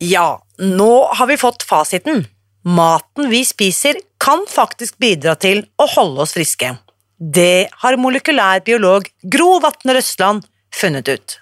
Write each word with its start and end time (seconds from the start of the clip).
Ja, 0.00 0.46
nå 0.58 1.04
har 1.10 1.26
vi 1.26 1.36
fått 1.36 1.62
fasiten. 1.66 2.26
Maten 2.62 3.30
vi 3.30 3.40
spiser 3.44 3.96
kan 4.22 4.44
faktisk 4.46 4.94
bidra 5.02 5.32
til 5.34 5.64
å 5.74 5.88
holde 5.90 6.22
oss 6.22 6.36
friske. 6.36 6.68
Det 7.18 7.66
har 7.82 7.96
molekylær 7.98 8.62
biolog 8.62 9.08
Gro 9.26 9.56
Vatne 9.58 9.96
Røsland 9.96 10.46
funnet 10.70 11.10
ut. 11.10 11.34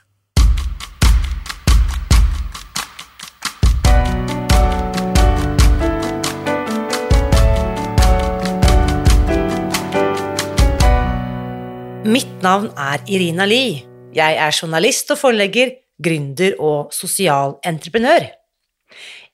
Mitt 12.08 12.40
navn 12.40 12.72
er 12.72 13.04
Irina 13.04 13.44
Lie. 13.44 13.84
Jeg 14.16 14.40
er 14.40 14.56
journalist 14.62 15.12
og 15.12 15.20
forlegger, 15.26 15.76
gründer 16.00 16.56
og 16.56 16.96
sosial 16.96 17.58
entreprenør. 17.60 18.30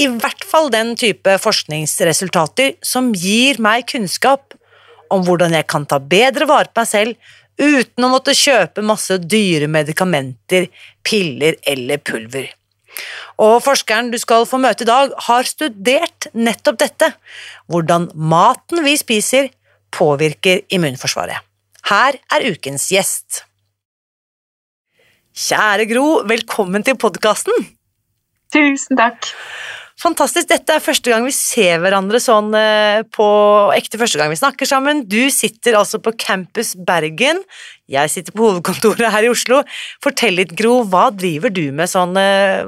i 0.00 0.08
hvert 0.10 0.44
fall 0.48 0.70
den 0.74 0.94
type 0.98 1.36
forskningsresultater 1.42 2.74
som 2.82 3.12
gir 3.14 3.60
meg 3.62 3.86
kunnskap 3.92 4.56
om 5.14 5.22
hvordan 5.26 5.54
jeg 5.54 5.68
kan 5.70 5.86
ta 5.86 6.00
bedre 6.02 6.48
vare 6.50 6.70
på 6.70 6.82
meg 6.82 6.90
selv 6.90 7.32
uten 7.60 8.06
å 8.06 8.10
måtte 8.10 8.34
kjøpe 8.34 8.82
masse 8.82 9.20
dyre 9.22 9.68
medikamenter, 9.70 10.66
piller 11.06 11.54
eller 11.70 12.02
pulver. 12.02 12.48
Og 13.42 13.60
forskeren 13.62 14.10
du 14.10 14.18
skal 14.22 14.46
få 14.46 14.58
møte 14.62 14.86
i 14.86 14.90
dag, 14.90 15.14
har 15.26 15.46
studert 15.46 16.28
nettopp 16.34 16.80
dette, 16.82 17.10
hvordan 17.70 18.08
maten 18.14 18.82
vi 18.86 18.96
spiser 18.98 19.50
påvirker 19.94 20.62
immunforsvaret. 20.74 21.38
Her 21.90 22.18
er 22.34 22.46
ukens 22.50 22.88
gjest. 22.90 23.44
Kjære 25.34 25.86
Gro, 25.90 26.22
velkommen 26.30 26.86
til 26.86 26.98
podkasten. 26.98 27.54
Tusen 28.54 28.98
takk. 28.98 29.26
Fantastisk. 30.02 30.48
Dette 30.50 30.74
er 30.74 30.82
første 30.82 31.10
gang 31.12 31.22
vi 31.22 31.32
ser 31.34 31.78
hverandre 31.82 32.18
sånn 32.18 32.50
eh, 32.58 33.04
på 33.14 33.26
ekte 33.76 34.00
første 34.00 34.18
gang 34.18 34.32
vi 34.32 34.38
snakker 34.40 34.66
sammen. 34.66 35.04
Du 35.06 35.30
sitter 35.30 35.78
altså 35.78 36.00
på 36.02 36.12
Campus 36.18 36.72
Bergen. 36.74 37.38
Jeg 37.90 38.10
sitter 38.10 38.34
på 38.34 38.48
hovedkontoret 38.48 39.12
her 39.14 39.26
i 39.26 39.30
Oslo. 39.30 39.60
Fortell 40.02 40.34
litt, 40.40 40.56
Gro, 40.58 40.80
hva 40.90 41.06
driver 41.14 41.52
du 41.54 41.68
med 41.76 41.92
sånn 41.92 42.18
eh, 42.18 42.66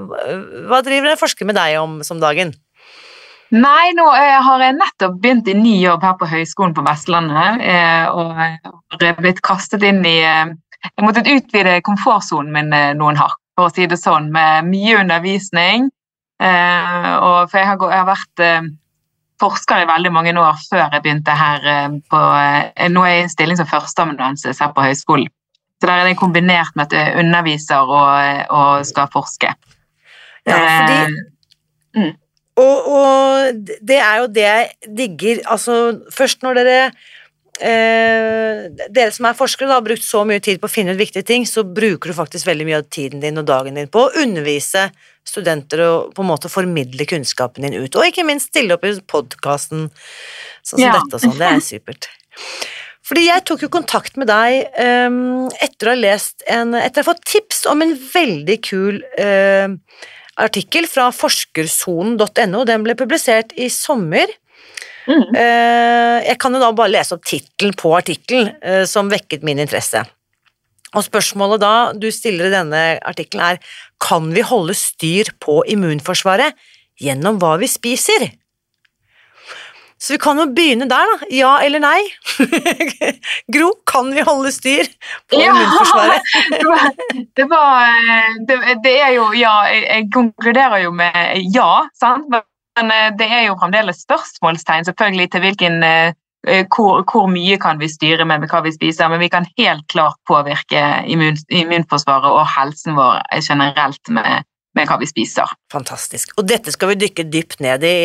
Hva 0.71 0.81
driver 0.87 1.11
en 1.11 1.19
forsker 1.19 1.51
med 1.51 1.59
deg 1.59 1.81
om 1.81 1.99
som 2.07 2.23
dagen? 2.23 2.55
Nei, 3.51 3.91
nå 3.99 4.07
eh, 4.15 4.39
har 4.47 4.63
jeg 4.63 4.79
nettopp 4.79 5.19
begynt 5.19 5.51
i 5.51 5.59
ny 5.59 5.75
jobb 5.83 6.07
her 6.07 6.15
på 6.21 6.31
Høgskolen 6.31 6.79
på 6.79 6.87
Vestlandet. 6.87 7.67
Og 8.15 8.39
har 8.39 9.19
blitt 9.19 9.43
kastet 9.43 9.83
inn 9.87 10.05
i 10.07 10.21
Jeg 10.23 11.03
måtte 11.03 11.27
utvide 11.27 11.81
komfortsonen 11.83 12.55
min 12.55 12.71
noen 13.03 13.19
hakk, 13.19 13.39
for 13.59 13.67
å 13.67 13.75
si 13.75 13.91
det 13.91 13.99
sånn, 13.99 14.31
med 14.31 14.71
mye 14.71 15.03
undervisning 15.03 15.91
og 16.41 17.51
for 17.51 17.59
jeg 17.59 17.69
har, 17.71 17.81
jeg 17.81 18.01
har 18.03 18.09
vært 18.11 18.43
eh, 18.45 18.69
forsker 19.41 19.83
i 19.83 19.89
veldig 19.89 20.13
mange 20.13 20.35
år 20.41 20.59
før 20.69 20.85
jeg 20.85 21.03
begynte 21.05 21.37
her 21.37 21.71
eh, 21.73 21.97
på 22.11 22.21
Nå 22.93 23.05
er 23.05 23.15
jeg 23.15 23.23
i 23.23 23.25
en 23.25 23.33
stilling 23.33 23.61
som 23.61 23.71
førsteamanuensis 23.71 24.61
her 24.61 24.75
på 24.77 24.85
høyskolen. 24.85 25.33
Så 25.77 25.89
der 25.89 26.01
er 26.01 26.09
det 26.09 26.17
kombinert 26.17 26.73
med 26.77 26.87
at 26.87 26.97
jeg 26.97 27.19
underviser 27.21 27.85
og, 27.85 28.45
og 28.49 28.87
skal 28.89 29.11
forske. 29.13 29.51
Ja, 30.47 30.61
fordi 30.79 31.01
mm. 31.99 32.15
og, 32.63 32.87
og, 32.97 33.67
det 33.89 33.99
er 33.99 34.23
jo 34.23 34.31
det 34.33 34.47
jeg 34.47 34.95
digger. 34.97 35.43
Altså, 35.53 36.01
først 36.17 36.43
når 36.43 36.63
dere 36.63 36.79
eh, 37.61 38.67
Dere 38.93 39.13
som 39.15 39.29
er 39.29 39.37
forskere, 39.39 39.69
da, 39.71 39.79
har 39.79 39.87
brukt 39.87 40.05
så 40.05 40.25
mye 40.29 40.43
tid 40.45 40.61
på 40.63 40.69
å 40.69 40.73
finne 40.73 40.95
ut 40.95 41.01
viktige 41.01 41.27
ting, 41.27 41.47
så 41.49 41.65
bruker 41.65 42.13
du 42.13 42.17
faktisk 42.17 42.49
veldig 42.49 42.67
mye 42.69 42.81
av 42.81 42.89
tiden 42.93 43.23
din 43.25 43.41
og 43.41 43.47
dagen 43.49 43.79
din 43.79 43.91
på 43.93 44.07
å 44.07 44.15
undervise 44.23 44.89
studenter 45.27 45.83
og 45.87 46.15
på 46.15 46.23
en 46.23 46.31
måte 46.31 46.51
formidle 46.53 47.07
kunnskapen 47.09 47.67
din 47.67 47.79
ut, 47.81 47.97
og 47.97 48.09
ikke 48.09 48.27
minst 48.27 48.53
stille 48.53 48.77
opp 48.77 48.87
i 48.87 48.95
podkasten 49.11 49.89
sånn 50.67 50.77
som 50.77 50.83
ja. 50.83 50.97
dette 50.99 51.19
og 51.19 51.25
sånn. 51.25 51.39
Det 51.39 51.49
er 51.51 51.65
supert. 51.71 52.11
Fordi 53.07 53.29
jeg 53.29 53.45
tok 53.47 53.63
jo 53.63 53.71
kontakt 53.71 54.17
med 54.19 54.27
deg 54.31 54.67
um, 55.07 55.47
etter 55.63 55.89
å 55.89 55.95
ha 55.95 55.99
lest 55.99 56.43
en 56.51 56.75
Etter 56.75 57.05
å 57.05 57.05
ha 57.05 57.11
fått 57.13 57.23
tips 57.31 57.63
om 57.71 57.85
en 57.85 57.95
veldig 57.95 58.57
kul 58.67 58.99
uh, 59.21 59.77
artikkel 60.43 60.89
fra 60.91 61.09
forskersonen.no. 61.15 62.65
Den 62.67 62.87
ble 62.87 62.97
publisert 62.99 63.55
i 63.55 63.71
sommer. 63.73 64.31
Mm. 65.07 65.23
Uh, 65.37 66.19
jeg 66.27 66.39
kan 66.43 66.55
jo 66.57 66.61
da 66.63 66.73
bare 66.75 66.95
lese 66.97 67.15
opp 67.17 67.27
tittelen 67.29 67.77
på 67.79 67.93
artikkelen, 67.97 68.55
uh, 68.63 68.85
som 68.89 69.11
vekket 69.13 69.47
min 69.47 69.63
interesse. 69.63 70.03
Og 70.97 71.05
spørsmålet 71.05 71.63
da 71.63 71.75
du 71.97 72.09
stiller 72.15 72.49
i 72.49 72.55
denne 72.55 72.83
artikkelen 73.05 73.53
er 73.53 73.77
kan 74.03 74.31
vi 74.35 74.45
holde 74.47 74.75
styr 74.79 75.33
på 75.43 75.61
immunforsvaret 75.73 76.57
gjennom 77.03 77.41
hva 77.43 77.57
vi 77.61 77.69
spiser? 77.71 78.31
Så 79.97 80.13
vi 80.13 80.19
kan 80.21 80.37
jo 80.37 80.45
begynne 80.53 80.85
der, 80.91 81.09
da. 81.09 81.29
Ja 81.33 81.55
eller 81.65 81.81
nei? 81.81 82.03
Gro, 83.55 83.71
kan 83.89 84.11
vi 84.13 84.25
holde 84.27 84.53
styr 84.53 84.89
på 85.31 85.41
ja, 85.41 85.55
immunforsvaret? 85.55 86.35
det, 87.39 87.47
var, 87.49 87.97
det, 88.49 88.59
det, 88.85 88.93
er 89.01 89.15
jo 89.17 89.31
ja. 89.37 89.55
Jeg 89.73 90.11
konkluderer 90.13 90.85
jo 90.85 90.93
med 90.97 91.49
ja, 91.55 91.71
sant? 91.97 92.29
Men 92.77 92.93
eh, 92.93 93.11
det 93.19 93.27
er 93.33 93.49
jo 93.49 93.59
fremdeles 93.61 94.05
spørsmålstegn 94.05 94.89
selvfølgelig 94.89 95.31
til 95.33 95.45
hvilken 95.47 95.83
eh, 95.87 96.15
Eh, 96.47 96.67
hvor, 96.71 97.03
hvor, 97.11 97.27
mye 97.31 97.57
kan 97.59 97.81
vi 97.81 97.89
styre 97.91 98.27
med 98.29 98.45
hva 98.47 98.61
vi 98.63 98.71
spiser, 98.75 99.11
men 99.11 99.19
vi 99.19 99.31
kan 99.33 99.49
helt 99.59 99.87
klart 99.91 100.19
påvirke 100.31 100.83
immun, 101.11 101.39
immunforsvaret 101.51 102.29
og 102.31 102.45
helsen 102.55 102.95
vår 102.95 103.25
generelt 103.43 104.13
med, 104.15 104.47
med, 104.79 104.87
hva 104.87 104.99
vi 105.01 105.09
spiser. 105.11 105.57
Fantastisk. 105.75 106.37
Og 106.39 106.47
dette 106.47 106.71
skal 106.71 106.93
vi 106.93 107.01
dykke 107.01 107.27
dypt 107.33 107.59
ned 107.67 107.83
i 107.89 107.97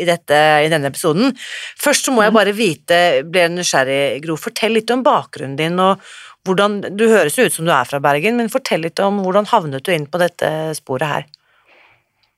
i, 0.00 0.06
dette, 0.08 0.38
i 0.64 0.70
denne 0.72 0.88
episoden. 0.88 1.36
Først 1.80 2.08
så 2.08 2.14
må 2.16 2.24
jeg 2.24 2.32
mm. 2.32 2.38
bare 2.40 2.56
vite, 2.56 3.02
ble 3.28 3.50
nysgjerrig, 3.52 4.00
Gro, 4.24 4.38
fortell 4.40 4.78
litt 4.78 4.94
om 4.94 5.04
bakgrunnen 5.04 5.60
din 5.60 5.76
og 5.80 6.00
hvordan 6.48 6.78
Du 6.96 7.04
høres 7.04 7.34
jo 7.36 7.44
ut 7.44 7.52
som 7.52 7.66
du 7.68 7.72
er 7.74 7.84
fra 7.84 8.00
Bergen, 8.00 8.38
men 8.40 8.48
fortell 8.48 8.80
litt 8.86 9.02
om 9.04 9.18
hvordan 9.20 9.50
havnet 9.50 9.84
du 9.84 9.92
inn 9.92 10.08
på 10.08 10.22
dette 10.22 10.48
sporet 10.78 11.10
her? 11.10 11.28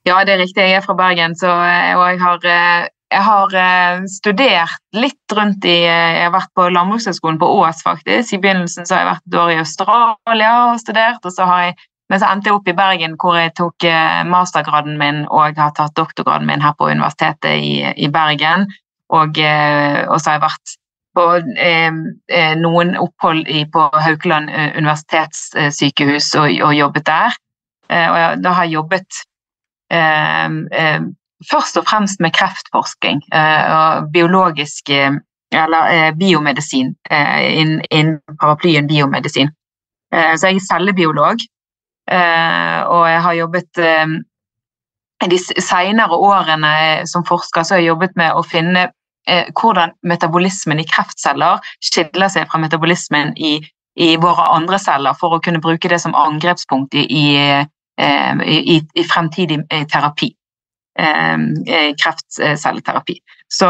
Ja, 0.06 0.24
det 0.26 0.34
er 0.34 0.42
riktig. 0.42 0.64
Jeg 0.66 0.80
er 0.80 0.84
fra 0.84 0.96
Bergen, 0.98 1.36
så, 1.38 1.52
og 1.52 2.04
jeg 2.10 2.20
har 2.22 2.46
eh, 2.50 2.88
jeg 3.12 3.22
har 3.26 3.54
eh, 3.54 4.04
studert 4.08 4.80
litt 4.96 5.34
rundt 5.36 5.64
i 5.68 5.78
eh, 5.84 6.16
Jeg 6.16 6.26
har 6.26 6.34
vært 6.34 6.52
på 6.56 6.68
Landbrukshøgskolen 6.72 7.38
på 7.40 7.48
Ås, 7.60 7.82
faktisk. 7.84 8.32
I 8.34 8.40
begynnelsen 8.42 8.88
så 8.88 8.96
har 8.96 9.02
jeg 9.02 9.10
vært 9.10 9.26
et 9.28 9.38
år 9.42 9.52
i 9.52 9.58
Australia 9.62 10.52
og 10.70 10.80
studert. 10.80 11.24
og 11.24 11.34
så 11.34 11.48
har 11.48 11.66
jeg 11.68 11.80
men 12.10 12.20
så 12.20 12.28
endte 12.28 12.50
jeg 12.50 12.56
opp 12.58 12.66
i 12.68 12.74
Bergen, 12.76 13.14
hvor 13.16 13.38
jeg 13.38 13.54
tok 13.56 13.84
eh, 13.88 14.18
mastergraden 14.28 14.98
min 15.00 15.22
og 15.30 15.56
har 15.56 15.70
tatt 15.72 15.94
doktorgraden 15.96 16.44
min 16.44 16.60
her 16.60 16.74
på 16.76 16.90
Universitetet 16.90 17.62
i, 17.64 17.78
i 17.88 18.08
Bergen. 18.12 18.66
Og, 19.08 19.38
og, 19.38 20.18
så 20.20 20.28
har 20.28 20.36
jeg 20.36 20.42
vært 20.42 20.74
på 21.16 21.24
eh, 21.56 22.52
noen 22.60 22.92
opphold 23.00 23.48
i, 23.48 23.64
på 23.64 23.86
Haukeland 23.96 24.52
universitetssykehus 24.76 26.34
og, 26.42 26.52
og 26.68 26.76
jobbet 26.76 27.08
der. 27.08 27.40
Eh, 27.92 28.08
og 28.10 28.18
jeg, 28.18 28.40
da 28.44 28.54
har 28.56 28.68
jeg 28.68 28.76
jobbet 28.78 29.08
eh, 29.18 29.28
først 31.50 31.76
og 31.76 31.84
fremst 31.88 32.20
med 32.22 32.32
kreftforsking 32.32 33.20
eh, 33.34 33.64
og 33.76 34.08
biologisk 34.14 34.88
eller 34.92 35.88
eh, 35.92 36.10
biomedisin 36.16 36.94
innen 37.10 37.82
in 37.90 38.14
paraplyen 38.40 38.88
biomedisin. 38.88 39.50
Eh, 40.14 40.32
så 40.36 40.48
jeg 40.48 40.60
er 40.62 40.68
cellebiolog, 40.70 41.44
og 42.92 43.02
jeg 43.08 43.20
har 43.22 43.32
jobbet 43.38 43.82
de 45.30 45.38
senere 45.38 46.16
årene 46.16 47.06
som 47.06 47.24
forsker 47.26 47.62
så 47.62 47.76
har 47.76 47.82
jeg 47.82 47.92
jobbet 47.92 48.16
med 48.18 48.34
å 48.34 48.42
finne 48.46 48.88
eh, 49.28 49.46
hvordan 49.54 49.94
metabolismen 50.08 50.82
i 50.82 50.88
kreftceller 50.88 51.62
skiller 51.84 52.32
seg 52.32 52.48
fra 52.50 52.60
metabolismen 52.62 53.34
i, 53.36 53.54
i, 53.94 54.16
våre 54.20 54.48
andre 54.56 54.80
celler, 54.82 55.16
for 55.18 55.36
å 55.36 55.42
kunne 55.44 55.62
bruke 55.62 55.88
det 55.88 56.00
som 56.02 56.16
angrepspunkt 56.18 56.96
i, 56.98 57.06
i, 57.06 57.24
eh, 57.38 57.70
i, 58.00 58.78
i 58.94 59.04
fremtidig 59.04 59.60
eh, 59.70 59.86
terapi. 59.86 60.32
Kreftcelleterapi. 62.02 63.14
Så, 63.48 63.68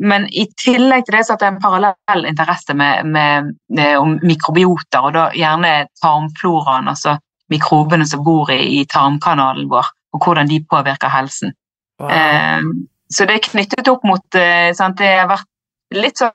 men 0.00 0.24
i 0.32 0.46
tillegg 0.56 1.04
til 1.04 1.16
det 1.18 1.24
så 1.26 1.34
er 1.34 1.40
det 1.42 1.48
en 1.50 1.58
parallell 1.60 2.28
interesse 2.28 2.74
med, 2.76 3.04
med, 3.12 3.50
med 3.76 4.24
mikrobioter, 4.24 5.04
og 5.04 5.12
da 5.12 5.26
gjerne 5.36 5.86
tarmfloraen, 6.00 6.88
altså 6.88 7.18
mikrobene 7.52 8.06
som 8.08 8.24
bor 8.24 8.50
i, 8.52 8.80
i 8.80 8.86
tarmkanalen 8.88 9.68
vår, 9.70 9.92
og 10.16 10.24
hvordan 10.24 10.48
de 10.48 10.62
påvirker 10.70 11.12
helsen. 11.12 11.52
Wow. 12.00 12.10
Eh, 12.10 12.62
så 13.12 13.28
det 13.28 13.36
er 13.36 13.46
knyttet 13.50 13.92
opp 13.92 14.04
mot 14.04 14.40
eh, 14.40 14.72
sant, 14.76 14.98
Det 14.98 15.12
har 15.12 15.30
vært 15.30 15.48
litt 15.96 16.20
sånn 16.20 16.34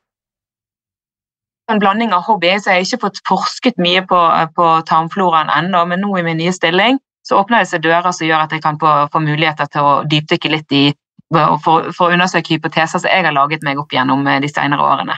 en 1.71 1.79
blanding 1.79 2.12
av 2.12 2.25
hobby, 2.27 2.50
så 2.59 2.74
jeg 2.74 2.81
har 2.81 2.88
ikke 2.88 3.06
fått 3.06 3.21
forsket 3.27 3.77
mye 3.79 4.01
på, 4.07 4.19
på 4.57 4.65
tarmfloraen 4.89 5.51
ennå, 5.53 5.85
men 5.88 6.01
nå 6.03 6.17
i 6.19 6.25
min 6.25 6.41
nye 6.41 6.51
stilling 6.56 7.00
så 7.25 7.38
åpner 7.39 7.62
det 7.62 7.69
seg 7.69 7.83
dører 7.85 8.13
som 8.15 8.27
gjør 8.27 8.45
at 8.45 8.56
jeg 8.56 8.63
kan 8.63 8.79
få, 8.81 8.94
få 9.13 9.21
muligheter 9.23 9.69
til 9.71 9.88
å 9.88 9.95
dypdykke 10.09 10.53
litt 10.56 10.77
i 10.77 10.85
for, 11.31 11.91
for 11.95 12.09
å 12.09 12.15
undersøke 12.15 12.57
hypoteser 12.57 13.00
som 13.00 13.12
jeg 13.12 13.23
har 13.23 13.35
laget 13.35 13.63
meg 13.63 13.79
opp 13.79 13.94
gjennom 13.94 14.25
eh, 14.27 14.41
de 14.44 14.50
senere 14.51 14.83
årene. 14.83 15.15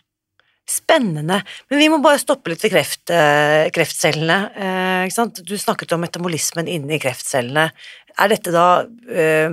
Spennende. 0.70 1.42
Men 1.68 1.82
vi 1.82 1.90
må 1.92 1.98
bare 2.04 2.22
stoppe 2.22 2.54
litt 2.54 2.62
ved 2.64 2.72
kreft, 2.72 3.10
eh, 3.12 3.68
kreftcellene. 3.74 4.38
Eh, 4.56 5.42
du 5.44 5.58
snakket 5.60 5.92
om 5.96 6.04
metabolismen 6.06 6.70
inni 6.72 7.02
kreftcellene. 7.04 7.66
Er 8.14 8.32
dette 8.32 8.54
da 8.54 8.86
eh, 9.10 9.52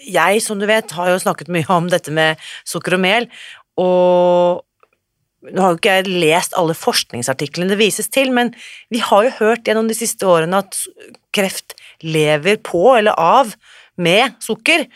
Jeg, 0.00 0.40
som 0.40 0.58
du 0.58 0.64
vet, 0.64 0.90
har 0.96 1.10
jo 1.12 1.20
snakket 1.20 1.50
mye 1.52 1.68
om 1.76 1.88
dette 1.92 2.12
med 2.12 2.40
sukker 2.64 2.96
og 2.96 3.02
mel, 3.02 3.26
og 3.76 4.62
nå 5.40 5.62
har 5.62 5.72
jo 5.72 5.78
ikke 5.80 5.96
jeg 6.00 6.20
lest 6.22 6.56
alle 6.58 6.76
forskningsartiklene 6.76 7.72
det 7.72 7.80
vises 7.80 8.10
til, 8.12 8.32
men 8.36 8.52
vi 8.92 9.00
har 9.04 9.24
jo 9.26 9.36
hørt 9.38 9.68
gjennom 9.68 9.88
de 9.88 9.96
siste 9.96 10.28
årene 10.28 10.60
at 10.60 10.76
kreft 11.36 11.76
lever 12.04 12.60
på 12.64 12.82
eller 12.98 13.16
av 13.16 13.54
med 14.00 14.36
sukker. 14.44 14.86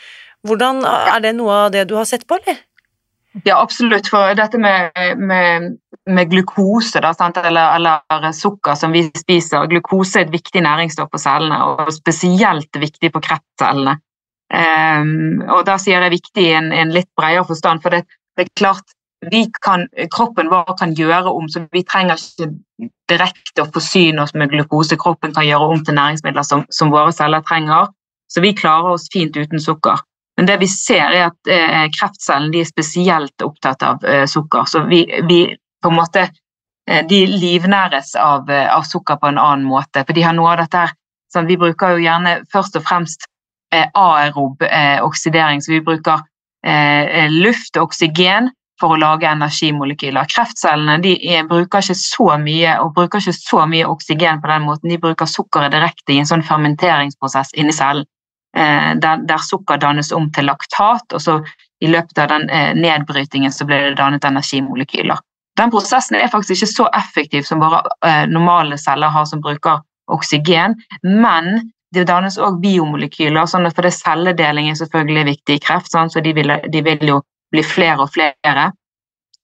Hvordan 0.44 0.84
Er 0.84 1.20
det 1.24 1.34
noe 1.38 1.64
av 1.64 1.72
det 1.72 1.86
du 1.88 1.96
har 1.96 2.04
sett 2.08 2.26
på, 2.28 2.36
eller? 2.36 2.60
Ja, 3.42 3.58
absolutt. 3.58 4.06
For 4.12 4.36
dette 4.38 4.60
med, 4.60 4.92
med, 5.18 5.70
med 6.06 6.30
glukose, 6.30 7.00
da, 7.02 7.10
eller, 7.42 7.74
eller, 7.74 8.32
sukker 8.36 8.76
som 8.78 8.92
vi 8.94 9.08
spiser 9.18 9.66
Glukose 9.66 10.20
er 10.20 10.28
et 10.28 10.34
viktig 10.36 10.62
næringsstoff 10.62 11.10
på 11.10 11.18
cellene, 11.18 11.58
og 11.64 11.90
spesielt 11.96 12.78
viktig 12.78 13.10
på 13.14 13.22
kreftcellene. 13.24 13.96
Um, 14.54 15.40
og 15.48 15.64
da 15.66 15.78
sier 15.80 16.04
jeg 16.04 16.14
viktig 16.14 16.44
i 16.44 16.52
en, 16.54 16.68
en, 16.70 16.92
litt 16.94 17.08
bredere 17.18 17.46
forstand, 17.48 17.82
for 17.82 17.96
det, 17.96 18.04
det 18.36 18.44
er 18.44 18.52
klart 18.60 18.94
kan, 19.62 19.86
kroppen 20.14 20.50
vår 20.50 20.76
kan 20.78 20.94
gjøre 20.94 21.32
om, 21.32 21.48
så 21.48 21.64
vi 21.72 21.84
trenger 21.84 22.20
ikke 22.20 22.50
direkte 23.10 23.64
å 23.64 23.70
forsyne 23.74 24.22
oss 24.22 24.34
med 24.34 24.52
glukose. 24.52 24.96
Kroppen 25.00 25.34
kan 25.34 25.46
gjøre 25.46 25.68
om 25.74 25.84
til 25.84 25.96
næringsmidler 25.98 26.46
som, 26.46 26.64
som 26.70 26.92
våre 26.92 27.12
celler 27.12 27.44
trenger, 27.46 27.92
så 28.32 28.42
vi 28.44 28.54
klarer 28.56 28.96
oss 28.96 29.08
fint 29.12 29.36
uten 29.36 29.60
sukker. 29.60 30.00
Men 30.36 30.48
det 30.48 30.56
vi 30.64 30.68
ser 30.70 31.12
er 31.12 31.28
at 31.28 31.50
eh, 31.50 31.84
kreftcellen 31.94 32.54
er 32.58 32.66
spesielt 32.66 33.44
opptatt 33.46 33.84
av 33.86 34.02
eh, 34.04 34.24
sukker. 34.26 34.66
Så 34.66 34.82
vi, 34.88 35.04
vi, 35.28 35.44
på 35.82 35.92
en 35.92 35.98
måte 36.00 36.24
eh, 36.26 37.04
de 37.06 37.20
livnæres 37.30 38.14
av, 38.18 38.50
eh, 38.50 38.66
av, 38.74 38.82
sukker 38.88 39.20
på 39.22 39.30
en 39.30 39.38
annen 39.38 39.66
måte. 39.68 40.02
For 40.02 40.16
de 40.16 40.26
har 40.26 40.34
noe 40.34 40.56
av 40.56 40.64
dette 40.64 40.86
her 40.86 40.96
sånn, 41.34 41.46
Vi 41.50 41.58
bruker 41.58 41.94
jo 41.94 42.02
gjerne 42.02 42.40
først 42.50 42.80
og 42.80 42.86
fremst 42.86 43.28
eh, 43.74 43.86
aerob 43.94 44.62
eh, 44.66 44.98
oksidering, 45.04 45.62
så 45.62 45.76
vi 45.76 45.84
bruker 45.84 46.26
luft 46.64 47.76
og 47.76 47.90
oksygen 47.90 48.46
for 48.84 48.94
å 48.94 49.00
lage 49.00 49.28
energimolekyler. 49.30 50.28
Kreftcellene 50.28 50.98
de 51.00 51.16
bruker 51.48 51.80
ikke 51.80 51.96
så 51.96 52.34
mye 52.40 52.76
og 52.82 52.92
bruker 52.98 53.22
ikke 53.22 53.36
så 53.36 53.64
mye 53.70 53.88
oksygen 53.88 54.42
på 54.42 54.50
den 54.52 54.66
måten. 54.68 54.92
De 54.92 55.00
bruker 55.00 55.30
sukkeret 55.30 55.72
direkte 55.72 56.12
i 56.12 56.20
en 56.20 56.28
sånn 56.28 56.44
fermenteringsprosess 56.44 57.54
inni 57.56 57.72
cellen. 57.72 58.04
Eh, 58.56 58.90
der, 59.02 59.24
der, 59.26 59.40
sukker 59.42 59.80
dannes 59.82 60.12
om 60.14 60.28
til 60.32 60.46
laktat, 60.46 61.16
og 61.16 61.22
så 61.22 61.40
i 61.82 61.88
løpet 61.90 62.20
av 62.22 62.28
den 62.30 62.44
eh, 62.54 62.70
nedbrytingen 62.78 63.52
så 63.52 63.66
blir 63.66 63.88
det 63.88 63.96
dannet 63.98 64.24
energimolekyler. 64.28 65.18
Den 65.58 65.72
prosessen 65.72 66.20
er 66.20 66.30
faktisk 66.30 66.60
ikke 66.60 66.70
så 66.70 66.86
effektiv 66.94 67.48
som 67.48 67.62
våre 67.62 67.80
eh, 68.06 68.28
normale 68.30 68.78
celler 68.78 69.10
har 69.10 69.26
som 69.26 69.42
bruker 69.42 69.82
oksygen, 70.12 70.76
men 71.02 71.72
det 71.94 72.06
dannes 72.06 72.38
òg 72.38 72.60
biomolekyler, 72.62 73.46
sånn 73.50 73.66
for 73.72 73.86
det 73.86 73.94
celledeling 73.96 74.70
er 74.70 74.78
selvfølgelig 74.78 75.26
viktig 75.32 75.58
i 75.58 75.62
kreft, 75.62 75.90
sånn, 75.90 76.10
så 76.10 76.22
de 76.22 76.34
vil, 76.36 76.54
de 76.70 76.82
vil, 76.86 77.06
jo 77.10 77.20
bli 77.54 77.64
flere 77.66 78.04
og 78.04 78.12
flere. 78.14 78.68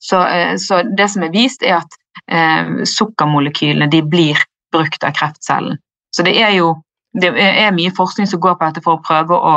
Så, 0.01 0.21
så 0.59 0.83
det 0.97 1.11
som 1.13 1.25
er 1.27 1.33
vist, 1.35 1.63
er 1.63 1.81
at 1.81 1.97
eh, 2.33 2.85
sukkermolekylene 2.89 3.89
blir 4.09 4.39
brukt 4.73 5.05
av 5.05 5.13
kreftcellen. 5.17 5.79
Så 6.15 6.25
det 6.27 6.37
er 6.41 6.55
jo 6.57 6.75
det 7.19 7.31
er 7.35 7.75
mye 7.75 7.91
forskning 7.95 8.29
som 8.31 8.41
går 8.41 8.57
på 8.59 8.69
dette 8.69 8.83
for 8.85 8.99
å 8.99 9.03
prøve 9.03 9.35
å, 9.35 9.55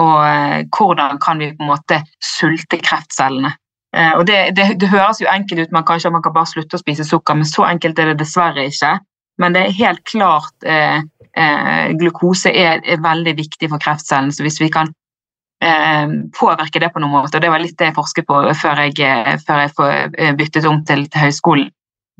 å 0.00 0.06
eh, 0.24 0.64
hvordan 0.72 1.20
kan 1.20 1.40
vi 1.40 1.50
på 1.52 1.64
en 1.64 1.72
måte 1.74 2.00
sulte 2.22 2.78
kreftcellene. 2.80 3.52
Eh, 3.96 4.12
og 4.16 4.24
det, 4.28 4.38
det, 4.56 4.70
det, 4.80 4.88
høres 4.92 5.20
jo 5.20 5.28
enkelt 5.30 5.66
ut, 5.66 5.74
man 5.74 5.86
kanskje 5.86 6.12
man 6.14 6.24
kan 6.24 6.34
bare 6.34 6.48
slutte 6.48 6.78
å 6.78 6.82
spise 6.82 7.04
sukker, 7.06 7.36
men 7.36 7.48
så 7.48 7.66
enkelt 7.68 8.00
er 8.00 8.12
det 8.12 8.22
dessverre 8.22 8.66
ikke. 8.70 8.96
Men 9.42 9.54
det 9.54 9.66
er 9.66 9.78
helt 9.82 10.04
klart 10.08 10.68
eh, 10.68 11.02
eh, 11.36 11.92
glukose 12.00 12.52
er, 12.54 12.80
er, 12.86 13.02
veldig 13.04 13.36
viktig 13.36 13.68
for 13.68 13.82
kreftcellen. 13.82 14.32
Så 14.32 14.46
hvis 14.46 14.60
vi 14.62 14.70
kan 14.72 14.88
eh, 14.88 14.94
påvirke 16.34 16.80
det 16.82 16.90
på 16.92 17.00
noen 17.00 17.12
måte, 17.14 17.38
og 17.38 17.42
det 17.44 17.48
var 17.48 17.62
litt 17.62 17.78
det 17.78 17.86
jeg 17.88 17.96
forsket 17.96 18.26
på 18.28 18.40
før 18.60 18.82
jeg, 18.84 18.98
eh, 19.00 19.36
før 19.46 19.62
jeg 19.62 20.36
byttet 20.36 20.66
om 20.68 20.82
til, 20.84 21.06
til 21.08 21.24
høyskolen, 21.24 21.70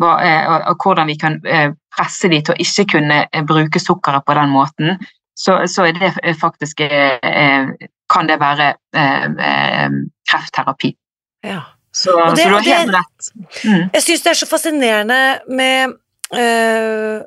hva, 0.01 0.15
og, 0.49 0.71
og 0.71 0.87
hvordan 0.87 1.11
vi 1.11 1.19
kan 1.21 1.37
presse 1.95 2.31
de 2.31 2.41
til 2.43 2.55
å 2.55 2.63
ikke 2.63 2.87
kunne 2.97 3.21
eh, 3.27 3.45
bruke 3.47 3.83
sukkeret 3.83 4.27
på 4.27 4.37
den 4.39 4.55
måten, 4.55 4.97
så, 5.35 5.59
så 5.71 5.89
er 5.89 5.99
det 5.99 6.13
eh, 6.23 6.37
faktisk 6.39 6.85
eh, 6.87 7.75
Kan 8.15 8.29
det 8.29 8.37
være 8.39 8.67
kreftterapi. 10.29 10.91
Ja. 11.43 11.63
Så, 11.91 12.13
det, 12.37 12.43
så, 12.43 12.49
du 12.49 12.55
har 12.55 12.67
helt 12.69 12.93
rett. 12.93 13.31
Mm. 13.65 13.87
Jeg 13.95 14.03
syns 14.05 14.23
det 14.23 14.31
er 14.31 14.39
så 14.39 14.49
fascinerende 14.51 15.21
med 15.49 15.95
øh, 16.37 17.25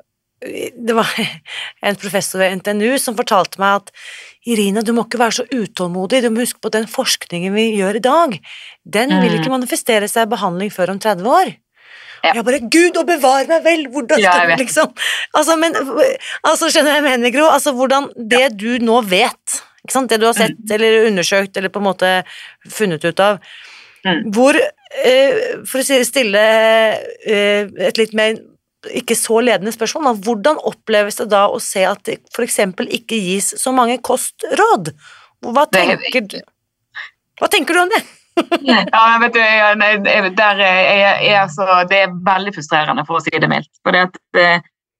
Det 0.86 0.96
var 0.96 1.10
en 1.90 1.98
professor 1.98 2.38
ved 2.38 2.60
NTNU 2.60 2.94
som 3.02 3.18
fortalte 3.18 3.60
meg 3.60 3.82
at 3.82 3.92
Irina, 4.48 4.82
du 4.84 4.94
må 4.96 5.04
ikke 5.06 5.20
være 5.20 5.40
så 5.40 5.46
utålmodig, 5.52 6.22
du 6.24 6.30
må 6.32 6.44
huske 6.44 6.60
på 6.62 6.70
at 6.70 6.78
den 6.78 6.90
forskningen 6.90 7.54
vi 7.56 7.70
gjør 7.76 7.98
i 7.98 8.04
dag, 8.04 8.36
den 8.98 9.14
vil 9.18 9.32
mm. 9.34 9.38
ikke 9.40 9.52
manifestere 9.52 10.08
seg 10.10 10.28
i 10.28 10.32
behandling 10.32 10.72
før 10.72 10.94
om 10.94 11.00
30 11.04 11.32
år. 11.32 11.56
Ja. 12.24 12.32
Jeg 12.34 12.44
bare 12.48 12.60
Gud 12.66 12.98
og 12.98 13.06
bevare 13.06 13.46
meg 13.46 13.62
vel! 13.62 13.86
Hvordan 13.92 14.18
skal 14.18 14.50
ja, 14.50 14.58
liksom 14.58 14.90
altså, 15.38 15.54
men, 15.60 15.76
altså, 16.42 16.70
Skjønner 16.72 16.96
jeg 16.96 17.04
mener, 17.06 17.30
Gro? 17.30 17.46
Altså, 17.46 17.72
hvordan 17.78 18.08
Det 18.18 18.48
du 18.58 18.82
nå 18.82 19.00
vet, 19.06 19.60
det 19.86 20.18
du 20.18 20.26
har 20.26 20.34
sett 20.36 20.58
mm. 20.58 20.72
eller 20.74 21.06
undersøkt 21.06 21.56
eller 21.56 21.72
på 21.72 21.78
en 21.78 21.86
måte 21.86 22.10
funnet 22.68 23.04
ut 23.06 23.22
av, 23.22 23.38
mm. 24.04 24.26
hvor 24.34 24.58
eh, 24.58 25.62
For 25.62 25.80
å 25.80 26.02
stille 26.10 26.42
eh, 27.22 27.70
et 27.88 28.02
litt 28.02 28.16
mer 28.18 28.40
ikke 28.96 29.16
så 29.18 29.40
ledende 29.44 29.72
spørsmål, 29.74 30.04
men 30.08 30.20
hvordan 30.24 30.60
oppleves 30.68 31.20
det 31.20 31.28
da 31.32 31.46
å 31.50 31.60
se 31.62 31.84
at 31.88 32.04
det 32.08 32.20
f.eks. 32.32 32.60
ikke 33.00 33.18
gis 33.18 33.54
så 33.60 33.72
mange 33.76 33.98
kostråd? 34.04 34.92
Hva 35.44 35.66
tenker, 35.70 36.24
du, 36.26 36.38
hva 37.38 37.50
tenker 37.52 37.76
du 37.76 37.82
om 37.84 37.92
det? 37.92 38.02
ja, 38.70 39.18
vet 39.22 39.34
du, 39.34 39.40
jeg, 39.40 40.32
der 40.38 40.60
er, 40.62 41.20
er 41.22 41.40
altså, 41.42 41.66
det 41.90 42.02
er 42.04 42.18
veldig 42.26 42.54
frustrerende, 42.56 43.04
for 43.06 43.18
å 43.18 43.22
si 43.24 43.34
det 43.34 43.50
mildt. 43.50 43.70
For 43.86 43.94
det, 43.94 44.48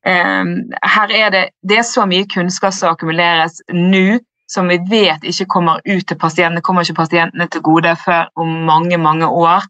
um, 0.07 0.55
her 0.95 1.15
er 1.15 1.35
det, 1.35 1.45
det 1.67 1.81
er 1.81 1.87
så 1.87 2.07
mye 2.09 2.27
kunnskap 2.31 2.75
som 2.75 2.95
akkumuleres 2.95 3.61
nå, 3.75 4.21
som 4.49 4.71
vi 4.71 4.79
vet 4.89 5.25
ikke 5.29 5.49
kommer 5.59 5.83
ut 5.85 6.07
til 6.09 6.19
pasientene, 6.21 6.65
kommer 6.65 6.87
ikke 6.87 7.03
pasientene 7.03 7.49
til 7.53 7.65
gode 7.65 7.93
før 8.01 8.31
om 8.41 8.55
mange, 8.69 8.99
mange 9.01 9.29
år. 9.29 9.67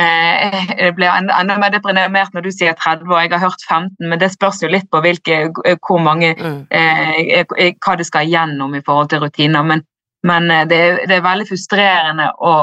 Eh, 0.00 0.70
jeg 0.78 0.94
blir 0.96 1.10
enda 1.12 1.56
mer 1.60 1.72
deprimert 1.74 2.34
når 2.34 2.46
du 2.46 2.50
sier 2.54 2.76
30 2.78 3.10
år. 3.12 3.24
Jeg 3.26 3.32
har 3.34 3.44
hørt 3.44 3.64
15, 3.68 4.08
men 4.08 4.20
det 4.20 4.30
spørs 4.32 4.62
jo 4.62 4.70
litt 4.72 4.88
på 4.92 5.02
hvilke, 5.04 5.40
hvor 5.86 6.00
mange, 6.02 6.32
mm. 6.38 6.60
eh, 6.70 7.74
hva 7.84 7.96
det 7.98 8.06
skal 8.08 8.30
gjennom 8.30 8.76
i 8.78 8.84
forhold 8.86 9.10
til 9.12 9.24
rutiner. 9.24 9.66
Men, 9.66 9.84
men 10.26 10.48
det, 10.70 10.78
er, 10.78 11.02
det, 11.04 11.18
er, 11.18 11.26
veldig 11.26 11.48
frustrerende 11.50 12.30
å, 12.38 12.54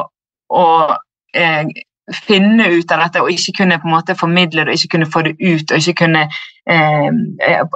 å 0.50 0.66
eh, 1.36 1.70
finne 2.16 2.70
ut 2.72 2.92
av 2.96 3.04
dette 3.04 3.22
og 3.24 3.32
ikke 3.34 3.58
kunne 3.62 3.80
på 3.82 3.90
en 3.90 3.96
måte 3.98 4.18
formidle 4.18 4.64
det 4.64 4.74
og 4.74 4.80
ikke 4.80 4.96
kunne 4.96 5.12
få 5.12 5.26
det 5.28 5.36
ut. 5.40 5.72
og 5.72 5.78
ikke 5.78 6.06
kunne, 6.06 6.28
eh, 6.70 7.10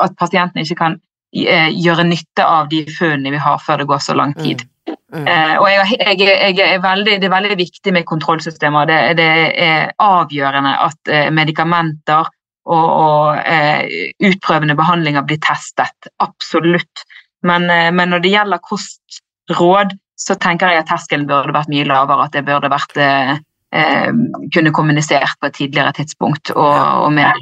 At 0.02 0.18
pasientene 0.20 0.64
ikke 0.64 0.80
kan 0.80 1.00
eh, 1.36 1.70
gjøre 1.76 2.08
nytte 2.08 2.46
av 2.46 2.70
de 2.70 2.86
funnene 2.98 3.32
vi 3.36 3.46
har 3.46 3.60
før 3.60 3.84
det 3.84 3.88
går 3.88 4.00
så 4.00 4.18
lang 4.18 4.34
tid. 4.34 4.64
Mm. 4.64 4.71
Mm. 5.12 5.26
Eh, 5.28 5.56
og 5.60 5.68
jeg, 5.72 5.98
jeg, 6.00 6.20
jeg 6.58 6.76
er 6.76 6.84
veldig, 6.84 7.18
Det 7.22 7.28
er 7.28 7.34
veldig 7.34 7.58
viktig 7.60 7.94
med 7.94 8.08
kontrollsystemer. 8.08 8.86
Det, 8.90 9.00
det 9.20 9.32
er 9.66 9.92
avgjørende 10.00 10.76
at 10.86 11.12
eh, 11.12 11.32
medikamenter 11.34 12.30
og, 12.66 12.86
og 12.86 13.42
eh, 13.42 14.14
utprøvende 14.30 14.78
behandlinger 14.80 15.26
blir 15.28 15.42
testet. 15.44 16.12
Absolutt. 16.24 17.06
Men, 17.44 17.66
men 17.66 18.12
når 18.14 18.22
det 18.22 18.36
gjelder 18.36 18.62
kostråd, 18.62 19.96
så 20.22 20.38
tenker 20.38 20.70
jeg 20.70 20.84
at 20.84 20.92
terskelen 20.92 21.28
burde 21.30 21.56
vært 21.56 21.72
mye 21.72 21.88
lavere. 21.90 22.28
At 22.28 22.36
det 22.36 22.46
burde 22.48 22.72
vært 22.72 22.98
eh, 23.02 23.34
eh, 23.74 24.12
kunne 24.54 24.74
kommunisert 24.76 25.40
på 25.40 25.50
et 25.50 25.58
tidligere 25.58 25.96
tidspunkt 25.98 26.54
og, 26.54 26.78
og 27.08 27.10
mer 27.16 27.38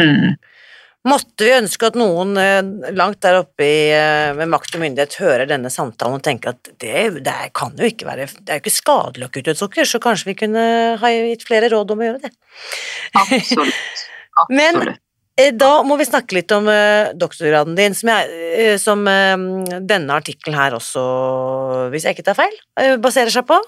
mm. 0.00 0.34
Måtte 1.04 1.44
vi 1.44 1.52
ønske 1.52 1.90
at 1.90 1.96
noen 2.00 2.32
eh, 2.40 2.62
langt 2.96 3.20
der 3.20 3.42
oppe 3.42 3.66
i, 3.66 3.80
eh, 3.92 4.30
med 4.38 4.48
makt 4.48 4.78
og 4.78 4.80
myndighet 4.80 5.18
hører 5.20 5.50
denne 5.50 5.68
samtalen 5.68 6.16
og 6.16 6.24
tenker 6.24 6.54
at 6.54 6.70
det, 6.80 7.02
det 7.26 7.34
kan 7.52 7.74
jo 7.76 7.90
ikke 7.90 8.08
være 8.08 8.30
Det 8.38 8.48
er 8.48 8.56
jo 8.56 8.64
ikke 8.64 8.72
skadelig 8.72 9.28
å 9.28 9.34
kutte 9.34 9.52
ut 9.52 9.60
sukker, 9.60 9.84
så 9.88 10.00
kanskje 10.00 10.30
vi 10.30 10.36
kunne 10.46 10.62
ha 11.02 11.10
gitt 11.12 11.44
flere 11.44 11.68
råd 11.74 11.92
om 11.92 12.00
å 12.00 12.08
gjøre 12.08 12.22
det. 12.24 12.32
Absolutt. 13.20 13.76
Absolutt. 14.40 14.56
Men 14.56 14.80
eh, 15.36 15.52
da 15.52 15.70
må 15.84 16.00
vi 16.00 16.08
snakke 16.08 16.40
litt 16.40 16.56
om 16.56 16.72
doktorgraden 17.20 17.76
din, 17.76 18.00
som, 18.00 18.14
jeg, 18.14 18.80
som 18.80 19.04
denne 19.04 20.16
artikkelen 20.16 20.56
her 20.56 20.80
også, 20.80 21.04
hvis 21.92 22.08
jeg 22.08 22.16
ikke 22.16 22.28
tar 22.32 22.40
feil, 22.40 22.60
baserer 23.04 23.34
seg 23.34 23.44
på? 23.52 23.60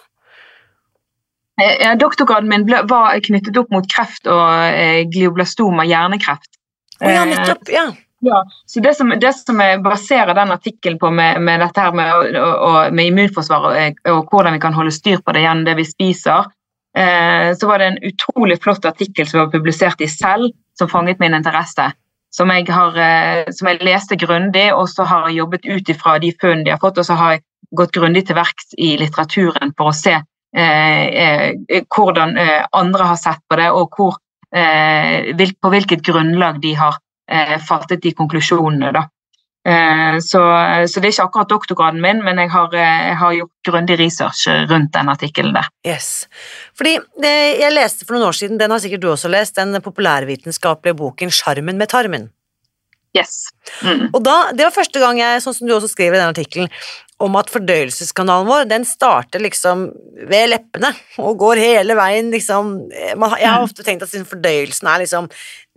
Ja, 1.61 1.93
doktorgraden 2.01 2.49
min 2.49 2.65
ble, 2.69 2.81
var 2.89 3.17
knyttet 3.29 3.57
opp 3.61 3.71
mot 3.73 3.87
kreft 3.93 4.29
og 4.29 5.09
glioblastoma, 5.13 5.85
hjernekreft. 5.89 6.56
Oh, 7.01 7.13
ja, 7.13 7.25
nettopp, 7.25 7.69
ja. 7.69 7.87
Ja, 8.21 8.45
så 8.67 8.81
Det 8.81 8.95
som, 8.95 9.13
det 9.21 9.33
som 9.33 9.61
jeg 9.61 9.83
baserer 9.83 10.35
den 10.35 10.51
artikkelen 10.51 10.99
på 10.99 11.11
med, 11.11 11.41
med, 11.43 11.61
dette 11.61 11.81
her 11.81 11.93
med, 11.93 12.13
og, 12.15 12.55
og, 12.69 12.95
med 12.95 13.11
immunforsvar 13.11 13.67
og, 13.69 14.01
og, 14.09 14.31
hvordan 14.31 14.57
vi 14.57 14.63
kan 14.63 14.75
holde 14.75 14.95
styr 14.95 15.21
på 15.21 15.35
det 15.37 15.45
gjennom 15.45 15.67
det 15.69 15.77
vi 15.77 15.85
spiser, 15.85 16.49
eh, 16.97 17.53
så 17.59 17.69
var 17.69 17.79
det 17.79 17.91
en 17.91 18.01
utrolig 18.09 18.59
flott 18.63 18.89
artikkel 18.89 19.29
som 19.29 19.45
var 19.45 19.53
publisert 19.53 20.01
i 20.01 20.09
Selv, 20.09 20.57
som 20.79 20.89
fanget 20.89 21.21
min 21.21 21.37
interesse. 21.37 21.91
Som 22.33 22.51
jeg, 22.53 22.67
har, 22.73 22.97
eh, 23.01 23.53
som 23.53 23.69
jeg 23.69 23.85
leste 23.85 24.17
grundig, 24.17 24.71
og 24.73 24.89
så 24.89 25.05
har 25.05 25.29
jeg 25.29 25.43
jobbet 25.43 25.69
ut 25.69 25.93
ifra 25.93 26.19
de 26.19 26.33
funn 26.41 26.65
de 26.65 26.73
har 26.73 26.81
fått, 26.81 26.99
og 26.99 27.07
så 27.07 27.21
har 27.21 27.37
jeg 27.37 27.45
gått 27.77 27.95
grundig 27.95 28.27
til 28.27 28.37
verks 28.37 28.73
i 28.81 28.95
litteraturen 29.01 29.77
for 29.77 29.93
å 29.93 29.97
se 29.97 30.17
eh, 30.17 31.05
eh 31.05 31.83
hvordan 31.93 32.37
eh, 32.41 32.65
andre 32.73 33.13
har 33.13 33.21
sett 33.21 33.45
på 33.49 33.61
det, 33.61 33.71
og 33.71 33.93
hvor 33.93 34.17
Eh, 34.17 34.26
på 34.55 35.71
hvilket 35.73 36.05
grunnlag 36.07 36.61
de 36.63 36.75
har 36.79 36.97
eh, 37.31 37.59
fattet 37.61 38.03
de 38.03 38.13
konklusjonene. 38.15 38.93
da. 38.95 39.03
Eh, 39.67 40.19
så, 40.23 40.43
så, 40.87 41.01
det 41.01 41.09
er 41.09 41.15
ikke 41.15 41.27
akkurat 41.27 41.51
doktorgraden 41.51 42.01
min, 42.01 42.23
men 42.23 42.39
jeg 42.39 42.53
har, 42.55 42.71
jeg 42.79 43.17
har 43.19 43.35
gjort 43.41 43.55
grundig 43.67 43.99
research 43.99 44.47
rundt 44.71 44.93
den 44.95 45.11
artikkelen 45.11 45.57
der. 45.59 45.67
Yes. 45.87 46.29
Fordi 46.79 46.99
Jeg 47.23 47.73
leste 47.75 48.07
for 48.07 48.15
noen 48.15 48.29
år 48.29 48.39
siden, 48.39 48.59
den 48.59 48.71
har 48.71 48.79
sikkert 48.79 49.03
du 49.03 49.11
også 49.11 49.33
lest, 49.33 49.59
den 49.59 49.83
populærvitenskapelige 49.83 50.97
boken 50.97 51.31
'Sjarmen 51.31 51.77
med 51.77 51.91
tarmen'. 51.91 52.31
Yes. 53.17 53.49
Mm. 53.83 54.11
Og 54.13 54.23
da, 54.25 54.53
Det 54.53 54.67
var 54.67 54.75
første 54.75 55.01
gang 55.01 55.19
jeg, 55.19 55.43
sånn 55.43 55.55
som 55.57 55.69
du 55.69 55.75
også 55.75 55.91
skriver 55.93 56.19
i 56.19 56.21
den 56.21 56.33
artikkelen, 56.35 56.71
om 57.23 57.37
at 57.41 57.49
fordøyelseskanalen 57.49 58.49
vår 58.49 58.67
den 58.69 58.85
starter 58.85 59.41
liksom 59.41 59.87
ved 60.29 60.51
leppene 60.53 60.91
og 61.23 61.39
går 61.41 61.61
hele 61.63 61.97
veien 61.97 62.29
liksom 62.33 62.75
Jeg 62.93 63.17
har 63.17 63.63
ofte 63.63 63.85
tenkt 63.87 64.05
at 64.05 64.13
fordøyelsen 64.29 64.91
er 64.91 65.01
liksom 65.05 65.31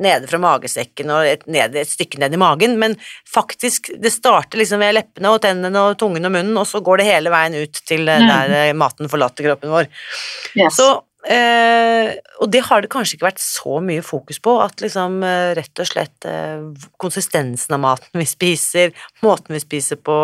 nede 0.04 0.28
fra 0.32 0.40
magesekken 0.40 1.12
og 1.12 1.28
et, 1.28 1.46
ned, 1.52 1.76
et 1.76 1.90
stykke 1.90 2.20
ned 2.22 2.36
i 2.36 2.40
magen, 2.40 2.78
men 2.80 2.96
faktisk 3.28 3.92
det 4.00 4.14
starter 4.16 4.62
liksom 4.62 4.80
ved 4.84 4.96
leppene 4.96 5.34
og 5.34 5.42
tennene 5.44 5.82
og 5.90 5.98
tungen 6.00 6.28
og 6.28 6.32
munnen, 6.36 6.56
og 6.60 6.68
så 6.68 6.80
går 6.84 7.02
det 7.02 7.10
hele 7.10 7.34
veien 7.34 7.58
ut 7.60 7.82
til 7.84 8.08
mm. 8.08 8.28
der 8.32 8.56
eh, 8.62 8.76
maten 8.78 9.12
forlater 9.12 9.50
kroppen 9.50 9.76
vår. 9.76 9.90
Yes. 10.56 10.80
Så 10.80 10.88
Eh, 11.28 12.14
og 12.40 12.48
det 12.48 12.62
har 12.64 12.80
det 12.80 12.90
kanskje 12.94 13.18
ikke 13.18 13.28
vært 13.28 13.42
så 13.44 13.82
mye 13.84 14.04
fokus 14.06 14.38
på, 14.40 14.54
at 14.64 14.80
liksom 14.80 15.18
eh, 15.28 15.52
rett 15.58 15.82
og 15.84 15.88
slett 15.90 16.28
eh, 16.30 16.62
konsistensen 17.02 17.76
av 17.76 17.82
maten 17.84 18.22
vi 18.22 18.28
spiser, 18.30 18.94
måten 19.26 19.58
vi 19.58 19.60
spiser 19.60 20.00
på, 20.00 20.22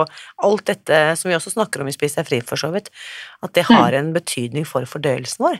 alt 0.47 0.63
dette 0.69 1.01
som 1.19 1.27
vi 1.27 1.35
også 1.35 1.51
snakker 1.57 1.83
om 1.83 1.89
i 1.91 1.95
Spis 1.95 2.15
deg 2.15 2.29
fri, 2.29 2.39
for 2.47 2.61
så 2.61 2.71
vidt, 2.71 2.87
at 3.43 3.51
det 3.57 3.65
har 3.67 3.91
mm. 3.91 3.97
en 3.99 4.13
betydning 4.15 4.67
for 4.69 4.87
fordøyelsen 4.87 5.43
vår. 5.43 5.59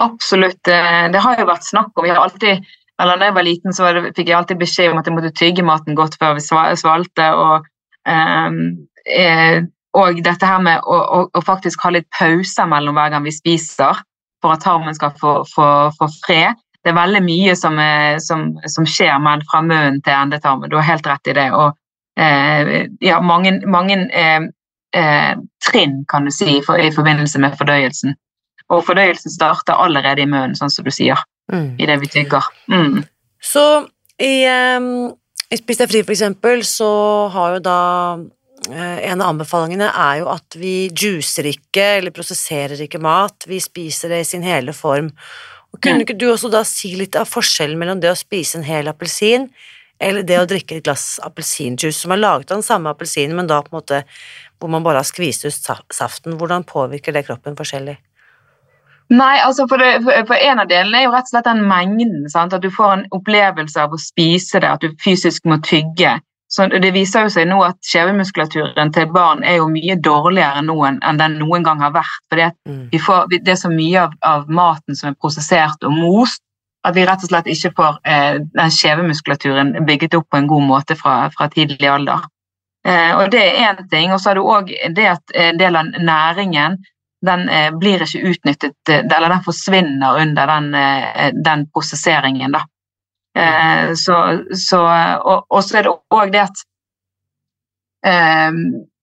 Absolutt. 0.00 0.62
Eh, 0.70 1.08
det 1.10 1.24
har 1.24 1.42
jo 1.42 1.48
vært 1.50 1.66
snakk 1.66 1.90
om. 1.96 2.06
Vi 2.06 2.12
har 2.14 2.22
alltid, 2.22 2.70
eller 3.02 3.18
da 3.18 3.32
jeg 3.32 3.36
var 3.40 3.46
liten, 3.48 3.74
så 3.74 3.90
det, 3.96 4.12
fikk 4.14 4.30
jeg 4.30 4.38
alltid 4.38 4.62
beskjed 4.62 4.92
om 4.92 5.02
at 5.02 5.10
jeg 5.10 5.16
måtte 5.16 5.34
tygge 5.42 5.66
maten 5.66 5.98
godt 5.98 6.14
før 6.22 6.38
vi 6.38 6.46
svalte. 6.46 7.26
og 7.34 7.66
ehm, 8.06 8.62
eh, 9.10 9.66
og 9.98 10.20
dette 10.22 10.46
her 10.46 10.60
med 10.62 10.86
å, 10.86 10.94
å, 10.94 11.20
å, 11.34 11.40
faktisk 11.42 11.82
ha 11.82 11.90
litt 11.90 12.06
pauser 12.14 12.68
mellom 12.70 12.94
hver 12.94 13.10
gang 13.10 13.24
vi 13.26 13.34
spiser 13.34 13.98
for 14.42 14.54
at 14.54 14.64
tarmen 14.64 14.96
skal 14.96 15.12
få, 15.20 15.40
få, 15.54 15.68
få 15.98 16.08
fred. 16.24 16.58
Det 16.80 16.92
er 16.92 16.96
veldig 16.96 17.20
mye 17.26 17.54
som, 17.58 17.76
som, 18.24 18.46
som 18.72 18.86
skjer 18.88 19.18
med 19.20 19.44
fra 19.50 19.60
munnen 19.64 20.00
til 20.00 20.16
endetarmen. 20.16 20.70
Du 20.70 20.78
har 20.78 20.88
helt 20.88 21.06
rett 21.10 21.28
i 21.28 21.36
det. 21.36 21.50
Og 21.52 21.76
eh, 22.20 22.88
ja, 23.04 23.20
mange, 23.20 23.58
mange 23.68 23.98
eh, 24.16 24.48
eh, 24.96 25.34
trinn, 25.66 26.04
kan 26.08 26.24
du 26.24 26.32
si, 26.32 26.62
for, 26.66 26.80
i 26.80 26.92
forbindelse 26.94 27.42
med 27.42 27.58
fordøyelsen. 27.60 28.16
Og 28.70 28.84
fordøyelsen 28.86 29.32
starter 29.34 29.76
allerede 29.76 30.24
i 30.24 30.30
munnen, 30.30 30.56
sånn 30.56 30.72
som 30.72 30.86
du 30.86 30.92
sier, 30.94 31.20
mm. 31.52 31.74
i 31.82 31.88
det 31.90 32.00
vi 32.00 32.10
tygger. 32.16 32.48
Mm. 32.70 33.02
Så 33.42 33.64
i, 34.20 34.44
um, 34.78 35.10
i 35.50 35.58
Spis 35.58 35.80
deg 35.80 35.90
fri, 35.90 36.04
for 36.04 36.14
eksempel, 36.14 36.62
så 36.66 36.90
har 37.34 37.56
jo 37.56 37.64
da 37.64 37.80
en 38.68 39.22
av 39.22 39.30
anbefalingene 39.32 39.88
er 39.88 40.20
jo 40.20 40.28
at 40.32 40.56
vi 40.60 40.90
juicer 40.92 41.48
ikke 41.48 41.86
eller 42.00 42.14
prosesserer 42.14 42.82
ikke 42.84 43.00
mat, 43.02 43.46
vi 43.48 43.60
spiser 43.62 44.12
det 44.12 44.20
i 44.20 44.28
sin 44.28 44.44
hele 44.44 44.74
form. 44.76 45.08
Og 45.70 45.80
kunne 45.80 46.04
ikke 46.04 46.18
du 46.18 46.28
også 46.28 46.50
da 46.52 46.60
si 46.66 46.92
litt 46.98 47.16
av 47.16 47.30
forskjellen 47.30 47.78
mellom 47.80 48.02
det 48.02 48.10
å 48.12 48.18
spise 48.18 48.58
en 48.58 48.66
hel 48.66 48.90
appelsin 48.90 49.48
eller 50.00 50.24
det 50.26 50.38
å 50.40 50.46
drikke 50.48 50.78
et 50.78 50.84
glass 50.86 51.18
appelsinjuice 51.24 51.98
som 51.98 52.14
er 52.14 52.22
laget 52.22 52.50
av 52.50 52.60
den 52.60 52.66
samme 52.66 52.92
appelsinen, 52.92 53.36
men 53.36 53.48
da 53.50 53.60
på 53.62 53.72
en 53.72 53.80
måte 53.80 54.04
hvor 54.60 54.72
man 54.72 54.84
bare 54.84 55.02
har 55.02 55.08
skvist 55.08 55.44
ut 55.44 55.56
saften, 55.92 56.38
hvordan 56.40 56.64
påvirker 56.68 57.16
det 57.16 57.26
kroppen 57.28 57.56
forskjellig? 57.56 57.98
Nei, 59.10 59.36
altså 59.42 59.66
for, 59.66 59.82
det, 59.82 60.04
for, 60.06 60.36
En 60.38 60.60
av 60.62 60.68
delene 60.70 61.00
er 61.00 61.08
jo 61.08 61.12
rett 61.14 61.26
og 61.26 61.32
slett 61.32 61.48
den 61.48 61.64
mengden. 61.66 62.28
Sant? 62.30 62.54
At 62.54 62.62
du 62.62 62.70
får 62.70 62.92
en 62.94 63.06
opplevelse 63.16 63.80
av 63.82 63.96
å 63.96 63.98
spise 63.98 64.60
det, 64.62 64.70
at 64.70 64.84
du 64.84 64.94
fysisk 65.02 65.48
må 65.50 65.58
tygge. 65.66 66.20
Så 66.50 66.66
Det 66.66 66.90
viser 66.90 67.26
jo 67.26 67.30
seg 67.30 67.46
nå 67.46 67.60
at 67.62 67.78
kjevemuskulaturen 67.86 68.90
til 68.90 69.10
barn 69.14 69.44
er 69.46 69.60
jo 69.60 69.68
mye 69.70 69.94
dårligere 70.02 70.64
nå 70.66 70.76
enn 70.88 71.20
den 71.20 71.38
noen 71.38 71.62
gang 71.62 71.82
har 71.84 71.92
vært. 71.94 72.24
For 72.26 73.28
mm. 73.30 73.36
Det 73.38 73.52
er 73.54 73.60
så 73.60 73.70
mye 73.70 74.06
av, 74.08 74.16
av, 74.26 74.50
maten 74.50 74.98
som 74.98 75.12
er 75.12 75.20
prosessert 75.20 75.86
og 75.86 75.94
most, 75.94 76.42
at 76.82 76.96
vi 76.96 77.04
rett 77.06 77.22
og 77.22 77.30
slett 77.30 77.50
ikke 77.52 77.70
får 77.76 78.00
eh, 78.08 78.40
den 78.56 78.74
kjevemuskulaturen 78.74 79.74
bygget 79.86 80.16
opp 80.18 80.26
på 80.32 80.40
en 80.40 80.50
god 80.50 80.66
måte 80.66 80.96
fra, 80.98 81.28
fra 81.36 81.46
tidlig 81.52 81.86
alder. 81.86 82.26
Eh, 82.86 83.12
og 83.14 83.30
Det 83.30 83.42
er 83.44 83.70
én 83.70 83.86
ting. 83.88 84.12
Og 84.12 84.20
så 84.20 84.32
er 84.32 84.40
det 84.40 84.46
òg 84.56 84.74
det 84.96 85.06
at 85.12 85.36
en 85.36 85.60
del 85.60 85.76
av 85.76 85.94
næringen 86.00 86.80
den 87.26 87.48
eh, 87.52 87.70
blir 87.76 88.02
ikke 88.02 88.32
utnyttet, 88.32 88.90
eller 88.90 89.28
den 89.28 89.44
forsvinner 89.44 90.18
under 90.22 90.46
den, 90.54 90.74
eh, 90.74 91.32
den 91.44 91.66
prosesseringen. 91.70 92.52
da. 92.52 92.64
Eh, 93.38 93.94
så, 93.94 94.16
så, 94.58 94.80
og, 95.22 95.44
og, 95.48 95.60
så 95.62 95.78
er 95.78 95.86
det 95.86 95.92
òg 96.10 96.32
det 96.34 96.40
at 96.42 96.62
eh, 98.10 98.56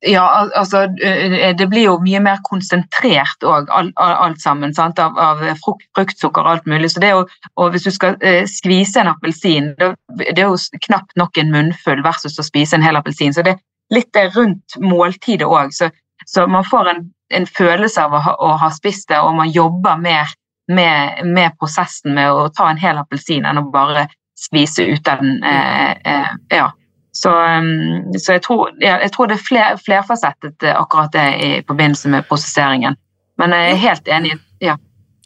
ja, 0.06 0.48
altså 0.56 0.84
eh, 1.02 1.56
Det 1.58 1.68
blir 1.70 1.88
jo 1.88 1.96
mye 2.04 2.20
mer 2.22 2.42
konsentrert 2.46 3.44
òg, 3.44 3.70
alt, 3.74 3.94
alt, 3.98 4.42
sammen. 4.42 4.74
Sant? 4.76 5.00
Av, 5.00 5.18
av 5.18 5.42
frukt, 5.64 5.88
fruktsukker 5.98 6.44
og 6.44 6.52
alt 6.52 6.68
mulig. 6.70 6.92
Så 6.92 7.02
det 7.02 7.10
er 7.10 7.16
jo, 7.18 7.26
og 7.58 7.72
Hvis 7.74 7.88
du 7.88 7.92
skal 7.96 8.18
eh, 8.22 8.44
skvise 8.50 9.02
en 9.02 9.12
appelsin, 9.14 9.74
det, 9.80 9.94
er 10.36 10.46
jo 10.46 10.58
knapt 10.86 11.18
nok 11.18 11.38
en 11.38 11.54
munnfull 11.54 12.04
versus 12.06 12.38
å 12.38 12.46
spise 12.46 12.78
en 12.78 12.86
hel 12.86 13.00
appelsin. 13.00 13.34
Så 13.34 13.46
det 13.46 13.56
er 13.56 13.64
litt 13.96 14.12
det 14.14 14.30
rundt 14.36 14.78
måltidet 14.84 15.48
òg. 15.48 15.74
Så, 15.74 15.90
så, 16.28 16.46
man 16.48 16.68
får 16.68 16.94
en, 16.94 17.06
en 17.34 17.48
følelse 17.50 18.04
av 18.04 18.14
å 18.14 18.22
ha, 18.22 18.36
å 18.38 18.54
ha, 18.62 18.70
spist 18.76 19.10
det, 19.10 19.20
og 19.24 19.40
man 19.40 19.50
jobber 19.50 19.98
mer 20.02 20.30
med, 20.68 21.26
med, 21.26 21.56
prosessen 21.60 22.14
med 22.18 22.32
å 22.32 22.48
ta 22.54 22.70
en 22.70 22.82
hel 22.82 23.00
appelsin 23.00 23.46
enn 23.48 23.62
å 23.62 23.70
bare 23.72 24.08
skvise 24.38 24.86
ut 24.86 25.08
av 25.08 25.24
den. 25.24 25.44
Eh, 25.44 25.92
eh, 25.92 26.34
ja. 26.60 26.72
Så, 27.18 27.32
um, 27.34 28.14
så 28.20 28.36
jeg, 28.36 28.44
tror, 28.46 28.76
ja, 28.84 29.00
jeg, 29.02 29.10
tror, 29.16 29.30
det 29.30 29.40
er 29.40 29.46
fler, 29.48 29.78
flerfasettet 29.82 30.66
akkurat 30.70 31.16
det 31.16 31.28
i 31.42 31.50
forbindelse 31.66 32.12
med 32.14 32.28
prosesseringen. 32.30 32.98
Men 33.42 33.56
jeg 33.56 33.72
er 33.72 33.82
helt 33.88 34.12
enig. 34.20 34.36
ja. 34.62 34.76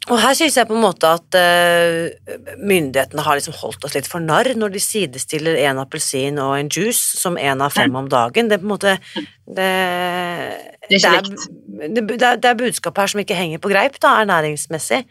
Og 0.10 0.18
her 0.18 0.34
synes 0.34 0.56
jeg 0.58 0.66
på 0.66 0.74
en 0.74 0.82
måte 0.82 1.06
at 1.06 1.36
uh, 1.38 2.32
myndighetene 2.58 3.22
har 3.22 3.38
liksom 3.38 3.54
holdt 3.60 3.84
oss 3.86 3.94
litt 3.94 4.08
for 4.10 4.24
narr 4.24 4.50
når 4.58 4.74
de 4.74 4.82
sidestiller 4.82 5.60
en 5.68 5.82
appelsin 5.84 6.40
og 6.42 6.56
en 6.58 6.72
juice 6.74 7.20
som 7.20 7.38
én 7.38 7.62
av 7.62 7.76
fem 7.76 7.94
om 7.96 8.10
dagen. 8.10 8.50
Det 8.50 8.58
er 8.58 8.64
på 8.64 8.70
en 8.70 8.74
måte 8.74 8.96
Det, 9.52 9.68
det, 10.90 10.98
er, 11.06 11.26
det, 11.28 12.02
det, 12.08 12.18
er, 12.24 12.38
er 12.40 12.58
budskap 12.58 12.98
her 12.98 13.12
som 13.12 13.22
ikke 13.22 13.38
henger 13.38 13.60
på 13.62 13.70
greip, 13.70 13.98
da, 14.02 14.16
ernæringsmessig. 14.24 15.02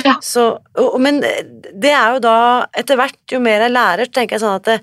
Ja. 0.00 0.14
Så, 0.24 0.46
og, 0.80 0.94
men 1.04 1.20
det 1.20 1.92
er 1.92 2.16
jo 2.16 2.22
da, 2.24 2.36
etter 2.74 2.98
hvert, 2.98 3.20
jo 3.30 3.42
mer 3.44 3.66
jeg 3.66 3.74
lærer, 3.74 4.08
tenker 4.08 4.38
jeg 4.38 4.44
sånn 4.46 4.56
at 4.56 4.70
det, 4.70 4.78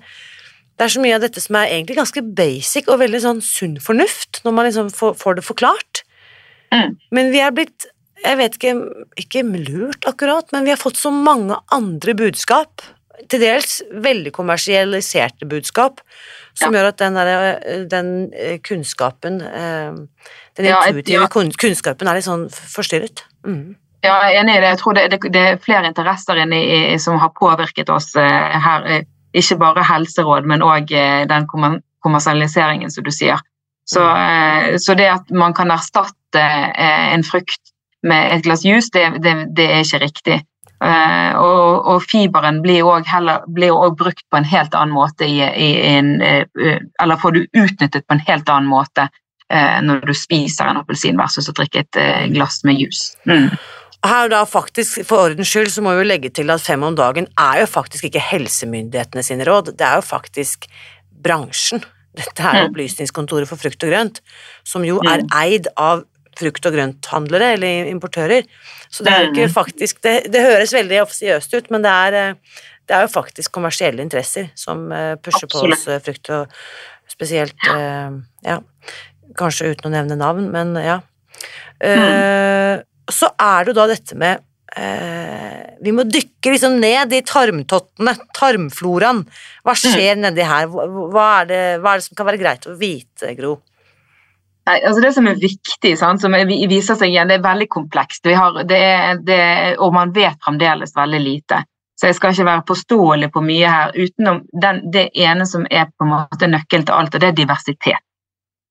det 0.78 0.86
er 0.86 0.94
så 0.94 1.02
mye 1.02 1.16
av 1.18 1.24
dette 1.26 1.42
som 1.42 1.58
er 1.58 1.74
egentlig 1.74 1.98
ganske 1.98 2.22
basic 2.38 2.88
og 2.88 3.02
veldig 3.02 3.20
sånn 3.26 3.42
sunn 3.44 3.74
fornuft, 3.82 4.40
når 4.46 4.56
man 4.56 4.70
liksom 4.70 4.92
får, 4.94 5.18
får 5.20 5.40
det 5.40 5.46
forklart. 5.50 6.04
Mm. 6.72 6.94
Men 7.12 7.34
vi 7.34 7.42
er 7.42 7.52
blitt 7.54 7.90
jeg 8.24 8.38
vet 8.38 8.54
ikke, 8.58 8.72
ikke 9.18 9.42
lurt 9.68 10.06
akkurat, 10.08 10.50
men 10.52 10.64
vi 10.64 10.70
har 10.74 10.80
fått 10.80 10.96
så 11.00 11.10
mange 11.14 11.56
andre 11.74 12.14
budskap 12.18 12.82
til 13.30 13.40
dels 13.42 13.80
veldig 14.02 14.32
kommersialiserte 14.34 15.46
budskap, 15.46 16.00
som 16.58 16.72
gjør 16.74 16.88
at 16.90 16.98
den, 16.98 17.14
der, 17.14 17.84
den 17.90 18.08
eh, 18.34 18.56
kunnskapen 18.64 19.40
eh, 19.42 19.92
Den 20.58 20.66
Ja, 20.68 20.80
intuitive 20.88 21.22
ja. 21.22 21.28
kun- 21.32 21.52
kunnskapen 21.56 22.08
er 22.08 22.18
litt 22.18 22.26
sånn 22.26 22.48
forstyrret. 22.50 23.22
Mm. 23.46 23.76
Ja, 24.04 24.16
jeg 24.26 24.34
er 24.36 24.40
enig 24.42 24.56
i 24.56 24.60
det. 24.60 24.70
Jeg 24.74 24.78
tror 24.82 24.94
det, 24.98 25.04
det, 25.14 25.20
det 25.32 25.42
er 25.52 25.60
flere 25.62 25.86
interesser 25.88 26.40
inni, 26.42 26.98
som 27.00 27.16
har 27.22 27.30
påvirket 27.38 27.88
oss 27.94 28.10
eh, 28.20 28.58
her. 28.60 28.84
eh, 28.98 29.04
Ikke 29.32 29.56
bare 29.56 29.80
helseråd, 29.88 30.44
men 30.44 30.60
òg 30.60 30.90
den 31.30 31.46
kommersialiseringen, 32.04 32.90
som 32.92 33.04
du 33.06 33.10
sier. 33.14 33.40
Så, 33.88 34.02
eh, 34.04 34.74
så 34.76 34.92
det 34.98 35.06
at 35.08 35.30
man 35.32 35.54
kan 35.56 35.70
erstatte 35.72 36.42
eh, 36.42 37.06
en 37.14 37.24
frukt 37.24 37.71
med 38.02 38.32
et 38.34 38.42
glass 38.44 38.64
juice, 38.64 38.90
det, 38.92 39.22
det, 39.22 39.34
det 39.56 39.68
er 39.70 39.84
ikke 39.84 40.02
riktig. 40.02 40.38
Eh, 40.82 41.34
og, 41.38 41.86
og 41.86 42.02
fiberen 42.02 42.58
blir 42.64 42.82
òg 42.82 43.96
brukt 43.98 44.24
på 44.30 44.38
en 44.40 44.48
helt 44.50 44.74
annen 44.74 44.94
måte 44.96 45.28
i, 45.30 45.38
i 45.38 45.68
en 45.92 46.16
eh, 46.26 46.42
Eller 46.98 47.20
får 47.22 47.36
du 47.36 47.44
utnyttet 47.46 48.02
på 48.02 48.16
en 48.16 48.24
helt 48.26 48.50
annen 48.50 48.66
måte 48.66 49.04
eh, 49.46 49.78
når 49.84 50.02
du 50.08 50.14
spiser 50.16 50.66
en 50.66 50.80
appelsin 50.80 51.20
versus 51.20 51.46
å 51.46 51.54
drikke 51.54 51.84
et 51.84 52.00
glass 52.34 52.64
med 52.66 52.82
juice. 52.82 53.14
Mm. 53.30 53.52
Her 54.02 54.28
da 54.32 54.42
faktisk, 54.48 55.04
For 55.06 55.28
ordens 55.28 55.52
skyld 55.52 55.70
så 55.70 55.84
må 55.86 55.94
vi 56.00 56.08
legge 56.08 56.32
til 56.34 56.50
at 56.50 56.64
fem 56.64 56.82
om 56.82 56.96
dagen 56.98 57.28
er 57.38 57.62
jo 57.62 57.70
faktisk 57.70 58.10
ikke 58.10 58.24
helsemyndighetene 58.32 59.22
sine 59.22 59.46
råd, 59.46 59.76
det 59.78 59.86
er 59.86 60.00
jo 60.00 60.06
faktisk 60.08 60.66
bransjen. 61.22 61.84
Dette 62.12 62.42
er 62.42 62.58
Mm. 62.58 62.72
Opplysningskontoret 62.72 63.48
for 63.48 63.56
frukt 63.56 63.84
og 63.86 63.92
grønt, 63.92 64.18
som 64.66 64.82
jo 64.84 64.98
er 65.06 65.22
Mm. 65.22 65.28
eid 65.38 65.68
av 65.78 66.02
frukt- 66.38 66.66
og 66.66 66.74
grønthandlere 66.76 67.52
eller 67.56 67.90
importører. 67.90 68.46
Så 68.90 69.04
det 69.04 69.12
er 69.12 69.24
jo 69.24 69.32
ikke 69.32 69.48
Mm. 69.48 69.54
faktisk 69.54 70.02
Det, 70.02 70.30
det 70.32 70.42
høres 70.44 70.72
veldig 70.72 71.02
offisiøst 71.02 71.54
ut, 71.54 71.70
men 71.70 71.82
det 71.82 71.90
er, 71.90 72.14
eh, 72.14 72.34
det 72.88 72.96
er 72.96 73.02
jo 73.06 73.12
faktisk 73.14 73.52
kommersielle 73.52 74.02
interesser 74.02 74.50
som 74.54 74.88
pusher 74.88 75.16
pusher 75.22 75.48
på 75.48 75.64
oss 75.72 75.86
eh, 75.88 76.00
frukt 76.00 76.30
og 76.30 76.48
spesielt 77.08 77.54
ja. 77.66 78.10
Ja, 78.44 78.58
kanskje 79.38 79.72
uten 79.74 79.90
å 79.90 79.94
nevne 79.94 80.16
navn, 80.16 80.50
men 80.50 80.74
ja. 80.76 81.00
Mm. 81.82 82.82
Så 83.10 83.28
er 83.40 83.64
det 83.64 83.72
jo 83.72 83.78
da 83.80 83.86
dette 83.90 84.16
med 84.18 84.42
eh, 84.76 85.74
Vi 85.82 85.90
må 85.94 86.04
dykke 86.06 86.52
liksom 86.54 86.78
ned 86.80 87.12
i 87.12 87.20
tarmtottene, 87.26 88.14
tarmfloraen. 88.38 89.24
Hva 89.66 89.74
skjer 89.74 90.20
nedi 90.20 90.44
her? 90.46 90.68
Hva 90.70 91.24
er, 91.40 91.48
det, 91.50 91.62
hva 91.82 91.94
er 91.94 91.98
det 91.98 92.06
som 92.06 92.16
kan 92.18 92.28
være 92.28 92.38
greit 92.38 92.68
å 92.70 92.76
vite, 92.78 93.32
Gro? 93.38 93.56
Nei, 94.68 94.78
altså 94.86 95.00
Det 95.02 95.10
som 95.16 95.26
er 95.26 95.40
viktig, 95.42 95.92
sant, 95.98 96.22
som 96.22 96.34
er, 96.38 96.46
viser 96.70 96.94
seg 96.98 97.10
igjen, 97.10 97.30
det 97.30 97.40
er 97.40 97.44
veldig 97.44 97.68
komplekst. 97.72 98.28
Har, 98.38 98.62
det 98.68 98.78
er, 98.78 99.18
det, 99.26 99.42
og 99.82 99.94
man 99.94 100.14
vet 100.14 100.38
fremdeles 100.44 100.94
veldig 100.96 101.20
lite. 101.22 101.64
Så 101.98 102.08
jeg 102.08 102.18
skal 102.18 102.34
ikke 102.34 102.46
være 102.48 102.64
påståelig 102.66 103.28
på 103.34 103.42
mye 103.44 103.72
her, 103.74 103.92
utenom 103.94 104.40
den, 104.62 104.80
det 104.94 105.08
ene 105.18 105.46
som 105.46 105.66
er 105.70 105.90
på 105.90 106.06
en 106.06 106.14
måte 106.14 106.48
nøkkelen 106.50 106.86
til 106.86 106.96
alt, 106.96 107.14
og 107.14 107.22
det 107.22 107.28
er 107.30 107.38
diversitet. 107.42 108.02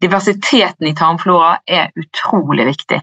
Diversiteten 0.01 0.87
i 0.89 0.95
tarmflora 0.97 1.53
er 1.67 1.91
utrolig 1.99 2.65
viktig. 2.71 2.97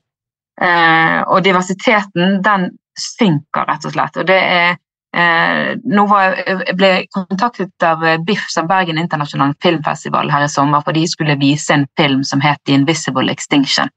Eh, 0.60 1.20
og 1.22 1.44
diversiteten, 1.46 2.40
den 2.42 2.66
synker 2.98 3.68
rett 3.68 3.86
og 3.86 3.94
slett. 3.94 4.18
Og 4.18 4.26
det 4.26 4.38
er 4.38 4.76
Eh, 5.16 5.76
nå 5.88 6.04
var, 6.10 6.36
jeg 6.44 6.74
ble 6.76 6.88
jeg 6.92 7.06
kontaktet 7.16 7.86
av 7.86 8.02
eh, 8.04 8.18
BIFF, 8.20 8.50
som 8.52 8.68
Bergen 8.68 9.00
internasjonale 9.00 9.56
Filmfestival, 9.64 10.28
her 10.30 10.44
i 10.44 10.50
sommer, 10.52 10.84
for 10.84 10.96
de 10.96 11.06
skulle 11.08 11.38
vise 11.40 11.72
en 11.72 11.86
film 11.96 12.24
som 12.28 12.44
het 12.44 12.60
The 12.68 12.76
Invisible 12.76 13.32
Extinction. 13.32 13.88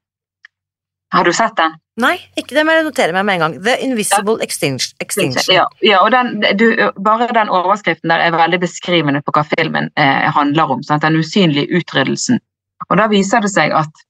Har 1.12 1.24
du 1.24 1.32
sett 1.36 1.56
den? 1.56 1.74
Nei, 2.00 2.14
ikke 2.40 2.56
det, 2.56 2.62
men 2.64 2.78
jeg 2.78 2.86
noterer 2.86 3.12
meg 3.12 3.26
med 3.28 3.36
en 3.36 3.42
gang. 3.44 3.56
The 3.66 3.74
Invisible 3.84 4.40
Extinction. 4.44 4.96
Extinction. 5.04 5.52
Ja, 5.52 5.66
ja 5.84 5.98
og 6.00 6.08
den, 6.14 6.38
du, 6.56 6.70
bare 7.04 7.28
den 7.36 7.52
overskriften 7.52 8.08
der 8.08 8.24
er 8.24 8.32
veldig 8.32 8.62
beskrivende 8.62 9.20
på 9.20 9.34
hva 9.36 9.44
filmen 9.50 9.90
eh, 10.00 10.30
handler 10.32 10.72
om. 10.72 10.80
Sant? 10.86 11.04
Den 11.04 11.20
usynlige 11.20 11.68
utryddelsen. 11.76 12.40
Og 12.88 12.96
da 12.96 13.10
viser 13.12 13.44
det 13.44 13.52
seg 13.52 13.76
at 13.76 14.04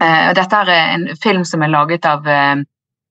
eh, 0.00 0.30
dette 0.38 0.62
er 0.64 0.72
en 0.78 1.10
film 1.20 1.44
som 1.44 1.62
er 1.62 1.74
laget 1.74 2.08
av 2.08 2.24
eh, 2.24 2.56
eh, 2.56 2.64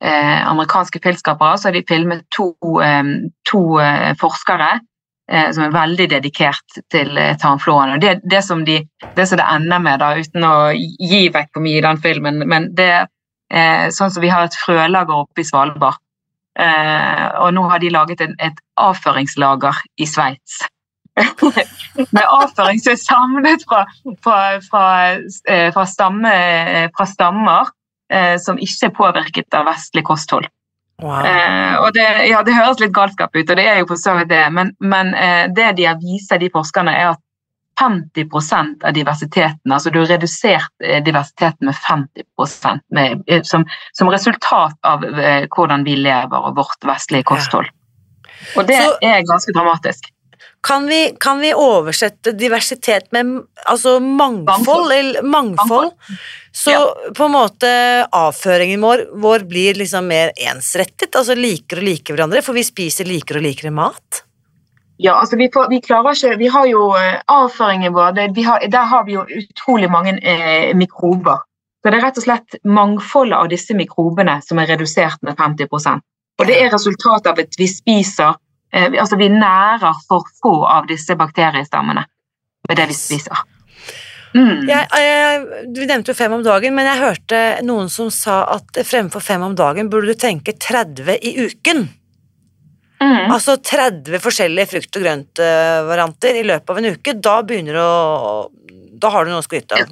amerikanske 0.04 1.00
filmskapere. 1.04 1.58
Så 1.58 1.70
har 1.70 1.78
de 1.78 1.84
filmet 1.88 2.26
to, 2.36 2.52
eh, 2.84 3.04
to 3.50 3.64
eh, 3.80 4.12
forskere 4.20 4.74
eh, 5.32 5.52
som 5.52 5.66
er 5.66 5.76
veldig 5.76 6.10
dedikert 6.12 6.80
til 6.92 7.18
eh, 7.18 7.36
tarmfloraen. 7.40 7.96
Og 7.96 8.02
det, 8.04 8.18
det, 8.30 8.44
som 8.46 8.66
de, 8.66 8.82
det 9.18 9.28
som 9.30 9.40
det 9.40 9.48
ender 9.50 9.84
med, 9.84 10.02
da, 10.04 10.14
uten 10.20 10.48
å 10.48 10.56
gi 10.74 11.28
vekk 11.34 11.54
for 11.54 11.66
mye 11.66 11.80
i 11.80 11.86
den 11.86 12.02
filmen, 12.04 12.44
men 12.50 12.72
det 12.78 12.92
eh, 13.00 13.88
sånn 13.94 14.12
som 14.14 14.24
vi 14.24 14.32
har 14.34 14.48
et 14.48 14.60
frølager 14.66 15.24
oppe 15.24 15.44
i 15.44 15.48
Svalbard. 15.48 16.00
Eh, 16.60 17.28
og 17.42 17.56
nå 17.56 17.66
har 17.72 17.82
de 17.82 17.90
laget 17.94 18.22
en, 18.22 18.36
et 18.44 18.60
avføringslager 18.78 19.80
i 19.98 20.10
Sveits. 20.10 20.62
Med 22.16 22.24
avføring 22.26 22.80
som 22.82 22.94
er 22.94 23.02
samlet 23.02 23.66
fra, 23.70 23.84
fra, 24.26 24.38
fra, 24.66 24.86
eh, 25.50 25.70
fra, 25.74 25.86
stamme, 25.90 26.34
fra 26.98 27.06
stammer 27.10 27.74
eh, 28.12 28.36
som 28.42 28.60
ikke 28.60 28.90
er 28.90 28.96
påvirket 28.98 29.54
av 29.58 29.68
vestlig 29.70 30.04
kosthold. 30.08 30.48
Wow. 31.02 31.26
Eh, 31.26 31.76
og 31.82 31.92
det, 31.96 32.06
ja, 32.30 32.44
det 32.46 32.56
høres 32.56 32.80
litt 32.80 32.94
galskap 32.96 33.36
ut, 33.36 33.50
og 33.50 33.58
det 33.58 33.66
er 33.68 33.82
jo 33.82 33.90
for 33.90 34.00
så 34.00 34.14
vidt 34.20 34.30
det, 34.32 34.44
men, 34.54 34.72
men 34.80 35.14
eh, 35.18 35.46
det 35.56 35.74
de 35.80 35.88
har 35.90 36.00
vist, 36.02 36.32
de 36.40 36.52
forskerne, 36.54 36.94
er 36.94 37.14
at 37.16 37.22
50% 37.82 38.84
av 38.86 38.94
diversiteten, 38.94 39.72
altså 39.74 39.90
du 39.90 40.00
har 40.04 40.12
redusert 40.14 40.86
eh, 40.86 41.02
diversiteten 41.04 41.68
med 41.70 41.76
50% 41.76 42.84
med, 42.94 43.24
eh, 43.28 43.42
som, 43.44 43.66
som 43.98 44.12
resultat 44.14 44.78
av 44.86 45.06
eh, 45.06 45.48
hvordan 45.50 45.86
vi 45.88 45.98
lever 45.98 46.38
og 46.38 46.60
vårt 46.60 46.86
vestlige 46.86 47.26
kosthold. 47.34 47.70
Og 48.58 48.68
det 48.68 48.78
Så- 48.84 48.98
er 49.02 49.26
ganske 49.30 49.54
dramatisk. 49.56 50.12
Kan 50.64 50.86
vi, 50.88 51.16
kan 51.20 51.40
vi 51.44 51.54
oversette 51.54 52.32
diversitet 52.40 53.10
med 53.12 53.42
altså 53.66 53.98
mangfold? 54.00 54.46
Mangfold. 54.48 54.92
Eller 54.92 55.22
mangfold? 55.22 55.92
Så 56.52 56.72
Ja. 56.72 56.96
på 57.18 57.24
en 57.26 57.32
måte 57.32 57.68
avføringen 58.12 58.82
vår, 58.82 59.10
vår 59.20 59.40
blir 59.50 59.74
liksom 59.76 60.08
mer 60.08 60.32
ensrettet, 60.38 61.16
altså 61.16 61.36
liker 61.36 61.82
og 61.82 61.84
liker 61.84 62.16
hverandre, 62.16 62.42
for 62.42 62.56
vi 62.56 62.64
spiser 62.64 63.10
likere 63.10 63.42
og 63.42 63.44
likere 63.44 63.72
mat? 63.76 64.24
Ja, 64.98 65.18
altså 65.20 65.36
vi, 65.36 65.50
får, 65.54 65.68
vi 65.70 65.82
klarer 65.82 66.16
ikke 66.16 66.38
Vi 66.40 66.48
har 66.48 66.66
jo 66.70 66.86
eh, 66.96 67.20
avføringen 67.28 67.94
vår, 67.94 68.14
det, 68.16 68.30
vi 68.36 68.46
har, 68.48 68.64
der 68.72 68.88
har 68.88 69.04
vi 69.04 69.18
jo 69.18 69.26
utrolig 69.26 69.90
mange 69.92 70.16
eh, 70.22 70.72
mikrober. 70.78 71.44
Så 71.84 71.92
det 71.92 72.00
er 72.00 72.06
rett 72.06 72.18
og 72.22 72.24
slett 72.24 72.56
mangfoldet 72.64 73.36
av 73.36 73.50
disse 73.52 73.76
mikrobene 73.76 74.38
som 74.46 74.62
er 74.64 74.70
redusert 74.72 75.20
med 75.28 75.36
50% 75.36 76.00
Og 76.40 76.48
det 76.48 76.56
er 76.56 76.72
resultatet 76.72 77.28
av 77.34 77.42
at 77.44 77.60
vi 77.60 77.68
spiser 77.68 78.38
Altså 78.74 79.20
vi 79.20 79.30
nærer 79.30 80.00
for 80.08 80.26
få 80.42 80.54
av 80.66 80.88
disse 80.90 81.14
bakteriestammene 81.20 82.06
med 82.68 82.80
det 82.80 82.88
vi 82.90 82.96
spiser. 82.98 83.44
Mm. 84.34 84.66
Jeg, 84.66 84.88
jeg, 84.98 85.66
du 85.76 85.84
nevnte 85.86 86.10
jo 86.10 86.18
fem 86.18 86.34
om 86.34 86.42
dagen, 86.46 86.74
men 86.74 86.88
jeg 86.90 87.02
hørte 87.04 87.42
noen 87.66 87.92
som 87.94 88.10
sa 88.14 88.40
at 88.56 88.80
fremfor 88.88 89.22
fem 89.22 89.44
om 89.46 89.54
dagen 89.58 89.92
burde 89.94 90.10
du 90.10 90.18
tenke 90.18 90.56
30 90.58 91.20
i 91.22 91.36
uken. 91.46 91.86
Mm. 93.04 93.34
Altså 93.36 93.60
30 93.60 94.22
forskjellige 94.24 94.72
frukt- 94.72 94.98
og 94.98 95.06
grøntvarianter 95.06 96.40
i 96.40 96.46
løpet 96.48 96.74
av 96.74 96.80
en 96.80 96.90
uke. 96.96 97.16
Da 97.20 97.36
begynner 97.46 97.78
du 97.78 97.84
å 97.84 98.50
Da 99.04 99.10
har 99.12 99.26
du 99.26 99.34
noe 99.34 99.42
å 99.42 99.46
skryte 99.46 99.76
av. 99.76 99.90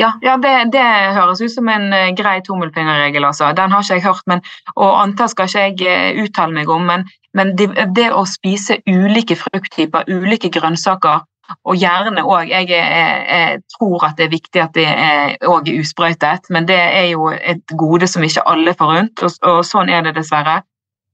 Ja, 0.00 0.12
ja 0.22 0.36
det, 0.42 0.54
det 0.74 0.84
høres 1.16 1.42
ut 1.44 1.52
som 1.52 1.68
en 1.68 1.92
eh, 1.92 2.12
grei 2.18 2.40
tommelfingerregel, 2.46 3.24
altså. 3.24 3.52
Den 3.56 3.72
har 3.74 3.84
ikke 3.84 3.98
jeg 4.00 4.06
hørt, 4.06 4.24
men, 4.30 4.42
og 4.74 4.96
antall 5.02 5.30
skal 5.32 5.50
ikke 5.50 5.60
jeg 5.60 6.16
eh, 6.16 6.24
uttale 6.24 6.56
meg 6.56 6.72
om, 6.72 6.86
men, 6.88 7.06
men 7.34 7.54
det, 7.58 7.70
det 7.96 8.08
å 8.14 8.24
spise 8.28 8.80
ulike 8.90 9.36
frukttyper, 9.38 10.10
ulike 10.10 10.50
grønnsaker, 10.54 11.22
og 11.68 11.76
gjerne 11.76 12.22
òg 12.24 12.48
jeg, 12.48 12.70
jeg, 12.72 13.24
jeg 13.28 13.58
tror 13.76 14.06
at 14.06 14.16
det 14.16 14.24
er 14.24 14.30
viktig 14.32 14.62
at 14.62 14.78
det 14.78 14.86
òg 15.44 15.68
er 15.68 15.82
usprøytet, 15.82 16.48
men 16.54 16.64
det 16.70 16.78
er 16.80 17.10
jo 17.10 17.28
et 17.36 17.74
gode 17.76 18.08
som 18.08 18.24
ikke 18.24 18.46
alle 18.48 18.72
får 18.78 18.94
rundt, 18.94 19.26
og, 19.26 19.36
og 19.50 19.58
sånn 19.68 19.92
er 19.92 20.06
det 20.06 20.14
dessverre. 20.16 20.62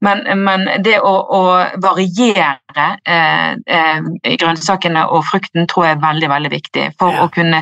Men, 0.01 0.23
men 0.40 0.64
det 0.81 0.95
å, 1.05 1.11
å 1.12 1.40
variere 1.83 2.87
eh, 3.05 3.51
eh, 3.66 4.07
grønnsakene 4.40 5.03
og 5.12 5.27
frukten 5.29 5.66
tror 5.69 5.90
jeg 5.90 5.99
er 5.99 6.07
veldig 6.07 6.31
veldig 6.33 6.53
viktig 6.55 6.87
for 7.03 7.12
Ja. 7.12 7.27
å 7.27 7.35
kunne 7.35 7.61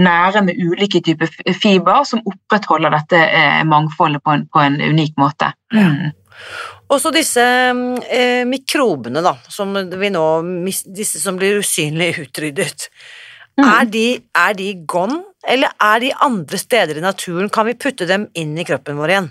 nære 0.00 0.42
med 0.46 0.60
ulike 0.60 1.02
typer 1.04 1.30
fiber 1.58 2.04
som 2.08 2.22
opprettholder 2.24 2.94
dette 2.96 3.18
eh, 3.18 3.62
mangfoldet 3.68 4.22
på 4.24 4.36
en, 4.36 4.46
på 4.52 4.62
en 4.62 4.80
unik 4.80 5.18
måte. 5.20 5.52
Mm. 5.74 6.12
Og 6.92 7.00
så 7.00 7.12
disse 7.14 7.42
eh, 7.42 8.44
mikrobene, 8.48 9.22
da, 9.24 9.36
som 9.48 9.74
vi 9.74 10.12
nå 10.12 10.24
Disse 10.96 11.20
som 11.20 11.38
blir 11.40 11.60
usynlig 11.60 12.14
utryddet. 12.26 12.88
Mm. 13.60 13.68
Er, 13.68 13.84
de, 13.92 14.06
er 14.38 14.56
de 14.56 14.72
gone, 14.88 15.20
eller 15.48 15.72
er 15.80 16.00
de 16.00 16.10
andre 16.24 16.58
steder 16.58 16.98
i 16.98 17.04
naturen? 17.04 17.50
Kan 17.52 17.68
vi 17.68 17.76
putte 17.76 18.08
dem 18.08 18.26
inn 18.38 18.56
i 18.56 18.64
kroppen 18.64 19.00
vår 19.00 19.12
igjen? 19.12 19.30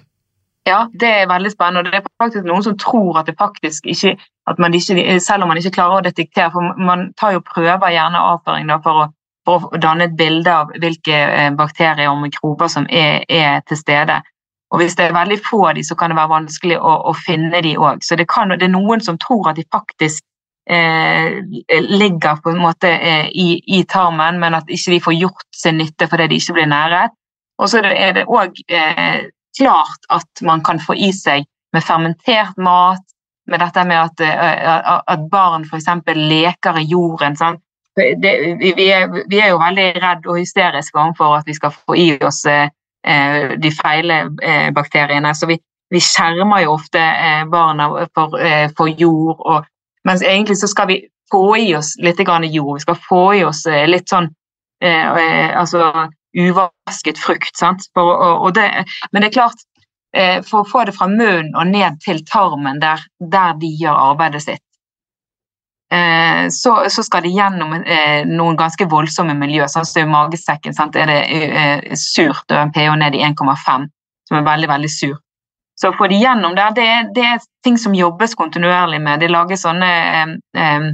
Ja, 0.70 0.84
det 0.94 1.10
er 1.10 1.30
veldig 1.30 1.52
spennende. 1.52 1.90
og 1.90 1.94
Det 1.94 2.02
er 2.02 2.22
faktisk 2.22 2.46
noen 2.46 2.66
som 2.66 2.78
tror 2.78 3.18
at 3.20 3.30
det 3.30 3.38
faktisk 3.40 3.88
ikke, 3.90 4.14
at 4.48 4.60
man 4.62 4.74
ikke 4.78 5.20
Selv 5.20 5.44
om 5.44 5.50
man 5.50 5.58
ikke 5.58 5.74
klarer 5.78 6.02
å 6.02 6.06
detektere, 6.06 6.52
for 6.54 6.78
man 6.78 7.10
tar 7.18 7.34
jo 7.34 7.42
prøver 7.46 7.94
gjerne 7.94 8.26
avføring 8.34 8.70
da, 8.70 8.78
for, 8.84 9.06
å, 9.06 9.10
for 9.46 9.72
å 9.72 9.80
danne 9.82 10.08
et 10.08 10.18
bilde 10.18 10.54
av 10.54 10.74
hvilke 10.82 11.18
eh, 11.18 11.50
bakterier 11.58 12.12
og 12.12 12.22
mikrober 12.22 12.70
som 12.72 12.86
er, 12.90 13.24
er 13.30 13.64
til 13.68 13.80
stede. 13.80 14.22
Og 14.72 14.80
hvis 14.80 14.96
det 14.96 15.10
er 15.10 15.16
veldig 15.16 15.40
få 15.44 15.66
av 15.68 15.76
de, 15.76 15.84
så 15.84 15.98
kan 16.00 16.12
det 16.12 16.20
være 16.20 16.32
vanskelig 16.32 16.78
å, 16.80 16.94
å 17.12 17.14
finne 17.18 17.60
de 17.64 17.74
òg. 17.76 18.06
Så 18.06 18.16
det, 18.16 18.28
det, 18.30 18.68
er 18.68 18.72
noen 18.72 19.04
som 19.04 19.18
tror 19.20 19.52
at 19.52 19.60
de 19.60 19.66
faktisk 19.68 20.24
eh, 20.70 21.42
ligger 21.90 22.40
på 22.44 22.54
en 22.54 22.62
måte 22.62 22.92
eh, 22.96 23.28
i, 23.28 23.50
i, 23.66 23.84
tarmen, 23.84 24.40
men 24.40 24.56
at 24.56 24.72
ikke 24.72 24.96
de 24.96 25.02
får 25.08 25.18
gjort 25.18 25.48
sin 25.64 25.82
nytte 25.82 26.08
fordi 26.08 26.30
de 26.32 26.40
ikke 26.40 26.56
blir 26.60 26.72
næret. 26.72 27.18
Og 27.62 27.70
så 27.70 27.82
er 27.84 28.16
det 28.16 28.30
òg 28.32 28.64
eh, 28.72 29.28
klart 29.58 30.08
at 30.10 30.46
man 30.48 30.64
kan 30.64 30.80
få 30.80 30.96
i 30.96 31.12
seg 31.16 31.46
med 31.76 31.84
fermentert 31.84 32.58
mat, 32.58 33.04
med 33.52 33.60
dette 33.60 33.84
med 33.90 34.00
at, 34.00 34.24
eh, 34.24 34.96
at 35.12 35.28
barn 35.32 35.68
f.eks. 35.68 35.90
leker 36.16 36.80
i 36.80 36.88
jorden. 36.94 37.36
Det, 37.96 38.58
vi, 38.60 38.86
er, 38.88 39.10
vi, 39.30 39.40
er, 39.40 39.50
jo 39.52 39.60
veldig 39.60 39.88
redd 40.00 40.28
og 40.30 40.38
hysteriske 40.40 40.96
overfor 40.96 41.36
at 41.42 41.50
vi 41.50 41.56
skal 41.58 41.74
få 41.76 41.98
i 42.00 42.08
oss 42.24 42.46
eh, 42.48 42.70
de 43.60 43.72
feile 43.76 44.22
eh, 44.44 44.70
bakteriene. 44.76 45.34
Så 45.36 45.50
vi, 45.50 45.58
vi, 45.92 46.00
skjermer 46.00 46.64
jo 46.64 46.78
ofte 46.78 47.02
eh, 47.02 47.44
barna 47.52 47.90
for, 48.16 48.38
eh, 48.40 48.70
for 48.78 48.88
jord. 48.88 49.42
Og, 49.44 49.68
mens 50.08 50.24
egentlig 50.24 50.58
så 50.62 50.72
skal 50.72 50.88
vi 50.94 51.02
få 51.32 51.44
i 51.60 51.74
oss 51.76 51.94
litt 52.00 52.20
jord. 52.20 52.78
Vi 52.78 52.86
skal 52.86 53.02
få 53.10 53.26
i 53.36 53.44
oss 53.44 53.66
eh, 53.66 53.88
litt 53.88 54.10
sånn 54.10 54.32
altså 54.82 55.92
uvasket 56.34 57.20
frukt. 57.22 57.60
For, 57.94 58.02
og, 58.02 58.48
og 58.48 58.56
det, 58.56 58.66
men 59.12 59.22
det 59.22 59.28
er 59.28 59.36
klart, 59.36 59.60
Eh, 60.12 60.42
for 60.44 60.62
å 60.62 60.68
få 60.68 60.84
det 60.88 60.94
fra 60.98 61.08
munnen 61.08 61.54
og 61.56 61.70
ned 61.72 62.02
til 62.04 62.20
tarmen, 62.28 62.82
der, 62.84 63.00
der 63.32 63.56
de 63.62 63.70
gjør 63.80 64.00
arbeidet 64.12 64.44
sitt. 64.44 64.64
Eh, 65.92 66.48
så, 66.50 66.90
så, 66.90 67.04
skal 67.04 67.26
de 67.26 67.34
gjennom 67.36 67.74
eh, 67.74 68.22
noen 68.28 68.56
ganske 68.60 68.86
voldsomme 68.88 69.36
miljø. 69.36 69.68
sånn 69.68 69.86
som 69.86 70.06
I 70.06 70.12
magesekken 70.12 70.74
sant, 70.74 70.96
er 70.96 71.12
det 71.12 71.98
surt 72.00 72.48
og 72.48 72.58
en 72.58 72.72
pH 72.72 72.96
ned 73.02 73.18
i 73.18 73.26
1,5, 73.28 73.90
som 74.30 74.38
er 74.38 74.48
veldig 74.48 74.72
veldig 74.72 74.92
sur. 74.92 75.18
Så 75.76 75.90
å 75.90 75.98
få 75.98 76.08
de 76.08 76.20
gjennom 76.22 76.56
der, 76.56 76.72
det, 76.78 76.90
det, 77.16 77.26
er 77.26 77.46
ting 77.66 77.78
som 77.82 77.96
jobbes 77.98 78.36
kontinuerlig 78.38 79.02
med. 79.02 79.20
Det 79.20 79.32
lages 79.32 79.66
sånne 79.66 79.90
eh, 80.56 80.86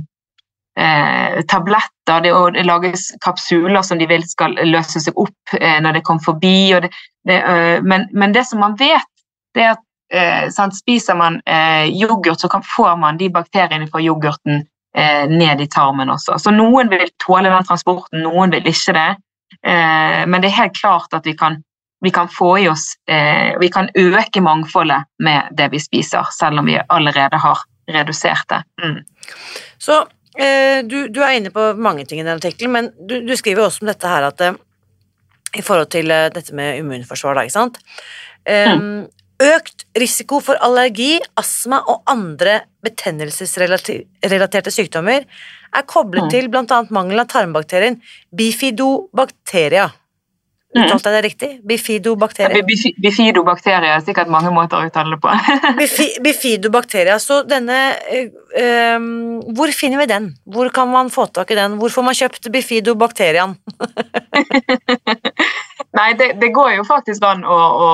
eh, 0.80 1.42
tabletter, 1.52 2.24
det, 2.24 2.32
og 2.34 2.56
det 2.56 2.64
lages 2.66 3.10
kapsuler 3.22 3.84
som 3.86 4.00
de 4.00 4.08
vil 4.10 4.24
skal 4.26 4.56
løse 4.66 5.02
seg 5.04 5.20
opp 5.20 5.58
eh, 5.60 5.78
når 5.84 6.00
det 6.00 6.06
kommer 6.08 6.26
forbi. 6.26 6.72
Det, 7.28 7.38
men, 7.84 8.08
men, 8.14 8.34
det 8.34 8.48
som 8.48 8.64
man 8.64 8.78
vet, 8.80 9.12
det 9.54 9.66
er 9.66 9.76
at 9.76 9.84
eh, 10.14 10.48
sant, 10.56 10.78
spiser 10.78 11.20
man 11.20 11.42
eh, 11.46 11.92
yoghurt, 11.92 12.40
så 12.40 12.50
kan, 12.50 12.64
får 12.66 12.96
man 13.02 13.20
de 13.20 13.30
bakteriene 13.34 13.90
fra 13.92 14.02
yoghurten 14.02 14.62
eh, 14.62 14.66
ned 15.30 15.62
i 15.62 15.68
tarmen 15.70 16.10
også. 16.10 16.40
Så 16.42 16.52
noen 16.54 16.90
vil 16.90 17.06
tåle 17.22 17.52
den 17.54 17.68
transporten, 17.68 18.24
noen 18.26 18.54
vil 18.54 18.66
ikke 18.72 18.96
det. 18.98 19.10
Eh, 19.62 20.24
men 20.26 20.42
det 20.42 20.50
er 20.50 20.60
helt 20.64 20.78
klart 20.80 21.14
at 21.14 21.28
vi 21.28 21.36
kan, 21.38 21.60
vi 22.04 22.12
kan 22.14 22.30
få 22.30 22.50
i 22.62 22.68
oss 22.70 22.92
Vi 23.62 23.70
kan 23.74 23.88
øke 23.98 24.42
mangfoldet 24.42 25.08
med 25.24 25.54
det 25.58 25.72
vi 25.72 25.80
spiser, 25.82 26.28
selv 26.34 26.60
om 26.60 26.66
vi 26.66 26.78
allerede 26.78 27.40
har 27.42 27.64
redusert 27.90 28.50
det. 28.50 28.62
Mm. 28.84 29.00
Så 29.78 30.04
Eh, 30.38 30.84
du, 30.86 31.08
du, 31.10 31.22
er 31.26 31.40
inne 31.40 31.50
på 31.54 31.72
mange 31.82 32.06
ting 32.06 32.22
i 32.22 32.26
den 32.26 32.38
artikkelen, 32.38 32.74
men 32.74 32.90
du, 33.10 33.20
du, 33.26 33.34
skriver 33.38 33.66
også 33.66 33.82
om 33.84 33.90
dette 33.90 34.10
her 34.12 34.28
at 34.28 34.44
eh, 34.46 34.58
i 35.58 35.64
forhold 35.66 35.90
til 35.90 36.14
eh, 36.14 36.28
dette 36.34 36.54
med 36.58 36.78
immunforsvar, 36.78 37.40
da, 37.40 37.46
ikke 37.48 37.58
sant. 37.58 37.80
Mm. 38.48 39.10
Økt 39.38 39.86
risiko 40.00 40.40
for 40.42 40.58
allergi, 40.66 41.20
astma 41.38 41.84
og 41.86 42.02
andre 42.10 42.64
betennelsesrelaterte 42.86 44.74
sykdommer 44.74 45.28
er 45.78 45.86
koblet 45.86 46.26
mm. 46.26 46.32
til 46.34 46.50
bl.a. 46.50 46.82
mangelen 46.90 47.22
av 47.22 47.30
tarmbakterien 47.30 48.00
bifidobacteria. 48.34 49.92
Mm. 50.76 50.84
Uttalte 50.84 51.10
jeg 51.10 51.16
det 51.16 51.22
riktig? 51.24 51.50
Bifidobakteria? 51.70 52.60
Ja, 52.60 52.66
bifidobakteria 53.02 53.94
er 53.96 54.02
sikkert 54.04 54.30
mange 54.32 54.50
måter 54.54 54.82
å 54.82 54.90
uttale 54.90 55.16
det 55.16 55.22
på. 55.24 55.32
bifidobakteria, 56.26 57.16
så 57.24 57.40
denne 57.48 57.78
øh, 58.60 59.08
Hvor 59.56 59.72
finner 59.72 60.04
vi 60.04 60.10
den? 60.12 60.28
Hvor 60.44 60.70
kan 60.76 60.92
man 60.92 61.14
få 61.14 61.30
tak 61.32 61.54
i 61.54 61.60
den? 61.60 61.78
Hvor 61.80 61.94
får 61.94 62.08
man 62.10 62.18
kjøpt 62.20 62.50
bifidobakterien? 62.52 63.56
Nei, 65.98 66.10
det, 66.20 66.34
det, 66.42 66.52
går 66.54 66.76
jo 66.76 66.84
faktisk 66.90 67.24
an 67.26 67.48
å, 67.48 67.58
å, 67.58 67.88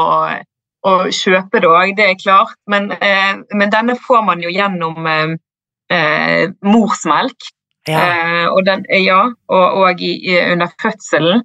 å 0.84 0.94
kjøpe 1.14 1.62
det 1.64 1.70
òg, 1.70 1.96
det 1.98 2.10
er 2.10 2.20
klart. 2.20 2.58
Men, 2.68 2.92
eh, 2.92 3.34
men, 3.54 3.72
denne 3.72 3.96
får 4.00 4.24
man 4.28 4.44
jo 4.44 4.52
gjennom 4.52 5.08
eh, 5.08 6.48
morsmelk. 6.62 7.52
Ja. 7.84 8.48
og, 8.48 8.62
den, 8.64 8.86
ja, 9.04 9.26
og, 9.52 9.74
og 9.84 10.00
i, 10.00 10.38
under 10.54 10.70
fødselen. 10.80 11.42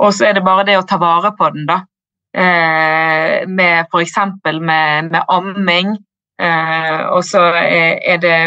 Og 0.00 0.14
så 0.16 0.30
er 0.30 0.38
det 0.38 0.44
bare 0.46 0.64
det 0.64 0.78
å 0.80 0.86
ta 0.88 0.96
vare 0.96 1.34
på 1.36 1.50
den, 1.52 1.66
da. 1.68 1.82
Eh, 2.32 3.44
med 3.44 3.90
f.eks. 3.92 4.16
Med, 4.44 5.12
med 5.12 5.20
amming. 5.28 5.92
Eh, 6.40 7.00
og 7.12 7.24
så 7.28 7.44
er 7.60 8.16
det 8.22 8.38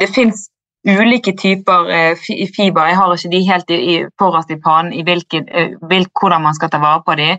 Det 0.00 0.08
fins 0.14 0.46
ulike 0.88 1.34
typer 1.36 1.90
eh, 1.92 2.16
fiber. 2.56 2.86
Jeg 2.88 2.96
har 2.96 3.12
ikke 3.12 3.32
de 3.32 3.40
helt 3.50 3.70
i, 3.70 3.78
i, 3.92 3.96
forrest 4.18 4.50
i 4.50 4.60
panen 4.64 4.94
i 4.96 5.02
hvilken, 5.04 5.48
eh, 5.48 5.74
hvilke, 5.88 6.14
hvordan 6.20 6.42
man 6.42 6.56
skal 6.56 6.70
ta 6.72 6.80
vare 6.80 7.02
på 7.06 7.16
de. 7.20 7.34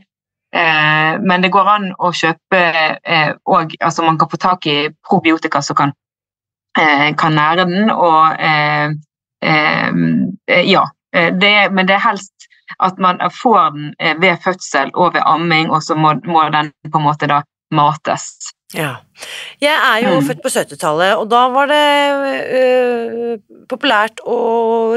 Eh, 0.55 1.19
men 1.21 1.41
det 1.41 1.51
går 1.53 1.67
an 1.71 1.91
å 1.95 2.11
kjøpe 2.11 2.61
eh, 3.03 3.29
og 3.47 3.75
altså 3.79 4.03
Man 4.03 4.17
kan 4.19 4.29
få 4.31 4.37
tak 4.37 4.67
i 4.67 4.77
probiotika 5.07 5.61
som 5.63 5.77
kan, 5.79 5.93
kan 7.17 7.35
nære 7.35 7.65
den, 7.67 7.89
og 7.91 8.37
ja. 10.47 10.83
Det, 11.11 11.55
men 11.75 11.87
det 11.87 11.95
er 11.97 12.05
helst 12.05 12.47
at 12.79 12.97
man 12.97 13.19
får 13.41 13.71
den 13.75 13.93
eh, 13.99 14.15
ved 14.21 14.39
fødsel 14.43 14.91
og 14.93 15.13
ved 15.15 15.25
amming, 15.25 15.71
og 15.71 15.83
så 15.83 15.95
må, 15.95 16.15
må 16.23 16.43
den 16.53 16.71
på 16.87 17.01
en 17.01 17.05
måte 17.05 17.29
da 17.29 17.41
mates. 17.75 18.31
Ja. 18.71 19.01
Jeg 19.59 19.75
er 19.75 20.05
jo 20.05 20.15
mm. 20.19 20.27
født 20.29 20.43
på 20.43 20.51
70-tallet, 20.53 21.15
og 21.19 21.27
da 21.31 21.41
var 21.51 21.67
det 21.71 21.83
uh, 22.55 23.33
populært 23.69 24.23
å 24.23 24.37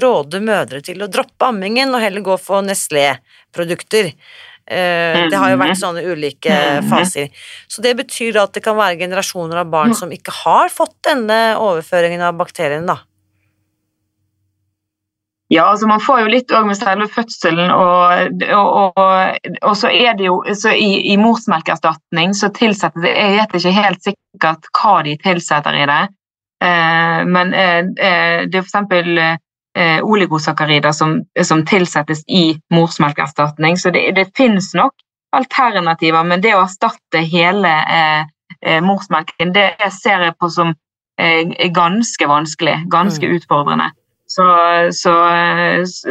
råde 0.03 0.41
mødre 0.45 0.79
til 0.87 1.03
å 1.03 1.11
droppe 1.11 1.51
ammingen 1.51 1.95
og 1.95 2.03
heller 2.05 2.23
gå 2.25 2.39
for 2.39 2.63
Nestlé-produkter. 2.67 4.13
Uh, 4.65 5.27
det 5.29 5.37
har 5.37 5.51
jo 5.53 5.59
vært 5.61 5.75
mm. 5.75 5.81
sånne 5.81 6.05
ulike 6.09 6.53
mm. 6.53 6.87
faser. 6.89 7.49
Så 7.69 7.85
det 7.85 7.97
betyr 7.99 8.39
at 8.41 8.55
det 8.57 8.65
kan 8.65 8.79
være 8.79 8.97
generasjoner 9.03 9.61
av 9.61 9.73
barn 9.73 9.93
som 9.97 10.13
ikke 10.15 10.33
har 10.45 10.73
fått 10.73 10.97
denne 11.05 11.59
overføringen 11.61 12.25
av 12.25 12.39
bakteriene, 12.39 12.89
da. 12.89 13.03
Ja, 15.53 15.67
altså 15.71 15.87
man 15.87 16.01
får 16.01 16.23
jo 16.23 16.31
litt 16.33 16.53
òg 16.57 16.67
med 16.67 16.79
selve 16.79 17.07
fødselen, 17.13 17.71
og, 17.71 18.43
og, 18.49 18.69
og, 18.97 19.51
og, 19.61 19.75
så 19.77 19.91
er 19.93 20.17
det 20.17 20.27
jo 20.27 20.39
så 20.57 20.73
i, 20.73 21.13
i 21.13 21.19
morsmelkerstatning 21.21 22.33
så 22.35 22.49
tilsetter 22.57 23.05
det 23.05 23.13
Jeg 23.13 23.35
vet 23.37 23.57
ikke 23.61 23.75
helt 23.77 24.09
sikkert 24.09 24.71
hva 24.73 24.95
de 25.05 25.15
tilsetter 25.21 25.77
i 25.77 25.85
det, 25.91 26.01
eh, 26.65 27.21
men 27.29 27.53
eh, 27.53 27.77
eh 28.09 28.39
det 28.49 28.63
er 28.63 28.65
f.eks. 28.65 29.44
Eh, 29.77 30.05
oligosakarider 30.07 30.93
som, 30.93 31.25
som, 31.43 31.65
tilsettes 31.67 32.21
i 32.31 32.61
morsmelkerstatning, 32.71 33.75
så 33.79 33.91
det, 33.91 34.05
det 34.15 34.29
finnes 34.37 34.69
nok 34.75 34.95
alternativer, 35.35 36.23
men 36.23 36.45
det 36.45 36.53
å 36.55 36.61
erstatte 36.63 37.25
hele 37.27 37.73
eh, 37.91 38.29
eh 38.63 38.79
morsmelken, 38.87 39.51
det 39.57 39.73
ser 39.91 40.23
jeg 40.23 40.37
på 40.39 40.51
som 40.55 40.71
eh, 41.19 41.71
ganske 41.75 42.29
vanskelig, 42.31 42.77
ganske 42.87 43.27
mm. 43.27 43.35
utfordrende. 43.35 43.91
Så, 44.31 44.47
så, 44.95 45.15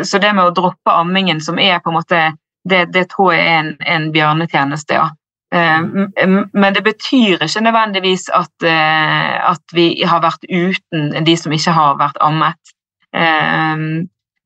så, 0.04 0.19
det 0.19 0.34
med 0.36 0.43
å 0.43 0.54
droppe 0.60 0.91
ammingen, 0.91 1.39
som 1.41 1.60
er 1.60 1.80
på 1.80 1.89
en 1.91 2.02
måte 2.02 2.23
Det, 2.69 2.86
det 2.93 3.10
tror 3.12 3.34
jeg 3.34 3.43
er 3.43 3.58
en, 3.60 3.71
en 3.91 4.12
bjørnetjeneste, 4.12 4.95
ja. 4.95 5.10
Eh, 5.56 5.82
men 6.54 6.76
det 6.76 6.84
betyr 6.84 7.43
ikke 7.43 7.63
nødvendigvis 7.63 8.30
at, 8.34 8.54
eh, 8.63 9.49
at, 9.52 9.63
vi 9.73 10.04
har 10.08 10.21
vært 10.23 10.47
uten 10.49 11.26
de 11.26 11.36
som 11.38 11.52
ikke 11.52 11.76
har 11.76 11.99
vært 11.99 12.17
ammet. 12.21 12.73
Eh, 13.13 13.86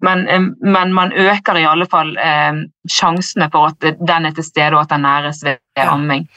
men, 0.06 0.23
men 0.62 0.93
man 0.93 1.13
øker 1.13 1.58
i 1.58 1.65
alle 1.65 1.88
fall 1.89 2.12
sjansene 2.86 3.47
for 3.49 3.71
at 3.71 3.95
den 3.97 4.27
er 4.30 4.36
til 4.38 4.45
stede, 4.45 4.75
og 4.75 4.84
at 4.84 4.91
den 4.93 5.01
næres 5.08 5.39
ved 5.41 5.58
amming. 5.82 6.27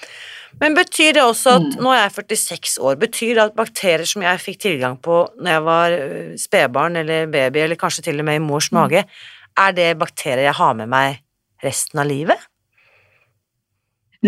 Men 0.61 0.75
betyr 0.77 1.15
det 1.17 1.23
også 1.25 1.55
at, 1.57 1.67
mm. 1.67 1.81
nå 1.85 1.93
er 1.95 2.03
jeg 2.03 2.13
46 2.35 2.81
år, 2.85 2.99
betyr 3.01 3.35
det 3.37 3.45
at 3.47 3.57
bakterier 3.57 4.09
som 4.09 4.25
jeg 4.25 4.43
fikk 4.43 4.59
tilgang 4.67 4.99
på 5.01 5.23
når 5.41 5.55
jeg 5.55 5.65
var 5.65 5.97
øh, 5.97 6.35
spedbarn 6.41 7.01
eller 7.01 7.31
baby, 7.33 7.63
eller 7.65 7.81
kanskje 7.81 8.05
til 8.09 8.21
og 8.21 8.29
med 8.29 8.41
i 8.41 8.45
mors 8.45 8.69
mm. 8.73 8.77
mage, 8.77 9.05
er 9.65 9.77
det 9.77 9.89
bakterier 9.99 10.51
jeg 10.51 10.59
har 10.59 10.77
med 10.77 10.91
meg 10.93 11.21
resten 11.65 12.03
av 12.03 12.09
livet? 12.09 12.49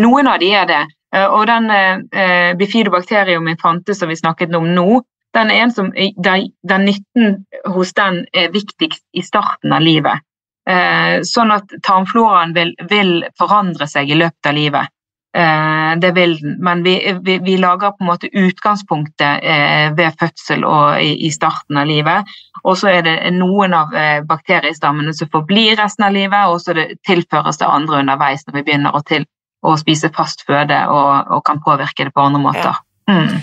Noen 0.01 0.29
av 0.29 0.39
de 0.41 0.49
er 0.57 0.69
det. 0.69 0.81
Eh, 1.13 1.27
og 1.27 1.45
den 1.49 1.69
eh, 1.69 2.55
bifidobakterium 2.57 3.51
infante 3.51 3.93
som 3.97 4.09
vi 4.09 4.17
snakket 4.17 4.55
om 4.57 4.71
nå, 4.73 5.03
den 5.33 5.51
er 5.51 5.63
en 5.63 5.71
som, 5.73 5.89
der, 5.93 6.47
der 6.63 6.83
nytten 6.83 7.45
hos 7.73 7.93
den 7.97 8.23
er 8.33 8.51
viktigst 8.53 9.03
i 9.13 9.23
starten 9.25 9.73
av 9.73 9.81
livet. 9.81 10.21
Eh, 10.69 11.19
sånn 11.27 11.51
at 11.51 11.73
tarmfloraen 11.83 12.53
vil, 12.55 12.75
vil 12.89 13.23
forandre 13.39 13.87
seg 13.89 14.11
i 14.11 14.19
løpet 14.19 14.51
av 14.51 14.55
livet. 14.55 14.93
Eh, 15.37 15.97
det 15.97 16.11
vil 16.11 16.37
den, 16.37 16.57
men 16.63 16.83
vi, 16.85 16.93
vi, 17.25 17.39
vi, 17.41 17.57
lager 17.57 17.91
på 17.91 18.05
en 18.05 18.09
måte 18.11 18.29
utgangspunktet 18.29 19.41
eh, 19.43 19.87
ved 19.97 20.13
fødsel 20.19 20.61
og 20.69 21.01
i, 21.01 21.15
i 21.25 21.31
starten 21.33 21.79
av 21.81 21.89
livet. 21.89 22.29
Og 22.63 22.77
så 22.77 22.91
er 22.91 23.01
det 23.07 23.15
noen 23.33 23.73
av 23.73 23.95
eh, 23.97 24.21
bakteriestammene 24.29 25.15
som 25.17 25.31
forblir 25.33 25.73
resten 25.81 26.05
av 26.05 26.13
livet, 26.13 26.53
og 26.53 26.61
så 26.61 26.77
tilføres 27.07 27.57
det 27.57 27.71
andre 27.71 28.03
underveis 28.05 28.45
når 28.45 28.59
vi 28.59 28.65
begynner 28.69 28.93
å, 28.93 29.01
til, 29.09 29.25
å 29.65 29.73
spise 29.81 30.13
fast 30.13 30.45
føde 30.45 30.83
og, 30.93 31.33
og 31.33 31.43
kan 31.49 31.65
påvirke 31.65 32.05
det 32.05 32.13
på 32.13 32.27
andre 32.27 32.43
måter. 32.45 32.83
Mm. 33.09 33.41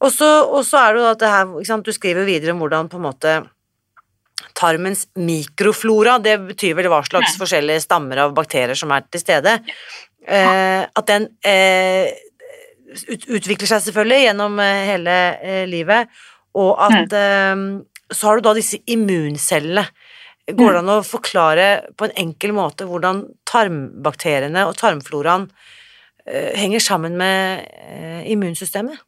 Og, 0.00 0.12
så, 0.16 0.26
er 0.80 0.94
det 0.94 1.02
jo 1.02 1.08
at 1.10 1.20
det 1.20 1.30
her, 1.30 1.80
du 1.84 1.92
skriver 1.92 2.28
videre 2.28 2.54
om 2.54 2.62
hvordan 2.62 2.88
på 2.88 2.96
en 2.96 3.04
måte 3.04 3.34
tarmens 4.56 5.04
mikroflora, 5.20 6.16
det 6.22 6.38
betyr 6.48 6.76
vel 6.78 6.88
hva 6.92 7.02
slags 7.04 7.36
forskjellige 7.40 7.84
stammer 7.84 8.24
av 8.24 8.34
bakterier 8.36 8.78
som 8.78 8.92
er 8.94 9.04
til 9.12 9.22
stede, 9.22 9.58
eh, 10.24 10.82
at 10.84 11.10
den 11.10 11.28
eh, 11.46 12.08
utvikler 13.28 13.68
seg 13.68 13.84
selvfølgelig 13.86 14.22
gjennom 14.24 14.56
eh, 14.64 14.86
hele 14.88 15.18
eh, 15.36 15.66
livet, 15.68 16.08
og 16.58 16.72
at 16.82 17.12
mm. 17.14 17.66
så 18.10 18.26
har 18.26 18.40
du 18.40 18.48
da 18.48 18.56
disse 18.56 18.80
immuncellene. 18.90 19.84
Går 20.50 20.72
det 20.72 20.80
mm. 20.80 20.80
an 20.80 20.94
å 20.96 21.04
forklare 21.06 21.66
på 21.94 22.08
en 22.08 22.16
enkel 22.24 22.56
måte 22.56 22.88
hvordan 22.88 23.20
tarmbakteriene 23.46 24.64
og 24.66 24.74
tarmfloraen 24.80 25.44
henger 26.58 26.82
sammen 26.82 27.14
med 27.18 28.26
immunsystemet? 28.26 28.98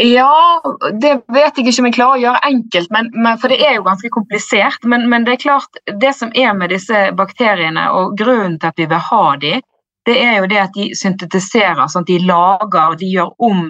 Ja, 0.00 0.62
det 0.96 1.10
vet 1.28 1.58
jeg 1.58 1.66
ikke 1.66 1.82
om 1.82 1.86
jeg 1.90 1.94
klarer 1.98 2.16
å 2.16 2.22
gjøre 2.22 2.40
enkelt, 2.48 2.92
men, 2.94 3.10
men, 3.12 3.36
for 3.40 3.52
det 3.52 3.58
er 3.60 3.74
jo 3.76 3.84
ganske 3.84 4.08
komplisert. 4.14 4.86
Men, 4.88 5.04
men, 5.12 5.26
det 5.26 5.34
er 5.34 5.42
klart, 5.42 5.80
det 6.00 6.14
som 6.16 6.30
er 6.32 6.54
med 6.56 6.72
disse 6.72 7.10
bakteriene, 7.18 7.84
og 7.92 8.16
grunnen 8.16 8.56
til 8.56 8.70
at 8.70 8.80
vi 8.80 8.86
vil 8.88 9.02
ha 9.10 9.26
dem, 9.42 9.66
det 10.08 10.16
er 10.24 10.38
jo 10.38 10.48
det 10.48 10.62
at 10.62 10.72
de 10.78 10.86
syntetiserer, 10.96 11.84
sånn 11.92 12.06
at 12.06 12.14
de 12.14 12.16
lager, 12.24 12.96
de 13.02 13.10
gjør 13.12 13.34
om 13.44 13.60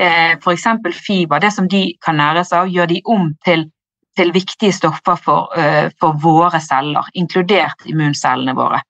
eh, 0.00 0.34
f.eks. 0.40 0.66
fiber, 0.98 1.44
det 1.44 1.52
som 1.54 1.70
de 1.70 1.84
kan 2.02 2.18
næres 2.18 2.50
av, 2.56 2.66
gjør 2.66 2.90
de 2.90 2.98
om 3.14 3.30
til, 3.46 3.68
til 4.18 4.34
viktige 4.34 4.74
stoffer 4.74 5.22
for, 5.22 5.54
eh, 5.54 5.86
for, 6.00 6.18
våre 6.18 6.58
celler, 6.66 7.06
inkludert 7.14 7.86
immuncellene 7.86 8.58
våre. 8.58 8.82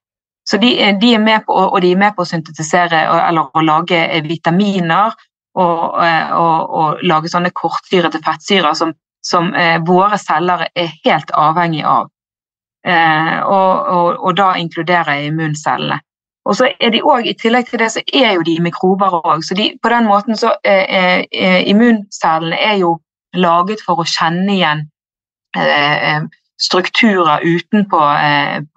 Så 0.48 0.56
de, 0.62 0.72
de, 0.96 1.12
er 1.12 1.20
med 1.20 1.44
på, 1.44 1.52
og 1.52 1.80
de 1.82 1.92
er 1.92 2.00
med 2.00 2.16
på 2.16 2.24
å 2.24 2.32
syntetisere 2.32 3.04
eller 3.04 3.52
å 3.52 3.64
lage 3.66 3.98
vitaminer 4.24 5.12
og, 5.56 6.04
eh, 6.04 6.32
og, 6.36 6.74
og 6.78 7.04
lage 7.08 7.30
sånne 7.32 7.52
kortsyrete 7.56 8.20
fettsyrer 8.24 8.76
som, 8.76 8.92
som 9.24 9.52
eh, 9.54 9.78
våre 9.86 10.18
celler 10.20 10.66
er 10.74 10.92
helt 11.04 11.32
avhengig 11.32 11.84
av. 11.88 12.10
Eh, 12.86 13.38
og, 13.42 14.18
og, 14.20 14.36
da 14.38 14.52
inkluderer 14.60 15.18
jeg 15.18 15.32
immuncellene. 15.32 16.00
Og 16.46 16.54
så 16.54 16.68
er 16.80 16.92
de 16.94 17.00
også, 17.02 17.32
I 17.32 17.34
tillegg 17.40 17.70
til 17.70 17.80
det 17.82 17.88
så 17.90 18.02
er 18.14 18.36
jo 18.36 18.44
de 18.46 18.60
mikrober 18.62 19.16
òg. 19.18 19.42
På 19.82 19.90
den 19.90 20.06
måten 20.06 20.38
så 20.38 20.52
eh, 20.62 21.24
eh, 21.26 21.62
Immuncellene 21.66 22.60
er 22.62 22.76
jo 22.84 22.98
laget 23.34 23.82
for 23.82 23.98
å 23.98 24.06
kjenne 24.06 24.54
igjen 24.54 24.84
eh, 25.58 26.20
strukturer 26.62 27.42
utenpå 27.42 27.98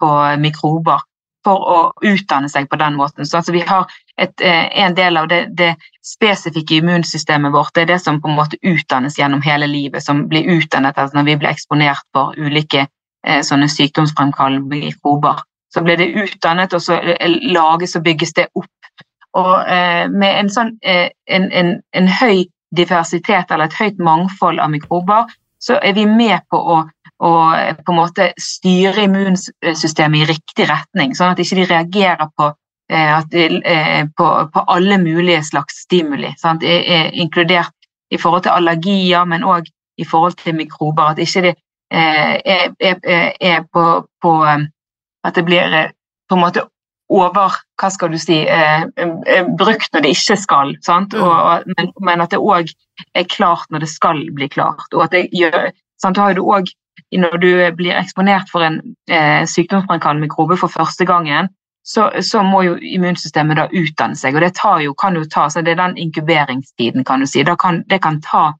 på 0.02 0.10
mikrober 0.42 1.06
for 1.46 1.70
å 1.74 1.78
utdanne 2.04 2.50
seg 2.52 2.68
på 2.70 2.78
den 2.80 2.98
måten. 2.98 3.26
Så 3.26 3.40
altså 3.40 3.54
vi 3.54 3.62
har 3.66 3.88
et, 4.20 4.40
eh, 4.40 4.68
En 4.84 4.94
del 4.94 5.16
av 5.16 5.28
det, 5.28 5.46
det, 5.56 5.74
spesifikke 6.06 6.80
immunsystemet 6.80 7.52
vårt 7.52 7.74
det 7.74 7.82
er 7.82 7.92
det 7.92 7.98
som 8.02 8.20
på 8.20 8.28
en 8.30 8.38
måte 8.38 8.58
utdannes 8.62 9.18
gjennom 9.18 9.42
hele 9.44 9.68
livet, 9.68 10.02
som 10.02 10.24
blir 10.28 10.48
utdannet 10.56 10.98
altså 10.98 11.18
når 11.18 11.28
vi 11.28 11.36
blir 11.42 11.52
eksponert 11.52 12.06
for 12.16 12.36
ulike 12.38 12.86
eh, 13.26 13.42
sånne 13.44 13.68
sykdomsfremkallende 13.68 14.80
mikrober. 14.80 15.42
Så 15.70 15.84
blir 15.86 16.00
det 16.00 16.12
utdannet, 16.18 16.72
og 16.74 16.82
så 16.82 16.98
eh, 16.98 17.36
lages 17.52 17.96
og 17.96 18.06
bygges 18.06 18.32
det 18.38 18.48
opp. 18.54 19.04
Og 19.38 19.52
eh, 19.68 20.06
med 20.10 20.40
en, 20.40 20.50
sånn, 20.50 20.72
eh, 20.82 21.10
en, 21.30 21.50
en, 21.52 21.76
en 21.94 22.08
høy 22.20 22.48
diversitet 22.76 23.50
eller 23.50 23.68
et 23.68 23.78
høyt 23.78 24.00
mangfold 24.02 24.62
av 24.62 24.72
mikrober, 24.72 25.30
så 25.60 25.76
er 25.84 25.94
vi 25.94 26.06
med 26.08 26.40
på 26.50 26.58
å 26.58 26.78
eh, 26.80 27.76
på 27.76 27.92
en 27.92 27.98
måte 27.98 28.30
styre 28.40 29.04
immunsystemet 29.04 30.22
i 30.22 30.30
riktig 30.32 30.66
retning, 30.70 31.14
sånn 31.14 31.34
at 31.34 31.42
ikke 31.42 31.60
de 31.60 31.68
reagerer 31.70 32.30
på, 32.36 32.50
på, 32.90 34.28
på 34.54 34.62
alle 34.74 34.98
mulige 34.98 35.44
slags 35.46 35.82
stimuli. 35.84 36.32
Sant? 36.38 36.64
Er, 36.66 36.82
er 36.82 37.10
inkludert 37.14 37.74
i 38.10 38.18
forhold 38.18 38.42
til 38.42 38.56
allergier, 38.56 39.24
men 39.24 39.46
òg 39.46 39.68
i 40.00 40.04
forhold 40.04 40.34
til 40.40 40.56
mikrober. 40.58 41.12
At 41.12 41.22
ikke 41.22 41.44
de 41.44 41.54
er, 41.90 42.74
er, 42.80 43.32
er 43.40 43.62
på, 43.72 43.84
på, 44.22 44.34
At 45.24 45.36
det 45.36 45.44
blir 45.44 45.92
på 46.28 46.34
en 46.34 46.40
måte 46.40 46.66
over 47.10 47.56
hva 47.80 47.88
skal 47.90 48.12
du 48.12 48.18
si, 48.22 48.38
brukt 49.58 49.92
når 49.92 50.04
det 50.04 50.12
ikke 50.14 50.36
skal. 50.38 50.74
Mm. 50.88 51.16
Og, 51.20 51.72
men, 51.76 51.92
men, 52.00 52.22
at 52.22 52.30
det 52.30 52.38
òg 52.38 52.70
er 53.14 53.30
klart 53.30 53.66
når 53.70 53.84
det 53.84 53.90
skal 53.90 54.22
bli 54.34 54.48
klart. 54.48 54.86
og 54.94 55.04
at 55.04 55.16
det 55.16 55.28
gjør, 55.34 55.72
sant? 56.02 56.18
Har 56.18 56.34
du 56.34 56.44
også 56.46 56.76
når 57.12 57.36
du 57.42 57.50
blir 57.76 57.96
eksponert 57.96 58.50
for 58.52 58.62
en 58.62 58.80
eh, 59.10 59.42
sykdomsfremkallende 59.48 60.26
mikrobe 60.26 60.56
for 60.60 60.70
første 60.70 61.06
gangen, 61.08 61.48
så, 61.92 62.10
så, 62.22 62.42
må 62.42 62.62
jo 62.62 62.76
immunsystemet 62.78 63.58
da 63.58 63.66
utdanne 63.74 64.18
seg. 64.18 64.36
og 64.36 64.44
Det 64.44 64.52
jo, 64.84 64.94
kan 64.94 65.16
jo 65.18 65.24
ta, 65.26 65.48
så 65.50 65.62
det 65.62 65.72
er 65.74 65.82
den 65.82 65.96
inkuberingstiden, 65.98 67.04
kan 67.04 67.20
du 67.20 67.26
si. 67.26 67.42
Kan, 67.58 67.82
det 67.90 68.02
kan 68.02 68.20
ta 68.22 68.52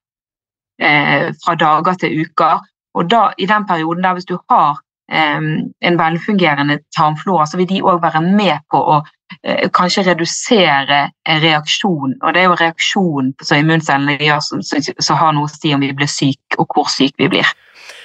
eh, 0.83 1.31
fra 1.45 1.55
dager 1.55 1.95
til 2.01 2.25
uker. 2.25 2.67
Og 2.95 3.11
da, 3.11 3.31
i 3.39 3.47
den 3.47 3.67
perioden 3.67 4.03
der, 4.03 4.17
hvis 4.19 4.27
du 4.27 4.37
har 4.51 4.81
eh, 5.13 5.39
en 5.81 5.99
velfungerende 5.99 6.81
tarmflora, 6.97 7.47
så 7.47 7.61
vil 7.61 7.69
de 7.71 7.83
òg 7.83 8.03
være 8.03 8.25
med 8.27 8.67
på 8.71 8.83
å 8.83 8.99
eh, 9.45 9.69
kanskje 9.71 10.09
redusere 10.11 11.05
reaksjon. 11.45 12.19
Og 12.23 12.35
det 12.35 12.43
er 12.43 12.51
jo 12.51 12.59
reaksjon 12.65 13.31
som 13.43 13.63
immuncellene 13.63 14.19
gjør 14.19 14.43
som, 14.43 14.65
som 14.99 15.23
har 15.23 15.39
noe 15.39 15.47
å 15.47 15.55
si 15.55 15.71
om 15.77 15.87
vi 15.87 15.93
blir 15.95 16.11
syke, 16.11 16.59
og 16.59 16.67
hvor 16.75 16.91
syke 16.91 17.15
vi 17.23 17.31
blir. 17.37 17.55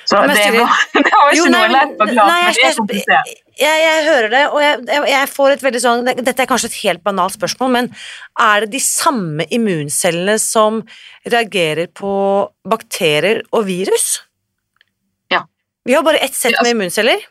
Så 0.05 0.21
det 0.21 0.37
var, 0.53 0.69
det 0.93 1.09
var 1.09 1.33
ikke 1.33 1.41
jo, 1.41 1.49
nei, 1.49 1.65
noe 1.65 1.73
lett 1.79 1.97
forklart, 1.97 2.29
men 2.29 2.53
det 2.53 2.69
er 2.69 2.77
komplisert. 2.77 3.44
Jeg, 3.55 3.81
jeg, 3.85 3.99
hører 4.09 4.29
det, 4.33 4.41
og 4.51 4.59
jeg, 4.59 5.03
jeg, 5.09 5.27
får 5.31 5.53
et 5.53 5.61
veldig 5.63 5.79
sånn 5.79 6.09
Dette 6.09 6.43
er 6.43 6.49
kanskje 6.49 6.67
et 6.67 6.79
helt 6.81 7.03
banalt 7.05 7.37
spørsmål, 7.37 7.69
men 7.71 7.87
er 8.41 8.65
det 8.65 8.73
de 8.73 8.81
samme 8.83 9.45
immuncellene 9.47 10.35
som 10.43 10.81
reagerer 11.23 11.87
på 11.95 12.11
bakterier 12.67 13.39
og 13.55 13.63
virus? 13.69 14.09
Ja. 15.31 15.45
Vi 15.87 15.95
har 15.95 16.03
bare 16.03 16.19
ett 16.25 16.35
sett 16.35 16.57
med 16.59 16.73
immunceller. 16.75 17.23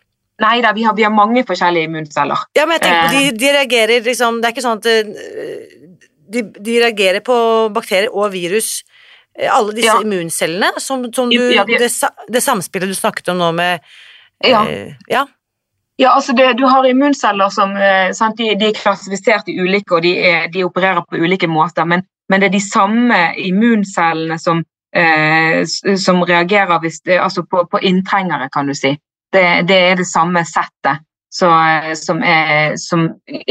Nei 0.43 0.57
da, 0.65 0.73
vi 0.75 0.83
har, 0.89 0.97
vi 0.97 1.05
har, 1.07 1.13
mange 1.15 1.45
forskjellige 1.47 1.91
immunceller. 1.91 2.49
Ja, 2.57 2.65
men 2.67 2.81
jeg 2.81 2.87
tenker 2.87 3.05
på, 3.05 3.15
de, 3.15 3.27
eh. 3.29 3.37
de 3.39 3.53
reagerer 3.55 4.09
liksom 4.09 4.41
Det 4.41 4.49
er 4.49 4.57
ikke 4.57 4.65
sånn 4.65 4.81
at 4.81 4.89
eh, 4.91 5.69
de, 6.35 6.43
de 6.57 6.81
reagerer 6.83 7.23
på 7.23 7.37
bakterier 7.77 8.11
og 8.11 8.33
virus 8.33 8.81
Eh, 9.39 9.57
alle 9.57 9.75
disse 9.75 9.91
ja. 9.91 10.01
immuncellene, 10.03 10.73
som, 10.79 11.13
som 11.13 11.31
du, 11.31 11.39
det, 11.39 11.91
det, 12.29 12.43
samspillet 12.43 12.91
du 12.91 12.95
snakket 12.95 13.33
om 13.35 13.41
nå 13.43 13.51
med 13.57 13.81
Ja. 14.45 14.63
Ja. 15.11 15.25
Ja 15.97 16.15
altså 16.15 16.33
det, 16.33 16.53
du 16.59 16.65
har 16.67 16.87
immunceller 16.87 17.49
som 17.55 17.77
eh, 17.77 18.11
sant, 18.13 18.39
de, 18.39 18.55
de, 18.59 18.71
er 18.71 18.79
klassifisert 18.79 19.49
i 19.49 19.57
ulike, 19.61 19.95
og 19.95 20.03
de, 20.03 20.15
er, 20.19 20.49
de 20.53 20.65
opererer 20.67 21.05
på 21.07 21.21
ulike 21.23 21.49
måter, 21.51 21.87
men, 21.87 22.03
men, 22.29 22.41
det 22.41 22.51
er 22.51 22.57
de 22.57 22.63
samme 22.65 23.21
immuncellene 23.39 24.39
som, 24.43 24.65
eh, 24.97 25.63
som 26.07 26.23
reagerer 26.27 26.83
det, 26.83 27.19
altså 27.19 27.47
på, 27.47 27.67
på, 27.71 27.83
inntrengere, 27.83 28.49
kan 28.53 28.67
du 28.67 28.75
si. 28.75 28.97
Det, 29.35 29.45
det 29.69 29.81
er 29.91 29.99
det 29.99 30.07
samme 30.07 30.45
settet. 30.47 31.05
Så, 31.35 31.49
eh, 31.51 31.95
som, 31.99 32.23
er, 32.23 32.77
som, 32.79 33.09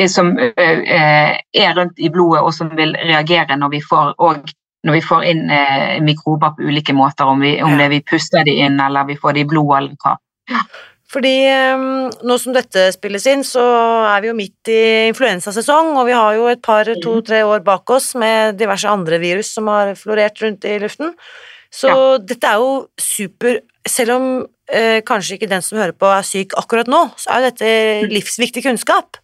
som 0.08 0.36
er, 0.40 1.74
rundt 1.76 2.00
i 2.00 2.10
blodet, 2.10 2.44
og 2.44 2.54
som 2.56 2.72
vil 2.76 2.96
reagere 2.96 3.58
når 3.60 3.74
vi 3.74 3.82
får 3.90 4.14
og 4.24 4.54
når 4.84 4.98
vi 4.98 5.02
får 5.02 5.26
inn 5.32 5.52
eh, 5.52 6.00
mikrober 6.04 6.56
på 6.56 6.68
ulike 6.68 6.96
måter, 6.96 7.28
om, 7.28 7.40
vi, 7.40 7.56
om 7.64 7.78
det 7.80 7.88
vi 7.94 8.02
puster 8.04 8.44
de 8.44 8.58
inn, 8.66 8.80
eller 8.84 9.08
vi 9.08 9.16
får 9.20 9.38
de 9.38 9.44
i 9.44 9.48
blodet, 9.48 9.78
eller 9.80 9.96
hva. 10.04 10.18
Fordi 11.13 11.34
um, 11.78 12.10
nå 12.26 12.36
som 12.41 12.56
dette 12.56 12.88
spilles 12.95 13.26
inn, 13.30 13.43
så 13.45 13.62
er 14.10 14.23
vi 14.23 14.32
jo 14.32 14.38
midt 14.38 14.71
i 14.73 14.82
influensasesong, 15.12 15.91
og 15.99 16.08
vi 16.10 16.15
har 16.17 16.38
jo 16.39 16.47
et 16.49 16.62
par, 16.63 16.89
mm. 16.89 17.02
to-tre 17.04 17.43
år 17.45 17.62
bak 17.65 17.93
oss 17.93 18.13
med 18.17 18.58
diverse 18.58 18.89
andre 18.89 19.19
virus 19.21 19.52
som 19.54 19.69
har 19.69 19.93
florert 19.99 20.41
rundt 20.41 20.65
i 20.65 20.80
luften. 20.82 21.13
Så 21.73 21.91
ja. 21.91 21.99
dette 22.21 22.49
er 22.49 22.62
jo 22.62 22.73
super 23.02 23.63
Selv 23.89 24.13
om 24.13 24.26
eh, 24.69 25.02
kanskje 25.04 25.36
ikke 25.36 25.47
den 25.52 25.63
som 25.65 25.76
hører 25.76 25.95
på 25.97 26.08
er 26.08 26.23
syk 26.23 26.54
akkurat 26.56 26.88
nå, 26.88 27.02
så 27.19 27.34
er 27.34 27.41
jo 27.41 27.47
dette 27.49 27.71
mm. 28.06 28.13
livsviktig 28.13 28.62
kunnskap. 28.63 29.17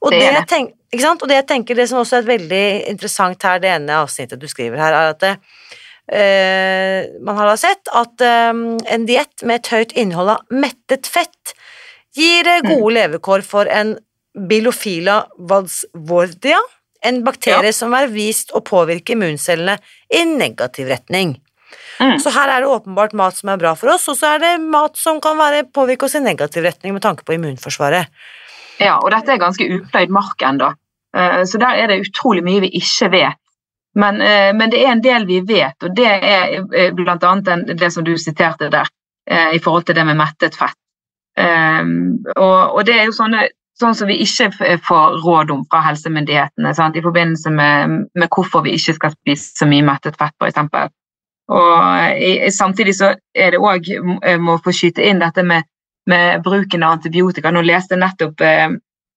Og 0.00 0.14
det, 0.14 0.22
det, 0.32 0.46
tenk, 0.48 0.70
og 0.96 1.26
det 1.28 1.36
jeg 1.42 1.46
tenker, 1.50 1.76
det 1.76 1.84
som 1.90 2.00
også 2.00 2.22
er 2.22 2.30
veldig 2.30 2.62
interessant 2.88 3.44
her, 3.44 3.60
det 3.60 3.68
ene 3.74 3.98
avsnittet 4.00 4.40
du 4.40 4.48
skriver 4.48 4.80
her, 4.80 4.96
er 4.96 5.12
at 5.12 5.20
det, 5.20 5.34
uh, 5.36 5.66
man 6.06 7.34
har 7.34 7.48
da 7.50 7.56
sett 7.58 7.88
at 7.90 8.22
um, 8.22 8.76
en 8.86 9.06
diett 9.08 9.42
med 9.42 9.58
et 9.58 9.70
høyt 9.74 9.94
innhold 9.98 10.36
av 10.36 10.54
mettet 10.54 11.08
fett 11.10 11.50
gir 12.14 12.46
uh, 12.46 12.60
gode 12.62 12.92
mm. 12.92 12.94
levekår 12.94 13.42
for 13.42 13.66
en 13.66 13.96
bilofila 14.36 15.24
valsvordia, 15.50 16.60
en 17.02 17.24
bakterie 17.26 17.72
ja. 17.72 17.74
som 17.74 17.94
er 17.96 18.06
vist 18.12 18.52
å 18.54 18.62
påvirke 18.62 19.16
immuncellene 19.16 19.78
i 20.14 20.22
negativ 20.28 20.92
retning. 20.92 21.34
Mm. 22.00 22.18
Så 22.20 22.30
her 22.34 22.50
er 22.52 22.62
det 22.62 22.70
åpenbart 22.70 23.14
mat 23.16 23.36
som 23.36 23.50
er 23.52 23.60
bra 23.60 23.72
for 23.78 23.94
oss, 23.94 24.06
og 24.12 24.18
så 24.18 24.34
er 24.34 24.42
det 24.42 24.54
mat 24.62 24.98
som 25.00 25.20
kan 25.24 25.38
være, 25.40 25.64
påvirke 25.72 26.08
oss 26.08 26.16
i 26.18 26.22
negativ 26.24 26.66
retning 26.66 26.96
med 26.96 27.04
tanke 27.04 27.24
på 27.26 27.36
immunforsvaret. 27.36 28.12
Ja, 28.82 28.98
og 29.00 29.08
dette 29.14 29.32
er 29.32 29.40
ganske 29.40 29.64
upløyd 29.78 30.12
mark 30.12 30.44
ennå. 30.44 30.74
Eh, 31.16 31.42
så 31.48 31.60
der 31.60 31.80
er 31.80 31.90
det 31.90 32.02
utrolig 32.04 32.44
mye 32.44 32.66
vi 32.66 32.74
ikke 32.76 33.08
vet. 33.14 33.40
Men, 33.96 34.20
eh, 34.20 34.52
men, 34.54 34.70
det 34.70 34.82
er 34.84 34.92
en 34.92 35.02
del 35.02 35.26
vi 35.26 35.40
vet, 35.40 35.76
og 35.82 35.94
det 35.96 36.06
er 36.06 36.56
eh, 36.60 36.92
bl.a. 36.94 37.34
det 37.72 37.92
som 37.92 38.04
du 38.04 38.16
siterte 38.20 38.68
der, 38.72 38.90
i 39.26 39.58
forhold 39.58 39.82
til 39.88 39.96
det 39.98 40.04
med 40.06 40.14
mettet 40.20 40.54
fett. 40.54 40.76
Og, 41.42 42.60
og 42.76 42.84
det 42.86 42.94
er 42.94 43.08
jo 43.08 43.14
sånne 43.16 43.40
sånn 43.80 43.96
som 43.98 44.06
vi 44.06 44.20
ikke 44.22 44.78
får 44.86 45.16
råd 45.24 45.50
om 45.50 45.64
fra 45.66 45.80
helsemyndighetene 45.82 46.70
sant? 46.78 46.96
i 46.96 47.02
forbindelse 47.02 47.50
med, 47.50 47.96
med, 48.14 48.28
hvorfor 48.30 48.62
vi 48.62 48.76
ikke 48.78 48.94
skal 49.00 49.16
spise 49.16 49.58
så 49.58 49.66
mye 49.66 49.84
mettet 49.84 50.14
fett, 50.20 50.36
f.eks. 50.38 50.94
Og 51.50 52.52
samtidig 52.54 52.94
så 52.98 53.12
er 53.34 53.54
det 53.54 53.60
òg 53.62 53.90
må 54.42 54.56
få 54.62 54.74
skyte 54.74 55.04
inn 55.06 55.20
dette 55.22 55.42
med, 55.46 55.66
med, 56.06 56.42
bruken 56.46 56.86
av 56.86 56.96
antibiotika. 57.00 57.50
Nå 57.50 57.64
leste 57.66 57.94
jeg 57.94 58.02
nettopp 58.02 58.46
eh, 58.46 58.68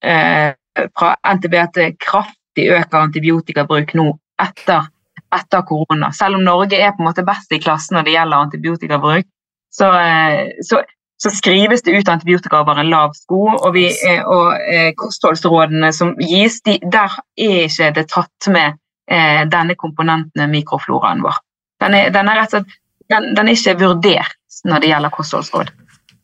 eh, 0.05 0.89
fra 0.97 1.13
NTB 1.37 1.55
at 1.61 1.77
det 1.77 1.91
kraftig 2.01 2.69
øker 2.75 3.03
antibiotikabruk 3.03 3.95
nå 3.97 4.09
etter, 4.41 4.87
etter, 5.35 5.65
korona. 5.67 6.11
Selv 6.15 6.39
om 6.39 6.45
Norge 6.45 6.79
er 6.79 6.93
på 6.95 7.03
en 7.03 7.09
måte 7.09 7.25
best 7.27 7.51
i 7.53 7.61
klassen 7.61 7.97
når 7.97 8.07
det 8.07 8.15
gjelder 8.15 8.45
antibiotikabruk, 8.45 9.27
så, 9.73 9.91
eh, 9.99 10.51
så, 10.65 10.81
så 11.21 11.31
skrives 11.35 11.83
det 11.85 11.97
ut 11.97 12.09
antibiotika 12.09 12.61
over 12.61 12.79
en 12.79 12.89
lav 12.89 13.13
sko. 13.17 13.41
Og, 13.57 13.73
vi, 13.75 13.87
eh, 14.09 14.21
og 14.23 14.55
eh, 14.57 14.91
kostholdsrådene 14.97 15.91
som 15.95 16.15
gis, 16.19 16.61
de, 16.65 16.79
der 16.83 17.19
er 17.37 17.67
ikke 17.67 17.91
det 17.97 18.07
tatt 18.13 18.49
med 18.53 18.79
eh, 19.11 19.43
denne 19.51 19.75
komponenten 19.79 20.49
mikrofloraen 20.51 21.23
vår. 21.25 21.41
Den 21.83 21.95
er, 21.95 22.09
den 22.15 22.31
er, 22.31 22.43
slett, 22.51 22.79
den, 23.11 23.33
den 23.35 23.51
er 23.51 23.59
ikke 23.59 23.77
vurdert 23.83 24.35
når 24.67 24.83
det 24.83 24.91
gjelder 24.91 25.15
kostholdsråd. 25.15 25.71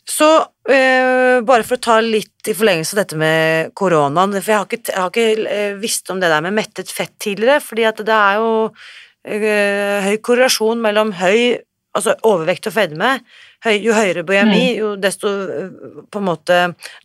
Så 0.05 0.27
øh, 0.69 1.39
bare 1.45 1.65
for 1.65 1.79
å 1.79 1.81
ta 1.81 1.95
litt 2.03 2.49
i 2.49 2.53
forlengelse 2.53 2.93
av 2.93 3.01
dette 3.01 3.17
med 3.17 3.71
koronaen, 3.77 4.35
for 4.37 4.51
jeg 4.53 4.59
har 4.59 4.67
ikke, 4.69 4.91
jeg 4.91 5.01
har 5.01 5.13
ikke 5.13 5.53
øh, 5.55 5.79
visst 5.81 6.11
om 6.13 6.21
det 6.21 6.29
der 6.29 6.43
med 6.45 6.53
mettet 6.53 6.91
fett 6.93 7.15
tidligere, 7.21 7.63
fordi 7.63 7.87
at 7.89 8.03
det 8.05 8.17
er 8.17 8.37
jo 8.37 8.51
øh, 8.69 10.05
høy 10.05 10.17
korrelasjon 10.21 10.83
mellom 10.83 11.15
høy 11.17 11.57
altså 11.95 12.15
overvekt 12.27 12.69
og 12.69 12.75
fedme. 12.75 13.11
Høy, 13.65 13.73
jo 13.81 13.95
høyere 13.95 14.25
BMI, 14.27 14.45
mm. 14.51 14.77
jo 14.77 14.89
desto 15.01 15.31
på 16.11 16.21
en 16.21 16.27
måte 16.27 16.57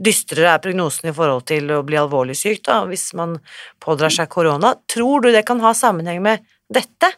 dystrere 0.03 0.51
er 0.53 0.63
prognosen 0.63 1.13
i 1.13 1.15
forhold 1.17 1.47
til 1.49 1.71
å 1.73 1.81
bli 1.87 1.97
alvorlig 2.01 2.37
syk 2.37 2.65
da, 2.67 2.83
hvis 2.91 3.13
man 3.17 3.39
pådrar 3.81 4.13
seg 4.13 4.29
korona. 4.33 4.75
Tror 4.91 5.25
du 5.25 5.31
det 5.33 5.47
kan 5.49 5.63
ha 5.65 5.73
sammenheng 5.79 6.21
med 6.27 6.45
dette? 6.69 7.15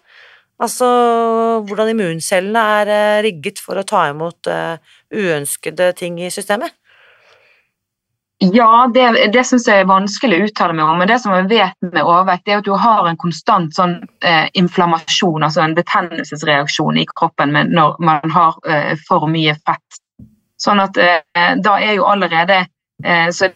Altså 0.62 0.88
hvordan 1.66 1.90
immuncellene 1.90 2.62
er 2.78 2.92
eh, 2.92 3.22
rigget 3.26 3.58
for 3.62 3.80
å 3.80 3.86
ta 3.86 4.04
imot 4.12 4.46
uh, 4.46 4.78
uønskede 5.10 5.90
ting 5.98 6.20
i 6.22 6.30
systemet? 6.30 6.70
Ja, 8.42 8.88
det, 8.94 9.04
det 9.30 9.44
syns 9.46 9.68
jeg 9.70 9.84
er 9.84 9.86
vanskelig 9.86 10.40
å 10.40 10.46
uttale 10.48 10.74
meg 10.74 10.88
om. 10.88 10.98
Men 10.98 11.06
det 11.06 11.20
som 11.22 11.30
jeg 11.36 11.46
vet 11.52 11.76
med 11.92 12.02
overvekt, 12.02 12.48
er 12.48 12.58
at 12.58 12.66
du 12.66 12.72
har 12.74 13.06
en 13.06 13.18
konstant 13.20 13.70
sånn, 13.76 14.00
eh, 14.26 14.48
inflammasjon, 14.58 15.44
altså 15.46 15.62
en 15.62 15.76
betennelsesreaksjon 15.78 16.98
i 16.98 17.06
kroppen 17.14 17.54
når 17.70 18.00
man 18.02 18.34
har 18.34 18.58
eh, 18.66 18.96
for 19.06 19.28
mye 19.30 19.54
fett. 19.62 20.00
Sånn 20.58 20.82
at 20.82 20.98
eh, 20.98 21.22
da 21.62 21.76
er 21.78 22.00
jo 22.00 22.08
allerede 22.10 22.64
eh, 23.04 23.28
så 23.30 23.52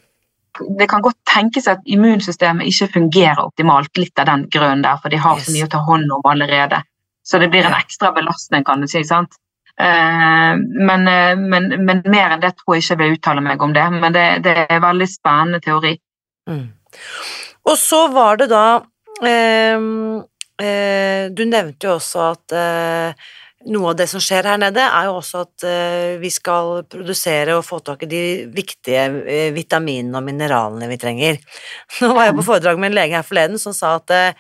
det 0.79 0.87
kan 0.89 1.03
godt 1.05 1.19
tenkes 1.29 1.67
at 1.69 1.83
immunsystemet 1.85 2.71
ikke 2.71 2.93
fungerer 2.95 3.43
optimalt, 3.43 3.91
litt 3.99 4.23
av 4.23 4.31
den 4.31 4.47
grunnen 4.53 4.87
der, 4.87 5.03
for 5.03 5.13
de 5.13 5.19
har 5.21 5.43
så 5.43 5.53
mye 5.53 5.67
å 5.67 5.73
ta 5.75 5.83
hånd 5.85 6.15
om 6.15 6.31
allerede. 6.31 6.79
Så 7.27 7.41
det 7.43 7.51
blir 7.51 7.67
en 7.67 7.75
ekstra 7.75 8.13
belastning, 8.15 8.65
kan 8.65 8.81
du 8.81 8.89
si. 8.89 9.03
sant? 9.05 9.35
Eh, 9.81 10.57
men, 10.89 11.09
eh, 11.09 11.37
men, 11.37 11.69
men, 11.85 12.03
mer 12.07 12.33
enn 12.33 12.41
det 12.41 12.55
tror 12.57 12.77
jeg 12.77 12.85
ikke 12.85 12.95
jeg 12.95 13.01
vil 13.03 13.17
uttale 13.19 13.43
meg 13.45 13.63
om 13.63 13.75
det. 13.77 13.87
Men 13.93 14.15
det, 14.15 14.27
det 14.47 14.55
er 14.63 14.77
en 14.79 14.85
veldig 14.87 15.09
spennende 15.11 15.61
teori. 15.65 15.97
Mm. 16.49 16.69
Og 17.67 17.75
så 17.81 18.07
var 18.15 18.39
det 18.39 18.47
da 18.53 18.67
eh, 19.27 19.75
eh, 20.63 21.25
Du 21.35 21.43
nevnte 21.51 21.89
jo 21.89 21.97
også 21.97 22.23
at 22.31 22.55
eh, 22.55 23.27
noe 23.67 23.91
av 23.91 23.97
det 23.99 24.07
som 24.07 24.23
skjer 24.23 24.47
her 24.47 24.61
nede, 24.63 24.85
er 24.87 25.09
jo 25.09 25.17
også 25.19 25.43
at 25.43 25.65
eh, 25.67 26.17
vi 26.23 26.31
skal 26.31 26.85
produsere 26.87 27.57
og 27.59 27.67
få 27.67 27.81
tak 27.83 28.07
i 28.07 28.11
de 28.13 28.25
viktige 28.55 29.51
vitaminene 29.57 30.21
og 30.21 30.29
mineralene 30.29 30.87
vi 30.87 31.01
trenger. 31.03 31.41
Nå 32.01 32.15
var 32.15 32.31
jeg 32.31 32.39
på 32.39 32.47
foredrag 32.47 32.79
med 32.79 32.93
en 32.93 33.01
lege 33.01 33.19
her 33.19 33.27
forleden 33.27 33.59
som 33.59 33.75
sa 33.75 33.97
at 33.99 34.39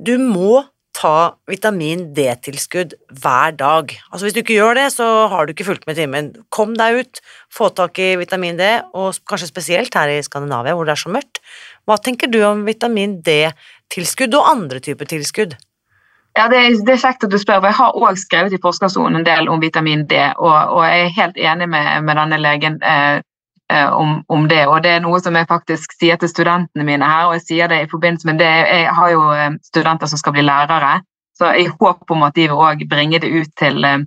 du 0.00 0.16
må 0.18 0.64
ta 0.94 1.34
vitamin 1.50 2.06
D-tilskudd 2.14 2.94
hver 3.22 3.56
dag. 3.58 3.92
Altså 4.10 4.26
Hvis 4.26 4.36
du 4.36 4.40
ikke 4.42 4.58
gjør 4.58 4.78
det, 4.78 4.86
så 4.94 5.08
har 5.32 5.44
du 5.44 5.52
ikke 5.54 5.66
fulgt 5.66 5.86
med 5.90 5.98
timen. 5.98 6.32
Kom 6.54 6.76
deg 6.78 7.02
ut, 7.02 7.22
få 7.52 7.70
tak 7.74 7.98
i 7.98 8.14
vitamin 8.20 8.58
D, 8.60 8.70
og 8.94 9.18
kanskje 9.28 9.50
spesielt 9.50 9.94
her 9.98 10.12
i 10.12 10.22
Skandinavia 10.24 10.76
hvor 10.78 10.86
det 10.86 10.94
er 10.94 11.02
så 11.04 11.12
mørkt. 11.12 11.42
Hva 11.84 11.98
tenker 12.00 12.30
du 12.30 12.40
om 12.46 12.64
vitamin 12.68 13.18
D-tilskudd 13.26 14.38
og 14.38 14.50
andre 14.54 14.80
typer 14.84 15.10
tilskudd? 15.10 15.58
Ja, 16.34 16.48
det 16.50 16.64
det 16.86 16.96
er, 16.96 16.98
kjekt 16.98 17.26
at 17.26 17.30
du 17.30 17.38
spør. 17.38 17.60
for 17.60 17.70
Jeg 17.70 17.78
har 17.78 17.94
òg 17.94 18.18
skrevet 18.18 18.54
i 18.56 18.62
Forskersonen 18.62 19.20
en 19.20 19.26
del 19.26 19.48
om 19.48 19.60
vitamin 19.62 20.02
D, 20.10 20.18
og, 20.38 20.56
og 20.78 20.82
jeg 20.86 21.04
er 21.04 21.14
helt 21.20 21.36
enig 21.38 21.68
med, 21.70 22.02
med 22.02 22.18
denne 22.18 22.40
legen 22.42 22.82
Eh, 22.82 23.20
om, 23.72 24.24
om, 24.28 24.48
det. 24.48 24.66
Og 24.68 24.82
det 24.84 24.90
er 24.90 25.04
noe 25.04 25.20
som 25.22 25.36
jeg 25.36 25.48
faktisk 25.48 25.96
sier 25.96 26.18
til 26.20 26.30
studentene 26.30 26.84
mine 26.86 27.06
her, 27.08 27.28
og 27.28 27.38
jeg 27.38 27.46
sier 27.48 27.70
det 27.72 27.82
i 27.84 27.90
forbindelse 27.90 28.28
med 28.28 28.40
det. 28.42 28.50
Jeg 28.68 28.90
har 28.98 29.12
jo 29.12 29.22
eh, 29.32 29.56
studenter 29.64 30.10
som 30.10 30.20
skal 30.20 30.36
bli 30.36 30.44
lærere, 30.44 30.98
så 31.34 31.54
jeg 31.56 31.72
håper 31.72 32.16
om 32.16 32.26
at 32.26 32.36
de 32.36 32.48
vil 32.48 32.60
òg 32.66 32.84
bringe 32.90 33.20
det 33.22 33.32
ut 33.32 33.54
til, 33.58 33.80
eh, 33.84 34.04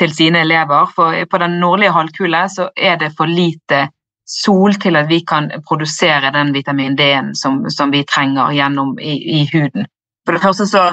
til, 0.00 0.14
sine 0.14 0.44
elever. 0.46 0.92
For 0.94 1.18
på 1.30 1.42
den 1.42 1.58
nordlige 1.60 1.94
halvkule 1.96 2.46
så 2.52 2.70
er 2.76 2.96
det 3.02 3.14
for 3.18 3.26
lite 3.26 3.88
sol 4.26 4.74
til 4.82 4.96
at 4.96 5.08
vi 5.08 5.20
kan 5.22 5.50
produsere 5.68 6.32
den 6.34 6.54
vitamin 6.54 6.96
D-en 6.98 7.34
som, 7.34 7.64
som, 7.70 7.92
vi 7.94 8.02
trenger 8.02 8.54
gjennom 8.54 8.96
i, 8.98 9.18
i, 9.40 9.42
huden. 9.52 9.86
For 10.26 10.34
det 10.34 10.42
første 10.42 10.66
så 10.66 10.92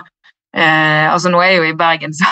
Eh, 0.53 1.13
altså 1.13 1.31
Nå 1.33 1.39
er 1.41 1.47
jeg 1.47 1.57
jo 1.57 1.63
i 1.63 1.77
Bergen, 1.77 2.11
så, 2.13 2.27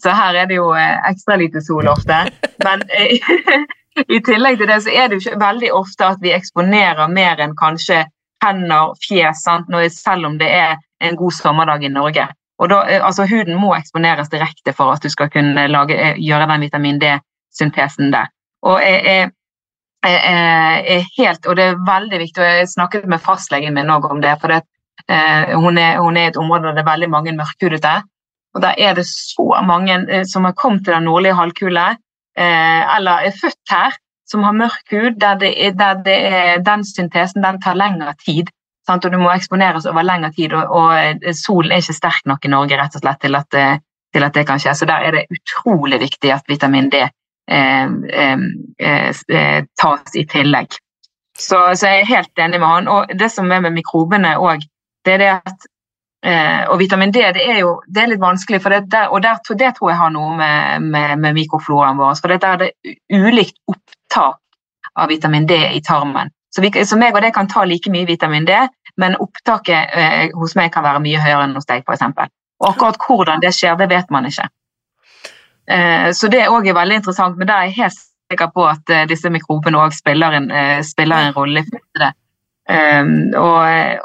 så, 0.00 0.14
her 0.16 0.38
er 0.40 0.46
det 0.48 0.56
jo 0.56 0.70
ekstra 0.72 1.36
lite 1.36 1.60
sol 1.60 1.90
ofte. 1.92 2.22
Men, 2.64 2.80
I 4.06 4.20
tillegg 4.24 4.58
til 4.58 4.70
det 4.70 4.82
så 4.84 4.92
er 4.92 5.08
det 5.08 5.18
jo 5.18 5.24
ikke 5.24 5.40
veldig 5.40 5.72
ofte 5.74 6.06
at 6.06 6.22
vi 6.22 6.34
eksponerer 6.36 7.10
mer 7.12 7.40
enn 7.42 7.56
kanskje 7.58 8.04
hender, 8.44 8.94
fjes, 9.02 9.42
selv 9.42 10.26
om 10.26 10.38
det 10.38 10.50
er 10.54 10.76
en 11.02 11.16
god 11.18 11.34
sommerdag 11.34 11.84
i 11.84 11.90
Norge. 11.90 12.28
Og 12.58 12.70
da, 12.70 12.82
eh, 12.90 13.04
altså 13.04 13.26
Huden 13.26 13.58
må 13.58 13.74
eksponeres 13.76 14.30
direkte 14.30 14.74
for 14.74 14.92
at 14.92 15.02
du 15.02 15.10
skal 15.10 15.30
kunne 15.30 15.66
lage, 15.70 15.94
eh, 15.94 16.18
gjøre 16.18 16.46
den 16.50 16.66
vitamin 16.66 16.98
D-syntesen 17.02 18.12
der. 18.14 18.30
Og 18.62 18.80
jeg, 18.82 19.02
jeg, 19.04 19.30
jeg, 20.04 20.84
jeg, 20.88 21.06
helt, 21.18 21.46
og 21.46 21.56
det 21.56 21.64
er 21.64 21.84
veldig 21.86 22.18
viktig, 22.18 22.42
og 22.42 22.48
jeg 22.48 22.68
snakket 22.68 23.06
med 23.06 23.22
fastlegen 23.22 23.74
min 23.74 23.90
også 23.90 24.10
om 24.14 24.22
det. 24.22 24.34
for 24.40 24.48
det, 24.48 24.62
eh, 25.08 25.54
hun, 25.54 25.78
er, 25.78 25.98
hun 25.98 26.16
er 26.16 26.28
i 26.28 26.32
et 26.32 26.36
område 26.36 26.68
der 26.68 26.78
det 26.78 26.84
er 26.86 26.92
veldig 26.92 27.10
mange 27.10 27.36
mørkhudete. 27.36 28.02
Og 28.54 28.62
der 28.62 28.74
er 28.78 28.94
det 28.94 29.06
så 29.06 29.62
mange 29.66 29.94
eh, 30.10 30.24
som 30.26 30.44
har 30.44 30.52
kommet 30.52 30.84
til 30.84 30.94
den 30.94 31.04
nordlige 31.04 31.34
halvkule 31.34 31.96
eller 32.38 33.26
er 33.26 33.34
født 33.34 33.72
her, 33.72 33.96
som 34.28 34.44
har 34.44 34.56
mørk 34.56 34.92
hud, 34.92 35.16
der, 35.20 35.38
det 35.40 35.50
er, 35.56 35.74
der 35.76 36.00
det 36.04 36.16
er, 36.28 36.62
den 36.64 36.84
syntesen 36.84 37.42
den 37.42 37.60
tar 37.64 37.78
lengre 37.78 38.14
tid. 38.24 38.50
Sant? 38.88 39.04
Og 39.04 39.12
du 39.12 39.20
må 39.20 39.30
eksponeres 39.32 39.86
over 39.88 40.04
lengre 40.06 40.32
tid, 40.36 40.54
og, 40.56 40.72
og, 40.72 40.90
eh, 40.96 41.36
solen 41.36 41.72
er 41.72 41.82
ikke 41.82 41.96
sterk 41.96 42.26
nok 42.28 42.44
i 42.44 42.52
Norge 42.52 42.80
rett 42.80 42.96
og 42.96 43.04
slett 43.04 43.22
til 43.24 43.38
at, 43.38 43.56
eh, 43.56 43.80
til 44.14 44.26
at 44.26 44.36
det 44.36 44.44
kan 44.48 44.60
skje. 44.60 44.74
Så 44.76 44.88
der 44.88 45.06
er 45.06 45.16
det 45.16 45.24
utrolig 45.34 46.00
viktig 46.04 46.32
at 46.32 46.48
vitamin 46.48 46.90
D 46.92 47.02
eh, 47.04 47.88
eh, 48.78 49.64
tas 49.80 50.16
i 50.16 50.26
tillegg. 50.28 50.78
Så, 51.38 51.58
så, 51.78 51.86
jeg 51.86 52.02
er 52.02 52.12
helt 52.16 52.44
enig 52.44 52.60
med 52.60 52.68
han. 52.68 52.88
Og 52.92 53.18
det 53.18 53.30
som 53.32 53.50
er 53.52 53.62
med 53.64 53.76
mikrobene 53.76 54.36
òg, 54.40 54.64
det 55.06 55.16
er 55.16 55.22
det 55.22 55.34
at 55.36 55.68
Eh, 56.26 56.64
og 56.66 56.80
vitamin 56.80 57.12
D 57.14 57.20
det 57.34 57.44
er 57.46 57.60
jo 57.60 57.76
det 57.86 58.02
er 58.02 58.08
litt 58.10 58.20
vanskelig, 58.20 58.58
det, 58.90 59.04
og 59.06 59.20
der, 59.22 59.38
det 59.54 59.68
tror 59.76 59.90
jeg 59.92 59.98
har 60.00 60.10
noe 60.10 60.32
med, 60.34 60.82
med, 60.90 61.12
med 61.22 61.36
mikrofloraen 61.36 61.98
vår 61.98 62.16
For 62.18 62.34
der 62.34 62.48
er 62.48 62.58
det 62.64 62.96
ulikt 63.14 63.54
opptak 63.70 64.40
av 64.98 65.08
vitamin 65.08 65.46
D 65.46 65.54
i 65.76 65.80
tarmen. 65.80 66.32
Så, 66.50 66.62
vi, 66.64 66.72
så 66.72 66.98
meg 66.98 67.14
og 67.14 67.22
det 67.22 67.30
kan 67.36 67.46
ta 67.46 67.62
like 67.64 67.90
mye 67.92 68.08
vitamin 68.08 68.48
D, 68.48 68.56
men 68.98 69.14
opptaket 69.22 69.94
eh, 69.94 70.34
hos 70.34 70.56
meg 70.58 70.72
kan 70.74 70.82
være 70.82 71.04
mye 71.04 71.20
høyere 71.22 71.44
enn 71.46 71.54
hos 71.54 71.68
deg, 71.68 71.84
f.eks. 71.86 72.32
Og 72.58 72.70
akkurat 72.72 72.98
hvordan 73.06 73.44
det 73.44 73.52
skjer, 73.54 73.76
det 73.78 73.86
vet 73.92 74.10
man 74.10 74.26
ikke. 74.26 74.48
Eh, 75.70 76.08
så 76.18 76.32
det 76.32 76.48
òg 76.50 76.66
er 76.66 76.74
veldig 76.80 76.98
interessant, 76.98 77.38
men 77.38 77.46
der 77.46 77.60
er 77.60 77.70
jeg 77.70 77.78
helt 77.84 78.00
sikker 78.32 78.50
på 78.56 78.66
at 78.66 78.90
eh, 78.90 79.06
disse 79.06 79.30
mikrobene 79.30 79.78
òg 79.84 79.94
spiller, 79.94 80.40
eh, 80.40 80.80
spiller, 80.82 81.28
en 81.28 81.38
rolle 81.38 81.62
i 81.62 82.02
det. 82.02 82.10
Um, 82.68 83.30
og, 83.38 83.62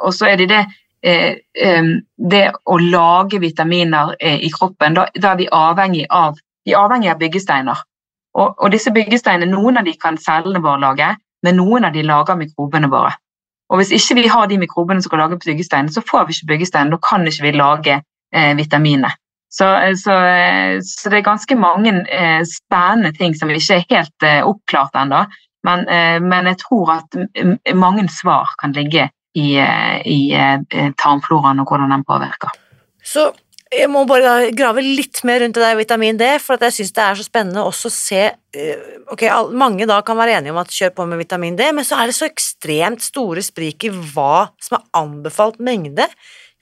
og 0.07 0.13
så 0.15 0.29
er 0.29 0.37
det 0.39 0.45
det 0.53 0.61
Eh, 0.63 0.82
det 1.03 2.43
å 2.63 2.77
lage 2.79 3.39
vitaminer 3.43 4.13
eh, 4.19 4.39
i 4.47 4.51
kroppen, 4.53 4.95
da, 4.95 5.07
er 5.11 5.39
vi 5.39 5.49
avhengig 5.51 6.05
av, 6.09 6.37
vi 6.63 6.71
er 6.71 6.79
avhengig 6.79 7.11
av 7.11 7.19
byggesteiner. 7.19 7.81
Og, 8.33 8.53
og, 8.55 8.69
disse 8.71 8.93
byggesteinene, 8.95 9.51
Noen 9.51 9.81
av 9.81 9.85
de 9.85 9.93
kan 9.99 10.17
cellene 10.17 10.61
våre 10.63 10.79
lage, 10.81 11.09
men 11.43 11.59
noen 11.59 11.85
av 11.85 11.93
de 11.93 12.05
lager 12.07 12.39
mikrobene 12.39 12.89
våre. 12.89 13.11
Og 13.69 13.81
Hvis 13.81 13.91
ikke 13.97 14.21
vi 14.21 14.29
har 14.31 14.47
de 14.47 14.61
mikrobene 14.61 15.03
som 15.03 15.11
kan 15.11 15.25
lage 15.25 15.41
byggesteiner, 15.43 15.91
så 15.91 16.03
får 16.07 16.27
vi 16.27 16.37
ikke 16.37 16.53
byggesteiner. 16.53 16.95
Da 16.95 17.01
kan 17.03 17.27
ikke 17.27 17.45
vi 17.49 17.53
lage 17.57 17.99
eh, 17.99 18.53
vitaminer. 18.57 19.15
Så, 19.53 19.65
eh, 19.75 19.95
så, 19.95 20.13
så, 20.81 21.09
det 21.09 21.19
er 21.19 21.25
ganske 21.27 21.55
mange 21.55 21.93
eh, 22.09 22.41
spennende 22.49 23.13
ting 23.17 23.35
som 23.37 23.51
ikke 23.53 23.79
er 23.79 23.89
helt 23.89 24.25
eh, 24.25 24.41
oppklart 24.45 24.95
ennå. 24.97 25.25
Men, 25.63 25.85
men, 26.27 26.47
jeg 26.49 26.57
tror 26.59 26.89
at 26.91 27.15
mange 27.79 28.03
svar 28.11 28.49
kan 28.59 28.73
ligge 28.75 29.05
i, 29.33 29.47
i 29.57 30.19
eh, 30.37 30.91
tarmfloraen 30.99 31.61
og 31.63 31.69
hvordan 31.71 31.93
den 31.93 32.05
påvirker. 32.07 32.53
Så 33.03 33.31
jeg 33.73 33.89
må 33.89 34.03
bare 34.05 34.51
grave 34.53 34.83
litt 34.85 35.23
mer 35.25 35.41
rundt 35.41 35.57
det 35.57 35.63
der 35.63 35.77
vitamin 35.79 36.17
D, 36.19 36.27
for 36.41 36.61
jeg 36.61 36.75
syns 36.75 36.93
det 36.93 37.03
er 37.03 37.17
så 37.17 37.25
spennende 37.25 37.63
også 37.65 37.89
å 37.89 37.95
se 37.95 38.21
eh, 38.29 38.89
Ok, 39.13 39.25
mange 39.57 39.87
da 39.89 39.99
kan 40.05 40.17
være 40.17 40.37
enige 40.37 40.53
om 40.53 40.61
at 40.61 40.73
kjør 40.73 40.93
på 40.97 41.07
med 41.09 41.21
vitamin 41.21 41.57
D, 41.59 41.71
men 41.75 41.85
så 41.87 41.99
er 41.99 42.09
det 42.09 42.17
så 42.17 42.29
ekstremt 42.29 43.03
store 43.03 43.43
sprik 43.45 43.87
i 43.87 43.91
hva 43.91 44.47
som 44.61 44.77
er 44.77 44.85
anbefalt 45.01 45.59
mengde. 45.63 46.07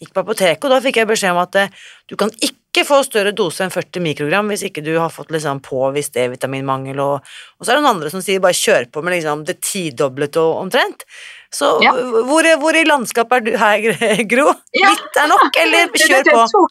Gikk 0.02 0.16
på 0.16 0.24
apoteket, 0.24 0.66
og 0.66 0.74
da 0.74 0.82
fikk 0.82 0.97
jeg 0.97 1.08
beskjed 1.12 1.36
om 1.36 1.39
at 1.43 1.58
eh, 1.62 1.74
du 2.10 2.16
kan 2.18 2.32
ikke 2.41 2.86
få 2.88 3.02
større 3.06 3.34
dose 3.38 3.62
enn 3.62 3.74
40 3.74 4.02
mikrogram 4.02 4.47
hvis 4.49 4.64
ikke 4.66 4.82
du 4.82 4.95
har 4.97 5.12
fått 5.14 5.30
liksom 5.36 5.60
påvist 5.62 6.16
D-vitaminmangel, 6.16 6.97
og, 7.04 7.20
og, 7.22 7.62
så 7.62 7.70
er 7.70 7.78
det 7.78 7.84
noen 7.84 7.97
andre 7.97 8.10
som 8.14 8.24
sier 8.26 8.41
bare 8.41 8.58
kjør 8.58 8.88
på 8.89 9.04
med 9.06 9.14
liksom 9.18 9.43
det 9.45 9.60
tidobbelte 9.62 10.41
omtrent. 10.41 11.06
Så 11.54 11.76
ja. 11.86 11.91
hvor, 11.93 12.47
hvor, 12.64 12.78
i 12.80 12.88
landskapet 12.88 13.38
er 13.38 13.45
du 13.45 13.60
her, 13.62 14.24
Gro? 14.32 14.47
Ja. 14.74 14.95
Litt 14.95 15.22
er 15.22 15.30
nok, 15.30 15.62
eller 15.66 15.93
kjør 16.08 16.32
på? 16.32 16.66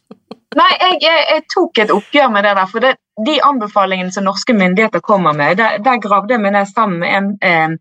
Nei, 0.59 0.71
jeg, 0.81 0.97
jeg, 1.05 1.19
jeg, 1.29 1.43
tok 1.53 1.79
et 1.79 1.93
oppgjør 1.95 2.31
med 2.33 2.43
det 2.43 2.51
der. 2.57 2.67
For 2.67 2.83
det, 2.83 2.91
de 3.27 3.37
anbefalingene 3.47 4.11
som 4.11 4.27
norske 4.27 4.55
myndigheter 4.57 5.03
kommer 5.05 5.37
med, 5.37 5.55
der, 5.61 5.79
der 5.83 6.01
gravde 6.03 6.35
jeg 6.35 6.43
meg 6.43 6.59
sammen 6.67 6.99
med 6.99 7.15
en, 7.15 7.29
en, 7.47 7.77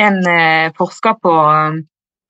en 0.00 0.18
eh, 0.30 0.72
forsker 0.78 1.18
på, 1.20 1.34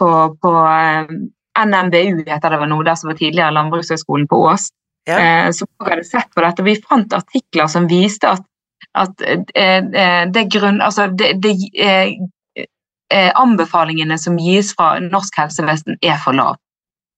på, 0.03 0.11
på 0.43 0.55
eh, 0.67 1.15
NMBU, 1.59 2.25
heter 2.27 2.51
det 2.51 2.61
vel 2.63 2.73
nå, 2.73 2.81
der 2.87 2.99
som 2.99 3.13
var 3.13 3.19
tidligere 3.21 3.55
Landbrukshøgskolen 3.55 4.27
på 4.31 4.41
Ås. 4.49 4.69
Ja. 5.09 5.19
Eh, 5.21 5.51
som 5.53 5.69
hadde 5.85 6.05
sett 6.09 6.31
på 6.35 6.43
dette. 6.43 6.65
Vi 6.67 6.79
fant 6.89 7.13
artikler 7.13 7.69
som 7.71 7.89
viste 7.91 8.31
at, 8.35 8.47
at 8.97 9.25
det, 10.35 10.47
grunn, 10.53 10.81
altså 10.83 11.11
det, 11.13 11.35
det 11.45 11.55
eh, 13.15 13.31
anbefalingene 13.35 14.19
som 14.19 14.39
gis 14.41 14.73
fra 14.77 14.97
norsk 15.03 15.39
helsevesen, 15.39 15.99
er 16.03 16.21
for 16.25 16.37
lav. 16.37 16.59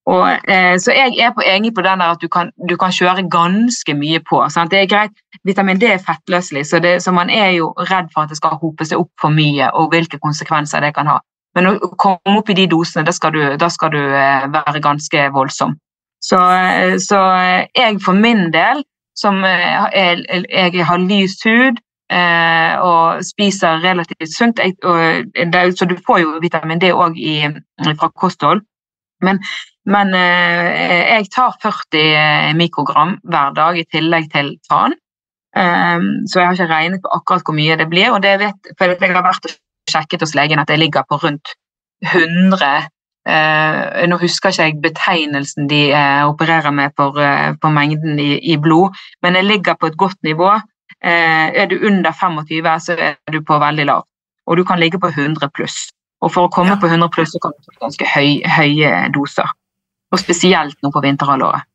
Og, 0.07 0.51
eh, 0.51 0.77
så 0.79 0.95
jeg 0.95 1.17
er 1.19 1.33
på, 1.35 1.43
enig 1.43 1.73
på 1.75 1.83
den 1.83 2.03
der 2.03 2.15
at 2.15 2.23
du 2.23 2.29
kan, 2.31 2.53
du 2.71 2.77
kan 2.79 2.95
kjøre 2.95 3.27
ganske 3.31 3.95
mye 3.99 4.21
på. 4.23 4.39
Sant? 4.55 4.71
Det 4.71 4.85
er 4.85 4.91
greit, 4.91 5.17
Vitamin 5.45 5.81
D 5.83 5.89
er 5.91 6.03
fettløselig, 6.03 6.67
så, 6.67 6.79
det, 6.83 7.01
så, 7.03 7.13
man 7.13 7.31
er 7.31 7.57
jo 7.57 7.73
redd 7.91 8.13
for 8.15 8.23
at 8.23 8.31
det 8.31 8.39
skal 8.39 8.59
hope 8.61 8.87
seg 8.87 9.03
opp 9.03 9.11
for 9.21 9.35
mye, 9.35 9.73
og 9.75 9.91
hvilke 9.95 10.21
konsekvenser 10.23 10.85
det 10.85 10.93
kan 10.95 11.11
ha. 11.11 11.19
Men 11.57 11.71
å 11.73 11.91
komme 11.97 12.37
opp 12.39 12.53
i 12.53 12.59
de 12.59 12.67
dosene, 12.69 13.07
da 13.07 13.15
skal 13.17 13.33
du, 13.33 13.41
da 13.57 13.71
skal 13.73 13.93
du 13.95 14.01
eh, 14.03 14.47
være 14.53 14.83
ganske 14.85 15.27
voldsom. 15.33 15.75
Så, 16.21 16.37
eh, 16.37 16.97
så, 17.01 17.23
eh, 17.41 17.67
jeg 17.77 17.99
for 18.05 18.19
min 18.19 18.51
del, 18.55 18.85
som 19.17 19.41
jeg, 19.45 20.45
jeg 20.53 20.85
har 20.85 21.01
lys 21.01 21.39
hud, 21.47 21.81
eh, 22.13 22.77
og 22.85 23.25
spiser 23.25 23.81
relativt 23.81 24.35
sunt. 24.35 24.61
Jeg, 24.61 24.77
det, 25.53 25.67
så 25.79 25.89
du 25.89 25.97
får 26.07 26.21
jo 26.23 26.37
vitamin 26.43 26.83
D 26.83 26.93
òg 26.93 27.17
fra 27.97 28.11
kosthold. 28.13 28.61
Men, 29.25 29.41
men 29.89 30.13
eh, 30.19 31.17
jeg 31.17 31.31
tar 31.33 31.57
40 31.63 31.99
eh, 32.05 32.55
mikrogram 32.59 33.17
hver 33.25 33.55
dag 33.57 33.79
i 33.81 33.87
tillegg 33.89 34.29
til 34.33 34.57
tran. 34.69 34.97
Eh, 35.57 36.09
så 36.29 36.43
jeg 36.43 36.49
har 36.51 36.59
ikke 36.59 36.73
regnet 36.73 37.05
på 37.05 37.13
akkurat 37.17 37.47
hvor 37.47 37.57
mye 37.57 37.79
det 37.81 37.89
blir. 37.93 38.11
og 38.13 38.23
det 38.23 38.37
vet, 38.43 38.75
for 38.79 38.93
Jeg 38.93 39.15
har 39.15 39.25
vært 39.25 39.57
sjekket 39.91 40.23
hos 40.25 40.35
legen 40.39 40.63
at 40.63 40.71
jeg 40.71 40.83
ligger 40.83 41.07
på 41.09 41.23
rundt 41.23 41.57
100 42.05 42.91
Uh, 43.27 44.07
nå 44.07 44.21
husker 44.21 44.53
ikke 44.53 44.63
jeg 44.63 44.75
betegnelsen 44.85 45.67
de 45.67 45.81
uh, 45.91 46.29
opererer 46.31 46.71
med 46.71 46.93
for, 46.95 47.17
uh, 47.19 47.57
for 47.59 47.75
mengden 47.75 48.21
i, 48.23 48.37
i, 48.39 48.55
blod, 48.55 48.95
men 49.19 49.35
jeg 49.35 49.49
ligger 49.49 49.75
på 49.75 49.91
et 49.91 49.97
godt 49.99 50.21
nivå. 50.23 50.53
Eh, 51.05 51.49
er 51.63 51.67
du 51.67 51.77
under 51.87 52.13
25, 52.13 52.81
så 52.81 52.95
er 52.99 53.17
du 53.33 53.43
på 53.45 53.59
veldig 53.59 53.85
lav. 53.87 54.07
Og 54.47 54.57
du 54.57 54.65
kan 54.65 54.79
ligge 54.81 54.99
på 54.99 55.11
100 55.11 55.51
pluss. 55.55 55.91
Og 56.23 56.33
for 56.33 56.47
å 56.47 56.53
komme 56.53 56.75
ja. 56.75 56.81
på 56.81 56.89
100 56.89 57.11
pluss, 57.13 57.35
så 57.35 57.43
kan 57.43 57.53
du 57.53 57.67
ta 57.67 57.75
ganske 57.83 58.09
høy, 58.15 58.41
høye 58.47 58.93
doser. 59.15 59.51
Og 60.15 60.23
spesielt 60.23 60.79
nå 60.83 60.91
på 60.95 61.03
vinterhalvåret. 61.05 61.69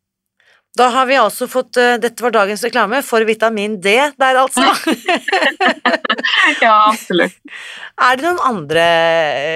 Da 0.78 0.88
har 0.88 1.06
vi 1.10 1.18
altså 1.20 1.48
fått 1.52 1.76
uh, 1.80 1.98
Dette 2.00 2.24
var 2.24 2.32
dagens 2.32 2.64
reklame 2.64 3.02
for 3.04 3.26
vitamin 3.28 3.76
D 3.84 3.92
der, 3.92 4.40
altså. 4.40 4.64
ja, 6.64 6.76
absolutt. 6.88 7.36
Er 8.02 8.18
det 8.18 8.26
noen 8.26 8.40
andre, 8.42 8.84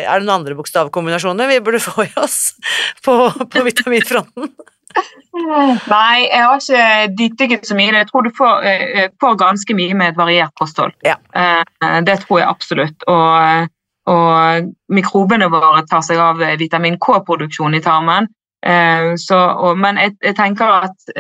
er 0.06 0.20
det 0.20 0.28
noen 0.28 0.42
andre 0.42 0.58
bokstavkombinasjoner 0.60 1.48
vi 1.50 1.62
burde 1.66 1.80
få 1.82 2.04
i 2.04 2.12
oss 2.22 2.54
på, 3.06 3.16
på 3.32 3.64
vitaminfronten? 3.66 4.52
Nei, 5.96 6.28
jeg 6.28 6.44
har 6.44 6.60
ikke 6.60 7.16
dypdykket 7.20 7.66
så 7.68 7.78
mye. 7.80 7.96
Jeg 7.96 8.10
tror 8.12 8.28
du 8.28 8.32
får, 8.36 8.68
uh, 8.68 9.08
får, 9.24 9.40
ganske 9.40 9.78
mye 9.80 9.98
med 9.98 10.14
et 10.14 10.20
variert 10.20 10.54
kosthold. 10.60 10.94
Ja. 11.08 11.18
Uh, 11.34 11.64
det 12.06 12.20
tror 12.26 12.44
jeg 12.44 12.52
absolutt. 12.52 13.08
Og, 13.12 13.72
og, 14.12 14.70
mikrobene 14.94 15.50
våre 15.52 15.84
tar 15.90 16.04
seg 16.06 16.22
av 16.22 16.44
vitamin 16.60 17.00
K-produksjon 17.02 17.80
i 17.80 17.84
tarmen. 17.84 18.30
Uh, 18.66 19.14
så, 19.22 19.38
og, 19.38 19.78
men 19.78 20.00
jeg, 20.02 20.16
jeg, 20.24 20.36
tenker 20.36 20.88
at 20.88 21.12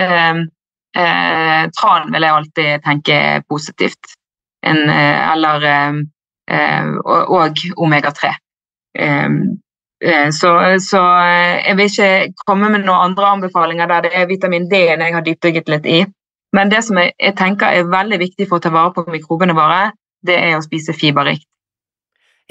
tran 1.75 2.05
vil 2.13 2.23
jeg 2.23 2.31
alltid 2.31 2.83
tenke 2.85 3.15
positivt. 3.51 4.13
En, 4.63 4.87
eller 4.89 5.65
og, 6.47 7.33
og 7.35 7.59
omega-3. 7.83 8.31
Eh, 10.03 10.29
så, 10.31 10.79
så, 10.79 11.01
eh, 11.19 11.67
jeg 11.67 11.77
vil 11.77 11.89
ikke 11.89 12.33
komme 12.45 12.69
med 12.69 12.83
noen 12.83 13.09
andre 13.09 13.31
anbefalinger 13.37 13.87
der 13.89 14.05
det 14.05 14.11
er 14.13 14.27
vitamin 14.27 14.67
D 14.69 14.81
jeg 14.91 15.13
har 15.13 15.23
dypdykket 15.25 15.71
litt 15.71 15.85
i. 15.85 15.99
Men 16.53 16.71
det 16.71 16.83
som 16.83 16.99
jeg, 16.99 17.13
jeg, 17.19 17.35
tenker 17.39 17.67
er 17.71 17.89
veldig 17.89 18.19
viktig 18.19 18.47
for 18.49 18.59
å 18.59 18.63
ta 18.63 18.71
vare 18.75 18.93
på 18.95 19.05
mikrobene 19.11 19.55
våre, 19.55 19.91
det 20.25 20.35
er 20.35 20.57
å 20.57 20.63
spise 20.63 20.93
fiberrikt. 20.93 21.47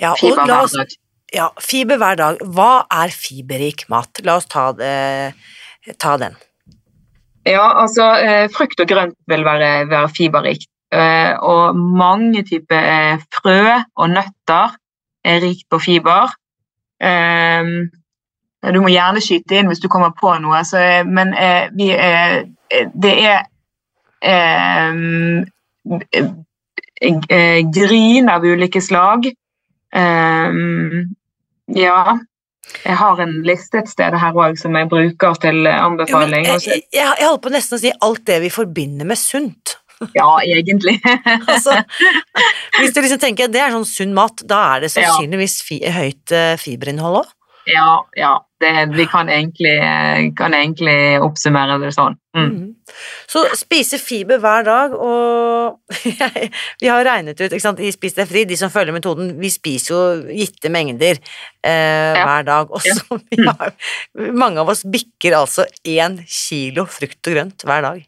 Ja, 0.00 0.14
fiber 0.18 0.48
la 0.48 0.64
dag. 0.66 0.96
Ja, 1.34 1.48
fiber 1.58 1.98
hver 1.98 2.18
dag. 2.18 2.38
Hva 2.54 2.84
er 3.02 3.10
fiberrik 3.10 3.88
mat? 3.90 4.20
La 4.22 4.36
oss 4.38 4.46
ta, 4.50 4.68
det, 4.78 5.34
ta 5.98 6.14
den. 6.20 6.36
Ja, 7.44 7.64
altså 7.82 8.06
eh, 8.22 8.46
frukt 8.54 8.80
og 8.80 8.88
grønt 8.88 9.18
vil 9.28 9.42
være, 9.44 9.88
være 9.90 10.12
fiberrikt. 10.14 10.70
Og 10.94 11.74
mange 11.74 12.44
typer 12.46 13.18
frø 13.34 13.80
og 13.98 14.10
nøtter 14.12 14.76
er 15.26 15.40
rikt 15.42 15.66
på 15.66 15.80
fiber. 15.82 16.30
Du 18.62 18.78
må 18.78 18.92
gjerne 18.92 19.22
skyte 19.24 19.58
inn 19.58 19.66
hvis 19.72 19.82
du 19.82 19.88
kommer 19.90 20.12
på 20.14 20.36
noe, 20.38 20.60
så, 20.62 20.78
men 21.02 21.34
vi, 21.74 21.88
det 22.94 23.14
er 23.26 23.42
gryn 27.74 28.30
av 28.30 28.46
ulike 28.46 28.84
slag. 28.86 29.26
Ja. 31.72 32.18
Jeg 32.84 32.96
har 32.96 33.20
en 33.20 33.34
liste 33.44 33.82
et 33.82 33.90
sted 33.92 34.16
her 34.18 34.36
òg 34.40 34.56
som 34.58 34.76
jeg 34.76 34.88
bruker 34.88 35.36
til 35.42 35.66
anbefaling. 35.68 36.46
Jo, 36.48 36.56
jeg, 36.64 36.84
jeg, 36.92 37.04
jeg 37.20 37.26
holder 37.28 37.42
på 37.44 37.52
nesten 37.52 37.76
å 37.76 37.80
si 37.82 37.92
alt 38.06 38.22
det 38.28 38.38
vi 38.44 38.52
forbinder 38.52 39.08
med 39.08 39.20
sunt. 39.20 39.76
Ja, 40.16 40.40
egentlig. 40.42 40.96
altså, 41.52 41.76
hvis 42.80 42.94
du 42.94 43.00
liksom 43.00 43.20
tenker 43.22 43.48
at 43.48 43.54
det 43.54 43.62
er 43.62 43.74
sånn 43.74 43.86
sunn 43.88 44.16
mat, 44.16 44.42
da 44.48 44.60
er 44.74 44.84
det 44.84 44.92
sannsynligvis 44.94 45.60
fi, 45.64 45.78
høyt 45.94 46.34
uh, 46.34 46.54
fiberinnhold 46.60 47.22
òg? 47.22 47.30
Ja, 47.70 48.02
ja. 48.18 48.34
Det, 48.64 48.72
vi 48.96 49.04
kan 49.10 49.28
egentlig, 49.28 49.74
kan 50.38 50.54
egentlig, 50.56 50.96
oppsummere 51.24 51.76
det 51.82 51.92
sånn. 51.94 52.16
Mm. 52.34 52.46
Mm. 52.50 52.70
Så 53.30 53.42
spise 53.58 53.98
fiber 54.00 54.40
hver 54.42 54.64
dag, 54.66 54.94
og 54.96 55.94
vi 56.82 56.90
har 56.90 57.04
regnet 57.06 57.40
ut 57.40 57.50
ikke 57.50 57.62
sant, 57.62 57.82
i 57.82 57.92
Spis 57.94 58.16
deg 58.16 58.30
fri, 58.30 58.46
de 58.48 58.58
som 58.58 58.72
følger 58.72 58.96
metoden, 58.96 59.34
vi 59.40 59.50
spiser 59.52 59.94
jo 59.94 60.32
gitte 60.32 60.72
mengder 60.72 61.20
eh, 61.20 62.16
ja. 62.16 62.24
hver 62.24 62.48
dag. 62.48 62.74
Også, 62.80 63.20
ja. 63.36 63.54
har, 63.60 63.76
mange 64.32 64.64
av 64.64 64.72
oss 64.72 64.84
bikker 64.88 65.36
altså 65.38 65.68
én 65.84 66.20
kilo 66.24 66.88
frukt 66.90 67.20
og 67.20 67.38
grønt 67.38 67.68
hver 67.68 67.88
dag. 67.90 68.02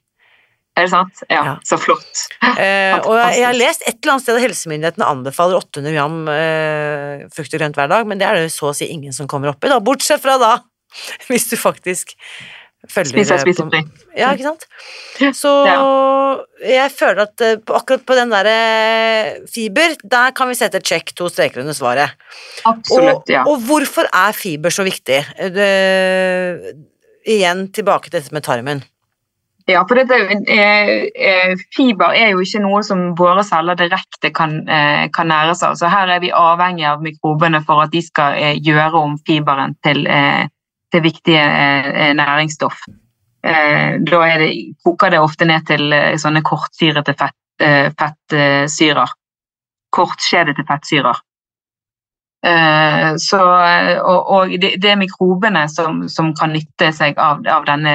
Er 0.77 0.85
det 0.85 0.93
sant? 0.93 1.23
Ja, 1.33 1.41
ja. 1.41 1.53
så 1.65 1.79
flott. 1.81 2.27
Eh, 2.45 2.93
og 2.99 3.17
jeg 3.17 3.47
har 3.47 3.57
lest 3.57 3.85
et 3.87 3.97
eller 3.97 4.17
annet 4.17 4.27
sted 4.27 4.37
at 4.37 4.45
helsemyndighetene 4.45 5.09
anbefaler 5.09 5.57
800 5.63 5.95
gram 5.97 6.19
eh, 6.29 7.25
frukt 7.33 7.57
og 7.57 7.63
grønt 7.63 7.79
hver 7.81 7.89
dag, 7.93 8.05
men 8.09 8.21
det 8.21 8.29
er 8.29 8.43
det 8.43 8.53
så 8.53 8.69
å 8.69 8.77
si 8.77 8.91
ingen 8.93 9.15
som 9.17 9.31
kommer 9.31 9.55
opp 9.55 9.65
i, 9.65 9.71
da, 9.73 9.81
bortsett 9.81 10.21
fra 10.21 10.37
da, 10.43 10.53
hvis 11.31 11.49
du 11.49 11.57
faktisk 11.57 12.13
følger 12.87 13.17
Spiser, 13.17 13.41
spisefri. 13.41 13.81
Ja, 14.21 14.35
ikke 14.37 14.51
sant. 14.51 14.67
Så 15.35 15.53
jeg 16.61 16.93
føler 16.95 17.23
at 17.25 17.43
uh, 17.43 17.55
akkurat 17.75 18.05
på 18.07 18.15
den 18.19 18.31
derre 18.31 18.59
fiber, 19.51 19.97
der 20.05 20.35
kan 20.37 20.53
vi 20.53 20.59
sette 20.59 20.79
check 20.85 21.11
to 21.19 21.31
streker 21.33 21.65
under 21.65 21.75
svaret. 21.75 22.15
Absolutt, 22.69 23.25
ja. 23.33 23.43
Og 23.49 23.65
hvorfor 23.67 24.07
er 24.13 24.37
fiber 24.37 24.71
så 24.71 24.87
viktig? 24.87 25.19
Det, 25.57 25.71
igjen 27.27 27.67
tilbake 27.75 28.13
til 28.13 28.21
dette 28.21 28.37
med 28.37 28.47
tarmen. 28.47 28.85
Ja, 29.69 29.81
for 29.89 29.99
dette, 29.99 30.15
eh, 30.47 30.91
eh, 31.29 31.57
Fiber 31.77 32.15
er 32.15 32.29
jo 32.31 32.43
ikke 32.45 32.61
noe 32.63 32.85
som 32.87 33.01
våre 33.19 33.43
celler 33.43 33.75
direkte 33.75 34.31
kan, 34.31 34.61
eh, 34.69 35.09
kan 35.11 35.27
nære 35.27 35.57
seg 35.59 35.73
av. 35.73 35.75
Så 35.81 35.89
her 35.91 36.09
er 36.09 36.21
vi 36.21 36.31
avhengig 36.31 36.85
av 36.87 37.03
mikrobene 37.03 37.65
for 37.67 37.83
at 37.83 37.91
de 37.91 38.03
skal 38.03 38.39
eh, 38.39 38.61
gjøre 38.63 38.95
om 38.95 39.17
fiberen 39.27 39.75
til, 39.83 40.07
eh, 40.07 40.47
til 40.93 41.03
viktige 41.03 41.43
eh, 41.43 42.15
næringsstoff. 42.15 42.87
da 43.47 44.39
det, 44.39 44.75
koker 44.85 45.11
det 45.11 45.19
ofte 45.21 45.47
ned 45.47 45.67
til 45.67 45.93
sånne 46.19 46.43
kortsyrete 46.43 47.15
fett, 47.15 47.37
fettsyrer. 47.95 49.13
Kortskjedete 49.95 50.65
fettsyrer. 50.67 51.21
Så, 53.23 53.39
og, 54.03 54.31
og 54.35 54.51
det, 54.51 54.73
det, 54.83 54.91
er 54.91 54.99
mikrobene 54.99 55.69
som, 55.71 56.09
som 56.09 56.35
kan 56.35 56.51
nytte 56.51 56.91
seg 56.93 57.15
av, 57.23 57.47
av 57.47 57.69
denne 57.71 57.95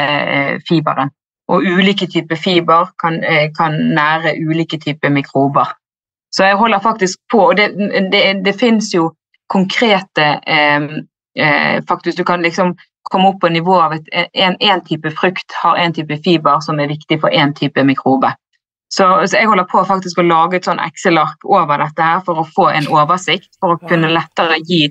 fiberen. 0.69 1.11
Og 1.51 1.65
ulike 1.67 2.07
typer 2.07 2.39
fiber 2.39 2.91
kan, 3.01 3.19
eh, 3.23 3.49
kan 3.57 3.75
nære 3.95 4.37
ulike 4.39 4.79
typer 4.79 5.09
mikrober. 5.09 5.73
Så 6.31 6.43
jeg 6.47 6.55
holder 6.55 6.79
faktisk 6.79 7.19
på, 7.31 7.49
og 7.49 7.57
det, 7.57 7.71
det, 8.11 8.45
det 8.45 8.55
fins 8.59 8.93
jo 8.95 9.11
konkrete 9.49 10.27
eh, 10.47 10.81
eh, 11.37 11.83
faktisk 11.87 12.17
Du 12.17 12.23
kan 12.23 12.41
liksom 12.41 12.75
komme 13.11 13.27
opp 13.27 13.41
på 13.41 13.49
nivå 13.49 13.75
av 13.81 13.97
at 13.97 14.07
en, 14.33 14.81
type 14.87 15.11
frukt 15.11 15.51
har 15.63 15.75
en 15.75 15.93
type 15.93 16.17
fiber 16.23 16.59
som 16.59 16.79
er 16.79 16.87
viktig 16.87 17.19
for 17.19 17.29
én 17.29 17.51
type 17.53 17.83
mikrobe. 17.83 18.31
Så, 18.93 19.27
så, 19.27 19.37
jeg 19.37 19.47
holder 19.47 19.67
på 19.71 19.83
faktisk 19.87 20.19
å 20.19 20.27
lage 20.27 20.59
et 20.59 20.67
sånn 20.67 20.79
Excel-ark 20.79 21.43
over 21.47 21.79
dette 21.79 22.03
her 22.03 22.21
for 22.27 22.39
å 22.39 22.47
få 22.55 22.69
en 22.71 22.87
oversikt, 22.91 23.49
for 23.59 23.75
å 23.75 23.79
kunne 23.87 24.11
lettere 24.11 24.59
gi, 24.67 24.85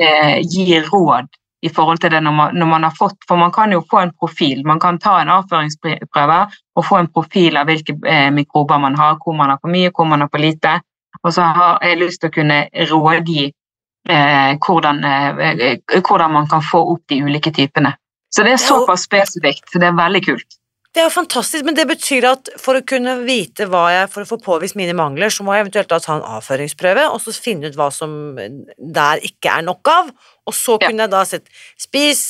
eh, 0.00 0.38
gi 0.44 0.80
råd 0.88 1.28
i 1.62 1.68
forhold 1.68 1.98
til 1.98 2.10
det 2.12 2.20
når 2.22 2.34
man, 2.36 2.54
når 2.54 2.66
man, 2.66 2.84
har 2.84 2.94
fått 2.98 3.16
For 3.28 3.36
man 3.40 3.52
kan 3.52 3.72
jo 3.72 3.82
få 3.90 4.02
en 4.04 4.12
profil. 4.18 4.62
Man 4.66 4.80
kan 4.80 4.98
ta 4.98 5.20
en 5.20 5.32
avføringsprøve 5.32 6.40
og 6.76 6.84
få 6.84 6.98
en 7.00 7.08
profil 7.12 7.56
av 7.56 7.70
hvilke 7.70 7.96
eh, 8.06 8.28
mikrober 8.30 8.78
man 8.78 8.96
har, 8.98 9.16
hvor 9.24 9.36
man 9.36 9.50
har 9.50 9.60
for 9.62 9.72
mye, 9.72 9.90
hvor 9.90 10.08
man 10.08 10.20
har 10.20 10.28
for 10.32 10.42
lite. 10.42 10.80
Og 11.22 11.32
så 11.32 11.42
har 11.56 11.78
jeg 11.82 12.00
lyst 12.02 12.20
til 12.20 12.30
å 12.30 12.36
kunne 12.36 12.58
rådgi 12.90 13.46
eh, 13.46 14.52
hvordan, 14.66 15.04
eh, 15.04 16.00
hvordan 16.02 16.36
man 16.36 16.50
kan 16.50 16.62
få 16.62 16.82
opp 16.92 17.06
de 17.08 17.22
ulike 17.24 17.52
typene. 17.56 17.96
Så 18.28 18.44
det 18.44 18.52
er 18.52 18.60
såpass 18.60 19.06
spesifikt. 19.08 19.70
så 19.72 19.80
Det 19.80 19.88
er 19.88 19.96
veldig 19.96 20.24
kult. 20.26 20.60
Det 20.96 21.02
er 21.02 21.10
jo 21.10 21.12
fantastisk, 21.12 21.64
men 21.66 21.76
det 21.76 21.84
betyr 21.90 22.24
at 22.24 22.48
for 22.56 22.78
å 22.78 22.84
kunne 22.88 23.18
vite 23.26 23.66
hva 23.68 23.82
jeg 23.92 24.08
For 24.14 24.24
å 24.24 24.28
få 24.30 24.38
påvist 24.40 24.78
mine 24.80 24.94
mangler, 24.96 25.28
så 25.28 25.44
må 25.44 25.52
jeg 25.52 25.66
eventuelt 25.66 25.90
da 25.90 25.98
ta 26.00 26.14
en 26.16 26.24
avføringsprøve, 26.38 27.04
og 27.12 27.20
så 27.20 27.34
finne 27.36 27.68
ut 27.68 27.76
hva 27.76 27.90
som 27.92 28.38
der 28.38 29.20
ikke 29.28 29.58
er 29.58 29.66
nok 29.66 29.90
av, 29.92 30.08
og 30.48 30.56
så 30.56 30.78
ja. 30.80 30.88
kunne 30.88 31.04
jeg 31.04 31.12
da 31.12 31.20
sett 31.28 31.52
Spis 31.76 32.22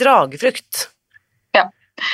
dragefrukt. 0.00 0.86
Ja. 1.52 1.66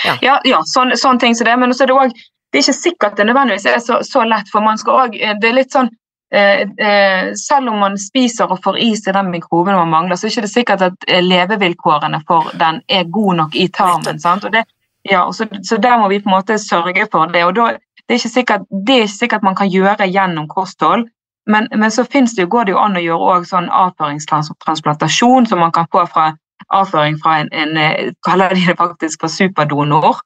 Ja, 0.03 0.19
ja, 0.25 0.37
ja 0.51 0.61
sånne, 0.67 0.99
sånn 0.99 1.23
ting 1.23 1.39
som 1.39 1.47
det. 1.47 1.57
Men 1.63 1.71
også 1.71 1.87
er 1.87 1.93
det 1.93 1.99
òg 2.03 2.15
Det 2.19 2.59
er 2.59 2.67
ikke 2.67 2.77
sikkert 2.81 3.17
det 3.19 3.31
nødvendigvis 3.31 3.67
er 3.71 3.81
så, 3.83 4.03
så 4.03 4.27
lett, 4.27 4.51
for 4.51 4.67
man 4.67 4.79
skal 4.81 5.07
òg 5.07 5.15
Det 5.15 5.49
er 5.49 5.59
litt 5.63 5.75
sånn 5.75 5.91
eh, 6.35 6.67
eh, 6.75 7.33
selv 7.39 7.71
om 7.71 7.83
man 7.87 7.99
spiser 8.03 8.51
og 8.51 8.65
får 8.67 8.83
i 8.83 8.95
seg 8.99 9.15
den 9.15 9.31
mikroben 9.31 9.79
man 9.79 9.95
mangler, 9.95 10.19
så 10.19 10.27
er 10.27 10.35
det 10.35 10.51
ikke 10.51 10.59
sikkert 10.59 10.89
at 10.91 11.11
levevilkårene 11.23 12.25
for 12.27 12.51
den 12.59 12.83
er 12.89 13.07
gode 13.07 13.45
nok 13.45 13.55
i 13.55 13.69
tarmen. 13.71 14.19
Sant? 14.23 14.47
Og 14.49 14.55
det, 14.55 14.67
ja, 15.11 15.33
så, 15.33 15.47
så, 15.63 15.77
der 15.77 15.99
må 15.99 16.09
vi 16.09 16.21
på 16.21 16.29
en 16.29 16.37
måte 16.37 16.59
sørge 16.59 17.07
for 17.13 17.27
det. 17.27 17.45
og 17.45 17.57
da, 17.57 17.67
det, 18.09 18.09
er 18.09 18.21
ikke 18.21 18.29
sikkert, 18.29 18.61
det 18.87 18.95
er 18.95 19.05
ikke 19.09 19.19
sikkert 19.19 19.43
man 19.43 19.57
kan 19.57 19.69
gjøre 19.69 20.09
gjennom 20.09 20.49
kosthold, 20.49 21.09
men, 21.47 21.69
men 21.77 21.91
så 21.91 22.07
det, 22.37 22.49
går 22.49 22.65
det 22.65 22.73
jo 22.73 22.79
an 22.81 22.97
å 22.97 23.05
gjøre 23.05 23.35
også 23.37 23.51
sånn 23.51 23.69
avføringstransplantasjon 23.69 25.47
som 25.47 25.61
man 25.61 25.73
kan 25.73 25.87
få 25.93 26.07
fra 26.07 26.33
avføring 26.73 27.19
fra 27.21 27.41
en, 27.41 27.49
en 27.53 27.77
eh, 27.77 28.13
kaller 28.25 28.55
de 28.55 28.65
det 28.67 28.77
faktisk 28.79 29.21
for 29.21 29.29
superdonor. 29.29 30.23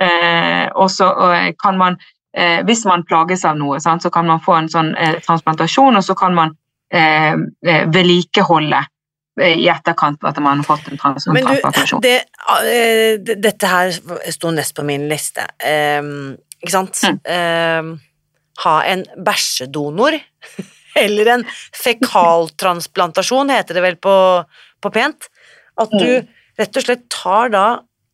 Eh, 0.00 0.68
og 0.76 0.90
så 0.90 1.08
kan 1.64 1.78
man, 1.78 1.96
eh, 2.36 2.60
Hvis 2.64 2.84
man 2.84 3.04
plages 3.04 3.44
av 3.44 3.56
noe, 3.56 3.80
sant, 3.80 4.02
så 4.02 4.10
kan 4.10 4.26
man 4.26 4.40
få 4.40 4.58
en 4.58 4.68
sånn 4.68 4.94
eh, 4.96 5.16
transplantasjon, 5.24 5.96
og 5.96 6.04
så 6.04 6.14
kan 6.14 6.34
man 6.34 6.52
eh, 6.92 7.32
eh 7.64 7.88
vedlikeholde 7.88 8.84
i 9.44 9.68
etterkant 9.70 10.24
at 10.26 10.38
man 10.42 10.62
har 10.62 10.66
fått 10.66 10.90
en 10.90 11.00
transplantasjon. 11.00 12.02
Det, 12.04 12.16
uh, 12.48 13.34
dette 13.46 13.70
her 13.70 13.94
sto 14.34 14.52
nest 14.54 14.76
på 14.76 14.84
min 14.86 15.08
liste. 15.10 15.46
Um, 15.62 16.36
ikke 16.62 16.74
sant? 16.74 17.02
Mm. 17.06 17.20
Um, 17.26 17.92
ha 18.64 18.76
en 18.90 19.04
bæsjedonor, 19.24 20.18
eller 21.04 21.32
en 21.36 21.44
fekaltransplantasjon, 21.78 23.52
heter 23.54 23.78
det 23.78 23.84
vel 23.84 24.00
på, 24.02 24.14
på 24.82 24.94
pent. 24.94 25.28
At 25.78 25.92
du 25.94 26.08
mm. 26.08 26.32
rett 26.58 26.80
og 26.80 26.88
slett 26.88 27.06
tar 27.14 27.54
da 27.54 27.66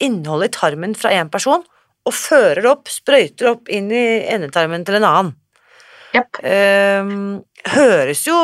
innholdet 0.04 0.52
i 0.52 0.58
tarmen 0.58 0.98
fra 0.98 1.14
én 1.16 1.30
person 1.32 1.64
og 2.04 2.12
fører 2.12 2.66
opp, 2.68 2.90
sprøyter 2.92 3.54
opp 3.54 3.70
inn 3.72 3.88
i 3.94 4.04
endetarmen 4.28 4.84
til 4.84 4.98
en 4.98 5.08
annen. 5.08 5.32
Yep. 6.14 6.40
Um, 6.44 7.14
høres 7.74 8.26
jo 8.28 8.36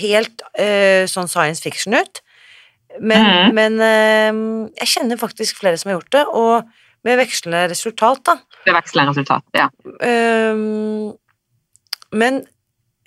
helt 0.00 0.42
uh, 0.60 1.04
sånn 1.10 1.30
science 1.30 1.64
fiction 1.64 1.96
ut. 1.96 2.22
Men, 2.96 3.22
mm. 3.26 3.56
men 3.56 3.78
uh, 3.82 4.72
jeg 4.80 4.92
kjenner 4.94 5.20
faktisk 5.20 5.60
flere 5.60 5.78
som 5.80 5.92
har 5.92 5.98
gjort 5.98 6.14
det, 6.16 6.24
og 6.32 7.06
med 7.06 7.20
vekslende 7.20 7.68
resultat, 7.70 8.22
da. 8.26 8.36
Med 8.66 8.76
vekslende 8.80 9.12
resultat, 9.12 9.44
ja. 9.54 9.68
Um, 10.02 11.14
men 12.16 12.42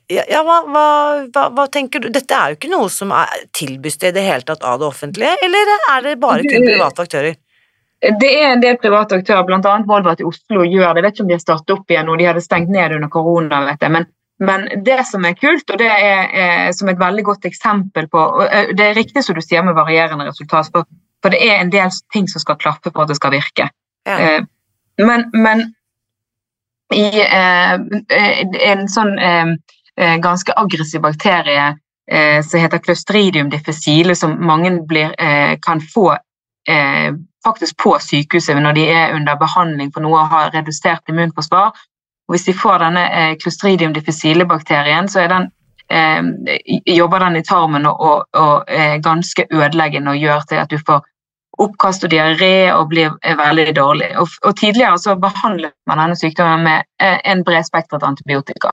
ja, 0.09 0.23
ja 0.29 0.41
hva, 0.45 0.61
hva, 0.65 0.85
hva, 1.29 1.43
hva, 1.53 1.65
tenker 1.71 2.01
du 2.01 2.09
Dette 2.13 2.33
er 2.33 2.53
jo 2.53 2.57
ikke 2.57 2.71
noe 2.71 2.87
som 2.93 3.11
er 3.13 3.43
tilbys 3.55 3.99
i 4.01 4.13
det 4.15 4.23
hele 4.25 4.45
tatt 4.47 4.63
av 4.65 4.79
det 4.81 4.87
offentlige, 4.87 5.35
eller 5.45 5.73
er 5.75 6.07
det 6.07 6.15
bare 6.21 6.47
kun 6.47 6.65
private 6.65 7.05
aktører? 7.05 7.37
Det 7.99 8.29
er 8.31 8.53
en 8.53 8.61
del 8.63 8.77
private 8.79 9.17
aktører, 9.19 9.43
bl.a. 9.43 9.73
Volvat 9.87 10.21
i 10.23 10.27
Oslo 10.27 10.63
gjør 10.63 10.95
det. 10.95 11.01
Jeg 11.01 11.03
vet 11.03 11.17
ikke 11.17 11.23
om 11.25 11.29
de 11.29 11.35
har 11.35 11.43
startet 11.43 11.73
opp 11.75 11.91
igjen 11.91 12.07
nå, 12.07 12.15
de 12.15 12.29
hadde 12.29 12.43
stengt 12.45 12.71
ned 12.71 12.95
under 12.95 13.11
korona. 13.11 13.59
vet 13.67 13.83
jeg, 13.83 13.91
men 13.91 14.07
men 14.39 14.83
det 14.85 15.01
som 15.07 15.25
er 15.27 15.35
kult, 15.35 15.67
og 15.69 15.79
det 15.81 15.89
er, 15.91 16.29
er 16.31 16.71
som 16.75 16.87
et 16.89 16.99
veldig 16.99 17.25
godt 17.27 17.45
eksempel 17.49 18.07
på 18.07 18.19
og 18.19 18.45
Det 18.77 18.85
er 18.85 18.95
riktig 18.95 19.23
som 19.25 19.35
du 19.35 19.41
sier 19.43 19.65
med 19.67 19.75
varierende 19.75 20.29
resultat, 20.29 20.69
for, 20.71 20.87
for, 21.21 21.33
det 21.35 21.41
er 21.43 21.59
en 21.59 21.71
del 21.73 21.91
ting 22.13 22.29
som 22.31 22.39
skal 22.39 22.59
klaffe 22.61 22.93
for 22.93 23.03
at 23.03 23.11
det 23.11 23.17
skal 23.19 23.35
virke. 23.35 23.67
Ja. 24.07 24.19
Eh, 24.19 24.47
men, 25.03 25.27
men, 25.33 25.65
i 26.95 27.05
eh, 27.21 27.75
en 28.71 28.87
sånn 28.89 29.19
eh, 29.19 29.51
eh 29.99 30.15
ganske 30.23 30.55
aggressiv 30.57 31.03
bakterie 31.03 31.75
eh, 32.11 32.39
som 32.41 32.63
heter 32.63 32.81
clostridium 32.81 33.51
difficile, 33.51 34.15
som 34.15 34.39
mange 34.39 34.71
blir, 34.87 35.13
eh, 35.19 35.57
kan 35.61 35.81
få 35.81 36.13
faktisk 37.45 37.77
på 37.81 37.95
sykehuset 38.03 38.59
når 38.61 38.75
de 38.77 38.83
er 38.93 39.13
under 39.15 39.37
behandling 39.39 39.89
for 39.93 40.05
noe 40.05 40.19
og 40.19 40.27
har 40.29 40.51
redusert 40.53 41.09
immunforsvar, 41.09 41.71
og 42.29 42.35
hvis 42.35 42.45
de 42.45 42.53
får 42.53 42.83
denne 42.83 43.03
eh, 43.09 43.31
Clostridium 43.41 43.93
difficile-bakterien, 43.93 45.07
så 45.09 45.23
den, 45.27 45.47
eh, 45.89 46.21
jobber 46.85 47.25
den 47.25 47.39
i 47.39 47.43
tarmen 47.43 47.87
og, 47.89 48.01
og, 48.01 48.27
og 48.37 48.69
er 48.69 48.93
eh, 48.93 49.01
ganske 49.01 49.47
ødeleggende 49.49 50.13
og 50.13 50.21
gjør 50.21 50.45
til 50.51 50.61
at 50.61 50.69
du 50.69 50.77
får 50.77 51.01
oppkast 51.59 52.05
og 52.05 52.13
diaré 52.13 52.69
og 52.75 52.91
blir 52.93 53.09
eh, 53.23 53.33
veldig 53.37 53.73
dårlig. 53.75 54.11
Og, 54.21 54.29
og, 54.45 54.55
Tidligere 54.61 55.01
så 55.01 55.17
behandlet 55.17 55.73
man 55.89 56.03
denne 56.03 56.19
sykdommen 56.21 56.63
med 56.69 56.85
eh, 57.01 57.17
en 57.25 57.43
bredspektret 57.43 58.05
antibiotika. 58.05 58.71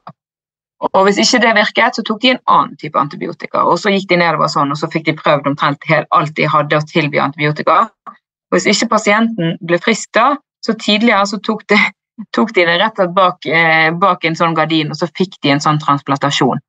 Og 0.92 1.02
Hvis 1.06 1.18
ikke 1.24 1.40
det 1.46 1.56
virket, 1.56 1.96
så 1.96 2.04
tok 2.04 2.20
de 2.22 2.34
en 2.34 2.44
annen 2.52 2.76
type 2.76 3.00
antibiotika. 3.00 3.64
og 3.64 3.78
Så 3.80 3.90
gikk 3.90 4.10
de 4.10 4.20
nedover 4.20 4.52
sånn, 4.52 4.70
og 4.70 4.76
så 4.76 4.90
fikk 4.92 5.08
de 5.08 5.16
prøvd 5.16 5.48
omtrent 5.48 5.88
alt 6.12 6.36
de 6.36 6.44
hadde 6.44 6.76
å 6.76 6.84
tilby 6.92 7.24
antibiotika. 7.24 7.86
Og 8.12 8.58
Hvis 8.58 8.68
ikke 8.68 8.92
pasienten 8.92 9.56
ble 9.64 9.80
frisk 9.80 10.12
da, 10.12 10.34
så 10.60 10.76
tidligere 10.76 11.24
så 11.26 11.40
tok 11.40 11.64
det 11.72 11.80
tok 12.32 12.54
de 12.54 12.64
det 12.64 12.78
rett 12.80 13.02
bak, 13.14 13.46
eh, 13.46 13.90
bak 13.92 14.24
en 14.24 14.36
sånn 14.38 14.54
gardin, 14.56 14.90
og 14.90 14.96
så 14.96 15.08
fikk 15.16 15.38
de 15.42 15.52
en 15.54 15.62
sånn 15.62 15.80
transplantasjon 15.82 16.62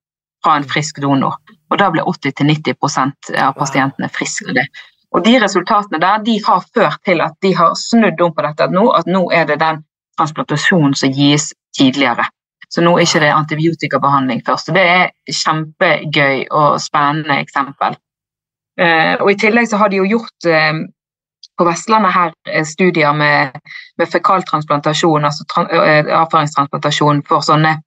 fra 0.43 0.57
en 0.57 0.67
frisk 0.67 1.01
donor. 1.01 1.39
Og 1.71 1.79
da 1.79 1.89
ble 1.91 2.03
80-90% 2.03 3.33
av 3.35 3.55
pasientene 3.57 4.09
friske 4.13 4.49
av 4.49 4.59
det. 4.59 4.67
Og 5.15 5.23
de 5.23 5.37
resultatene 5.39 5.99
der 6.03 6.23
de 6.23 6.37
har 6.45 6.65
ført 6.75 6.99
til 7.07 7.21
at 7.23 7.35
de 7.41 7.53
har 7.55 7.75
snudd 7.79 8.21
om 8.21 8.33
på 8.35 8.43
dette 8.43 8.67
nå, 8.71 8.89
at 8.95 9.07
nå 9.07 9.23
er 9.33 9.47
det 9.49 9.59
den 9.63 9.83
transplantasjonen 10.19 10.95
som 10.99 11.13
gis 11.15 11.53
tidligere. 11.77 12.27
Så 12.67 12.83
nå 12.83 12.97
er 12.97 13.05
det 13.05 13.13
ikke 13.15 13.35
antibiotikabehandling 13.37 14.43
først. 14.45 14.69
og 14.69 14.75
Det 14.75 14.83
er 14.83 15.11
kjempegøy 15.31 16.47
og 16.51 16.81
spennende 16.83 17.39
eksempel. 17.39 17.95
Eh, 18.79 19.15
og 19.21 19.31
I 19.31 19.37
tillegg 19.39 19.69
så 19.69 19.79
har 19.81 19.89
de 19.89 20.01
jo 20.01 20.05
gjort 20.05 20.47
uh, 20.51 20.83
på 21.57 21.65
Vestlandet 21.65 22.13
her 22.13 22.63
studier 22.63 23.13
med, 23.17 23.57
med 23.97 24.09
fekaltransplantasjon, 24.11 25.25
altså 25.25 25.43
avføringstransplantasjon 25.65 27.23
for 27.27 27.45
sånne 27.45 27.77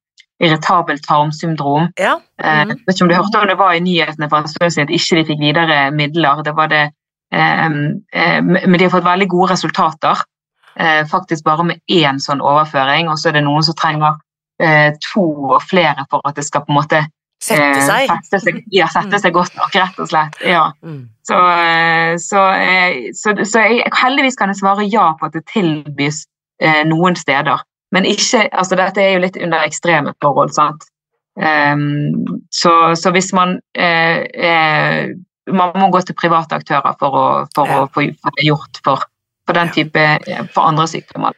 irritabelt 0.41 1.05
tarmsyndrom. 1.05 1.91
Ja. 2.01 2.17
Mm. 2.43 2.73
vet 2.87 2.95
ikke 2.95 3.05
om 3.05 3.11
du 3.11 3.15
hørte 3.15 3.43
om 3.43 3.49
det 3.51 3.59
var 3.61 3.77
i 3.77 3.83
nyhetene 3.85 4.29
for 4.31 4.41
en 4.41 4.49
stund 4.49 4.73
siden 4.73 4.89
at 4.89 4.95
ikke 4.97 5.19
de 5.19 5.27
fikk 5.29 5.43
videre 5.43 5.79
midler. 5.93 6.43
det 6.43 6.57
var 6.57 6.73
det, 6.73 6.91
eh, 7.33 7.67
eh, 7.67 8.43
Men 8.43 8.79
de 8.79 8.85
har 8.85 8.91
fått 8.91 9.05
veldig 9.05 9.29
gode 9.29 9.53
resultater. 9.53 10.25
Eh, 10.77 11.05
faktisk 11.07 11.45
bare 11.45 11.65
med 11.65 11.81
én 11.91 12.19
sånn 12.19 12.41
overføring, 12.41 13.09
og 13.09 13.19
så 13.19 13.29
er 13.29 13.33
det 13.33 13.45
noen 13.45 13.63
som 13.63 13.75
trenger 13.75 14.17
eh, 14.63 14.93
to 15.13 15.25
og 15.55 15.63
flere 15.63 16.07
for 16.11 16.21
at 16.25 16.37
det 16.37 16.45
skal 16.45 16.65
på 16.65 16.73
en 16.73 16.79
måte 16.79 17.05
Sette 17.41 17.81
seg? 17.87 18.11
Eh, 18.11 18.21
sette 18.27 18.41
seg 18.45 18.59
ja, 18.75 18.87
sette 18.93 19.19
seg 19.23 19.33
godt 19.33 19.55
nok, 19.57 19.73
rett 19.73 20.01
og 20.03 20.11
slett. 20.11 20.37
Ja. 20.45 20.67
Mm. 20.85 21.07
Så, 21.25 21.39
eh, 21.39 22.13
så, 22.21 22.45
eh, 22.61 22.99
så, 23.17 23.33
så 23.49 23.65
jeg, 23.65 23.87
heldigvis 23.97 24.37
kan 24.37 24.53
jeg 24.53 24.61
svare 24.61 24.85
ja 24.85 25.11
på 25.17 25.31
at 25.31 25.39
det 25.39 25.47
tilbys 25.49 26.27
eh, 26.61 26.83
noen 26.89 27.17
steder. 27.17 27.65
Men 27.95 28.07
ikke, 28.07 28.45
altså 28.53 28.77
dette 28.79 29.03
er 29.03 29.17
jo 29.17 29.23
litt 29.25 29.39
under 29.41 29.65
ekstreme 29.65 30.13
forhold. 30.23 30.53
sant? 30.55 30.85
Um, 31.41 32.43
så, 32.53 32.93
så, 32.99 33.13
hvis 33.15 33.31
man 33.33 33.61
eh, 33.79 34.27
eh, 34.35 35.13
Man 35.47 35.71
må 35.79 35.87
gå 35.95 36.01
til 36.05 36.17
private 36.19 36.59
aktører 36.59 36.97
for 37.01 37.17
å, 37.17 37.27
for 37.55 37.71
ja. 37.71 37.79
å 37.81 37.87
få 37.91 38.03
det 38.05 38.45
gjort 38.45 38.81
for, 38.85 39.07
for, 39.47 39.57
den 39.57 39.71
type, 39.75 40.03
for 40.53 40.69
andre 40.69 40.85
sykdommer. 40.91 41.35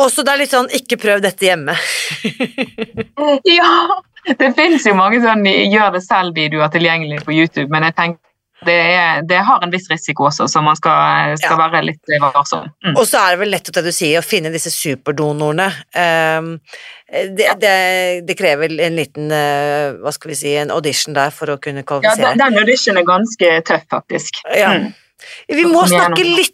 Også 0.00 0.24
det 0.26 0.32
er 0.32 0.40
litt 0.42 0.52
sånn 0.52 0.68
'ikke 0.74 0.98
prøv 1.00 1.22
dette 1.22 1.46
hjemme'. 1.46 1.76
ja! 3.54 3.70
Det 4.24 4.52
finnes 4.56 4.86
jo 4.88 4.94
mange 4.96 5.20
sånn 5.24 5.44
gjør 5.46 5.96
det 5.96 6.04
selv-videoer 6.04 6.70
tilgjengelig 6.72 7.24
på 7.26 7.34
YouTube, 7.36 7.68
men 7.72 7.84
jeg 7.88 7.96
tenker 7.98 8.20
det, 8.64 8.72
er, 8.72 9.22
det, 9.28 9.38
har 9.44 9.60
en 9.64 9.72
viss 9.72 9.90
risiko 9.90 10.28
også, 10.30 10.46
så 10.48 10.62
man 10.64 10.76
skal, 10.78 11.34
skal 11.36 11.58
ja. 11.58 11.66
være 11.68 11.82
litt 11.90 12.12
varsom. 12.22 12.68
Mm. 12.84 12.94
Og 12.94 13.02
så 13.08 13.20
er 13.20 13.34
det 13.34 13.40
vel 13.42 13.52
lett 13.52 13.70
det 13.76 13.82
du 13.84 13.90
sier, 13.92 14.22
å 14.22 14.24
finne 14.24 14.52
disse 14.54 14.72
superdonorene. 14.72 15.66
Um, 15.92 16.54
det, 17.10 17.50
det, 17.60 17.74
det, 18.24 18.36
krever 18.38 18.72
en 18.86 18.96
liten 18.96 19.28
uh, 19.28 20.00
hva 20.00 20.14
skal 20.14 20.32
vi 20.32 20.38
si, 20.38 20.54
en 20.56 20.72
audition 20.72 21.16
der 21.16 21.34
for 21.34 21.52
å 21.52 21.58
kunne 21.60 21.84
kvalifisere. 21.84 22.32
Ja, 22.32 22.40
den 22.46 22.60
auditionen 22.62 23.02
er 23.02 23.08
ganske 23.10 23.54
tøff, 23.68 23.84
faktisk. 23.92 24.40
Ja. 24.56 24.76
Mm. 24.80 24.92
Vi 25.48 25.64
må 25.68 25.84
snakke 25.90 26.24
litt 26.24 26.52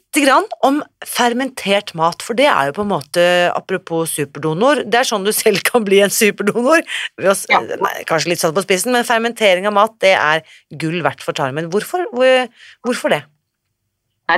om 0.66 0.80
fermentert 1.06 1.92
mat, 1.94 2.22
for 2.26 2.34
det 2.34 2.48
er 2.50 2.70
jo 2.70 2.76
på 2.80 2.82
en 2.82 2.90
måte, 2.90 3.24
apropos 3.54 4.10
superdonor, 4.18 4.82
det 4.90 4.98
er 4.98 5.06
sånn 5.06 5.26
du 5.26 5.30
selv 5.34 5.62
kan 5.66 5.84
bli 5.86 6.00
en 6.02 6.10
superdonor. 6.10 6.82
Ja. 7.22 7.34
Nei, 7.78 7.94
kanskje 8.08 8.32
litt 8.32 8.42
satt 8.42 8.56
på 8.56 8.64
spissen, 8.66 8.90
men 8.96 9.06
fermentering 9.06 9.68
av 9.70 9.76
mat, 9.76 9.94
det 10.02 10.16
er 10.18 10.42
gull 10.82 10.98
verdt 11.06 11.22
for 11.22 11.36
tarmen. 11.38 11.70
Hvorfor, 11.70 12.08
hvorfor 12.10 13.14
det? 13.14 13.22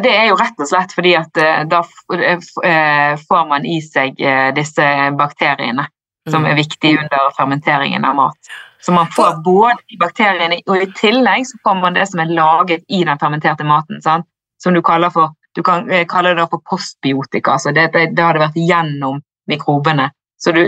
Det 0.00 0.12
er 0.12 0.30
jo 0.30 0.36
rett 0.40 0.60
og 0.62 0.68
slett 0.70 0.94
fordi 0.96 1.12
at 1.18 1.40
eh, 1.40 1.64
da 1.68 1.82
eh, 2.16 3.16
får 3.28 3.48
man 3.50 3.66
i 3.68 3.80
seg 3.84 4.20
eh, 4.24 4.48
disse 4.56 4.86
bakteriene 5.18 5.84
som 6.30 6.46
er 6.46 6.54
mm. 6.54 6.60
viktige 6.60 7.00
under 7.02 7.32
fermenteringen 7.36 8.06
av 8.06 8.16
mat. 8.16 8.52
Så 8.82 8.92
man 8.92 9.10
får 9.14 9.42
både 9.44 9.78
de 9.88 9.98
bakteriene, 10.00 10.58
og 10.66 10.82
i 10.82 10.88
tillegg 10.98 11.46
så 11.46 11.58
får 11.62 11.76
man 11.78 11.94
det 11.94 12.08
som 12.10 12.22
er 12.22 12.32
laget 12.34 12.82
i 12.88 13.04
den 13.06 13.20
fermenterte 13.20 13.66
maten. 13.66 14.02
Sant? 14.02 14.26
Som 14.62 14.74
du 14.74 14.82
kaller 14.82 15.12
for 15.14 15.30
du 15.54 15.62
kan 15.62 15.90
eh, 15.90 16.06
kalle 16.08 16.34
det 16.34 16.46
for 16.50 16.62
postbiotika. 16.70 17.52
altså 17.52 17.70
det, 17.70 17.90
det, 17.92 18.06
det 18.16 18.24
hadde 18.24 18.40
vært 18.40 18.56
gjennom 18.56 19.20
mikrobene. 19.48 20.10
Så 20.40 20.52
du, 20.52 20.62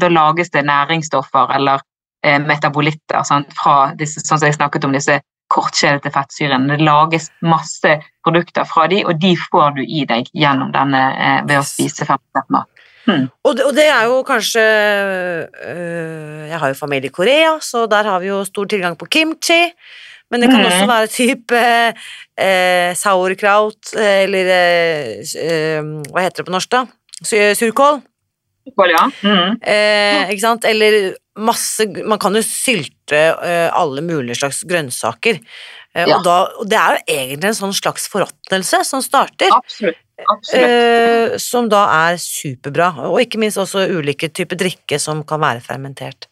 Da 0.00 0.08
lages 0.08 0.50
det 0.50 0.64
næringsstoffer 0.66 1.54
eller 1.56 1.80
eh, 2.24 2.40
metabolitter 2.42 3.22
sant? 3.22 3.52
fra 3.54 3.94
disse, 3.98 4.20
sånn 4.26 4.40
som 4.40 4.48
jeg 4.48 4.58
snakket 4.58 4.84
om 4.84 4.96
disse 4.96 5.20
kortkjedete 5.48 6.10
fettsyrene. 6.12 6.76
Det 6.76 6.84
lages 6.84 7.30
masse 7.40 7.94
produkter 8.26 8.66
fra 8.68 8.88
de, 8.90 9.04
og 9.06 9.20
de 9.20 9.32
får 9.38 9.78
du 9.78 9.82
i 9.86 10.04
deg 10.08 10.28
gjennom 10.34 10.74
denne 10.74 11.04
eh, 11.14 11.38
ved 11.48 11.62
å 11.62 11.66
spise 11.66 12.04
fermentert 12.04 12.52
mat. 12.52 12.68
Hmm. 13.06 13.28
Og, 13.44 13.56
det, 13.56 13.64
og, 13.64 13.72
det, 13.76 13.86
er 13.88 14.04
jo 14.10 14.22
kanskje 14.26 14.62
øh, 15.70 16.48
Jeg 16.48 16.58
har 16.58 16.68
jo 16.68 16.74
familie 16.74 17.08
i 17.08 17.14
Korea, 17.14 17.58
så 17.60 17.86
der 17.86 18.02
har 18.02 18.20
vi 18.20 18.28
jo 18.28 18.44
stor 18.44 18.64
tilgang 18.64 18.98
på 18.98 19.06
kimchi. 19.06 19.72
Men 20.30 20.42
det 20.42 20.50
kan 20.50 20.64
også 20.64 20.84
hmm. 20.84 20.92
være 20.92 21.06
type 21.06 21.62
øh, 22.40 22.96
sauerkraut 22.96 23.94
eller 23.96 24.52
øh, 25.44 25.82
Hva 26.12 26.26
heter 26.26 26.42
det 26.42 26.46
på 26.46 26.52
norsk, 26.52 26.72
da? 26.72 26.84
Surkål. 27.54 28.02
Surkål, 28.68 28.92
ja. 28.92 29.04
Mm. 29.24 29.56
Eh, 29.62 30.30
ikke 30.34 30.44
sant? 30.44 30.66
Eller 30.68 31.14
masse 31.38 31.86
Man 32.04 32.20
kan 32.20 32.36
jo 32.36 32.42
sylte 32.44 33.20
eh, 33.32 33.68
alle 33.72 34.02
mulige 34.04 34.38
slags 34.38 34.60
grønnsaker. 34.68 35.40
Eh, 35.94 36.04
ja. 36.04 36.16
Og, 36.16 36.24
da, 36.26 36.36
og, 36.58 36.68
det 36.68 36.78
er 36.78 36.98
jo 36.98 37.16
egentlig 37.16 37.50
en 37.52 37.60
sånn 37.62 37.76
slags 37.76 38.08
forråtnelse 38.12 38.82
som 38.86 39.02
starter. 39.04 39.52
Absolutt. 39.56 40.04
Eh, 40.54 41.36
som 41.38 41.68
da 41.70 41.84
er 42.10 42.18
superbra, 42.20 42.90
og 43.06 43.20
ikke 43.22 43.38
minst 43.38 43.60
også 43.60 43.86
ulike 43.94 44.30
typer 44.34 44.58
drikke 44.58 44.98
som 44.98 45.22
kan 45.26 45.40
være 45.42 45.62
fermentert. 45.62 46.26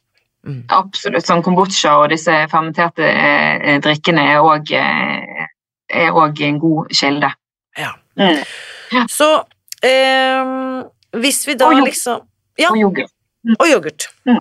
Mm. 0.46 0.64
Absolutt. 0.74 1.26
Sånn 1.26 1.42
kombucha 1.42 1.96
og 2.02 2.10
disse 2.14 2.34
fermenterte 2.50 3.06
eh, 3.06 3.78
drikkene 3.82 4.26
er 4.34 4.42
òg 4.46 4.72
eh, 4.78 5.46
en 5.90 6.60
god 6.62 6.92
kilde. 6.94 7.30
Ja. 7.78 7.92
Mm. 8.18 8.42
Så 9.10 9.30
eh, 9.84 10.52
hvis 11.22 11.42
vi 11.48 11.56
da 11.58 11.70
og 11.70 11.86
liksom 11.86 12.22
ja. 12.56 12.70
Og 12.70 12.78
yoghurt. 12.80 13.12
Mm. 13.44 13.56
Og 13.58 13.66
yoghurt. 13.68 14.08
Mm. 14.24 14.40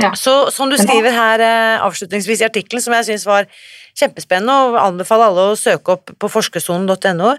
Ja. 0.00 0.14
Så 0.16 0.50
som 0.50 0.70
du 0.70 0.78
skriver 0.80 1.12
her 1.12 1.42
eh, 1.44 1.82
avslutningsvis 1.84 2.40
i 2.40 2.46
artikkelen, 2.46 2.80
som 2.80 2.94
jeg 2.96 3.10
syns 3.10 3.26
var 3.28 3.50
kjempespennende, 3.98 4.54
og 4.70 4.78
anbefaler 4.80 5.30
alle 5.30 5.50
å 5.52 5.58
søke 5.58 5.96
opp 5.96 6.14
på 6.18 6.30
forskersonen.no, 6.32 7.34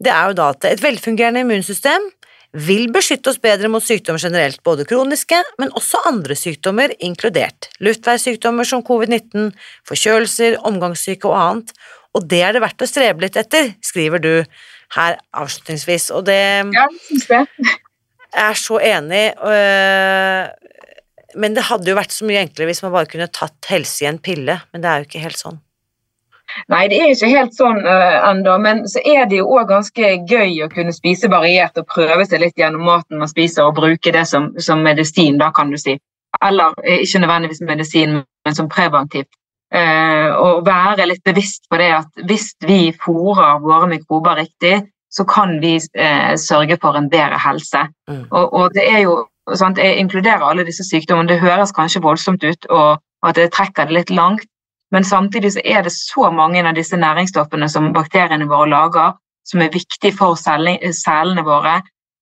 det 0.00 0.14
er 0.14 0.30
jo 0.30 0.38
da 0.40 0.50
at 0.54 0.66
et 0.70 0.82
velfungerende 0.82 1.44
immunsystem 1.44 2.08
vil 2.56 2.88
beskytte 2.90 3.30
oss 3.30 3.38
bedre 3.38 3.68
mot 3.70 3.84
sykdommer 3.84 4.22
generelt, 4.22 4.58
både 4.66 4.86
kroniske, 4.88 5.38
men 5.62 5.70
også 5.78 6.00
andre 6.08 6.34
sykdommer, 6.34 6.90
inkludert 6.98 7.70
luftveissykdommer 7.84 8.66
som 8.66 8.82
covid-19, 8.86 9.52
forkjølelser, 9.86 10.58
omgangssyke 10.66 11.30
og 11.30 11.38
annet, 11.38 11.72
og 12.16 12.26
det 12.26 12.42
er 12.42 12.56
det 12.56 12.64
verdt 12.64 12.82
å 12.82 12.90
strebe 12.90 13.22
litt 13.22 13.38
etter, 13.38 13.70
skriver 13.86 14.22
du 14.22 14.32
her 14.96 15.20
avslutningsvis, 15.38 16.10
og 16.16 16.26
det 16.26 16.40
Ja, 16.74 16.88
syns 17.06 17.28
det. 17.30 17.44
Jeg 18.30 18.46
er 18.46 18.58
så 18.58 18.78
enig, 18.82 19.24
øh, 19.42 20.50
men 21.38 21.54
det 21.54 21.66
hadde 21.66 21.90
jo 21.90 21.98
vært 21.98 22.14
så 22.14 22.26
mye 22.26 22.42
enklere 22.42 22.70
hvis 22.70 22.82
man 22.82 22.94
bare 22.94 23.10
kunne 23.10 23.30
tatt 23.30 23.70
helse 23.70 24.04
i 24.04 24.10
en 24.10 24.18
pille, 24.22 24.58
men 24.70 24.82
det 24.82 24.90
er 24.90 25.02
jo 25.02 25.08
ikke 25.08 25.22
helt 25.22 25.38
sånn. 25.38 25.58
Nei, 26.72 26.84
det 26.90 27.00
er 27.00 27.12
ikke 27.14 27.30
helt 27.32 27.56
sånn 27.56 27.80
uh, 27.84 28.28
ennå, 28.30 28.56
men 28.62 28.84
så 28.90 29.02
er 29.06 29.26
det 29.30 29.40
jo 29.40 29.48
òg 29.56 29.68
ganske 29.70 30.12
gøy 30.28 30.62
å 30.64 30.70
kunne 30.72 30.94
spise 30.94 31.30
variert 31.32 31.78
og 31.80 31.88
prøve 31.90 32.26
seg 32.28 32.44
litt 32.44 32.58
gjennom 32.60 32.86
maten 32.86 33.20
man 33.20 33.30
spiser, 33.30 33.66
og 33.66 33.78
bruke 33.78 34.14
det 34.14 34.26
som, 34.28 34.50
som 34.58 34.84
medisin, 34.86 35.38
da 35.40 35.50
kan 35.56 35.72
du 35.72 35.78
si. 35.80 35.96
Eller 36.44 36.76
ikke 37.00 37.22
nødvendigvis 37.22 37.64
medisin, 37.66 38.20
men 38.46 38.56
som 38.56 38.70
preventivt. 38.70 39.30
Uh, 39.70 40.34
og 40.34 40.64
være 40.66 41.06
litt 41.06 41.22
bevisst 41.22 41.68
på 41.70 41.78
det 41.78 41.92
at 41.94 42.24
hvis 42.26 42.48
vi 42.66 42.88
fôrer 43.04 43.60
våre 43.62 43.86
mikrober 43.90 44.40
riktig, 44.40 44.80
så 45.10 45.26
kan 45.26 45.58
vi 45.62 45.76
uh, 45.78 46.34
sørge 46.38 46.78
for 46.82 46.98
en 46.98 47.10
bedre 47.10 47.38
helse. 47.38 47.84
Mm. 48.10 48.24
Og, 48.30 48.52
og, 48.52 48.74
det 48.74 48.86
er 48.90 49.04
jo 49.04 49.20
sant, 49.54 49.78
Jeg 49.78 49.98
inkluderer 49.98 50.42
alle 50.46 50.66
disse 50.66 50.86
sykdommene. 50.86 51.28
Det 51.30 51.40
høres 51.42 51.74
kanskje 51.74 52.02
voldsomt 52.02 52.44
ut, 52.44 52.66
og 52.70 52.98
at 53.26 53.36
det 53.36 53.50
trekker 53.54 53.86
det 53.88 53.96
litt 53.96 54.10
langt, 54.10 54.46
men 54.90 55.04
samtidig 55.04 55.52
så 55.52 55.62
er 55.64 55.82
det 55.82 55.92
så 55.92 56.30
mange 56.34 56.62
av 56.66 56.74
disse 56.74 56.96
næringsstoffene 56.96 57.68
som 57.68 57.92
bakteriene 57.94 58.48
våre 58.50 58.68
lager, 58.70 59.16
som 59.46 59.62
er 59.62 59.72
viktige 59.72 60.16
for 60.16 60.34
selene 60.34 61.44
våre. 61.46 61.80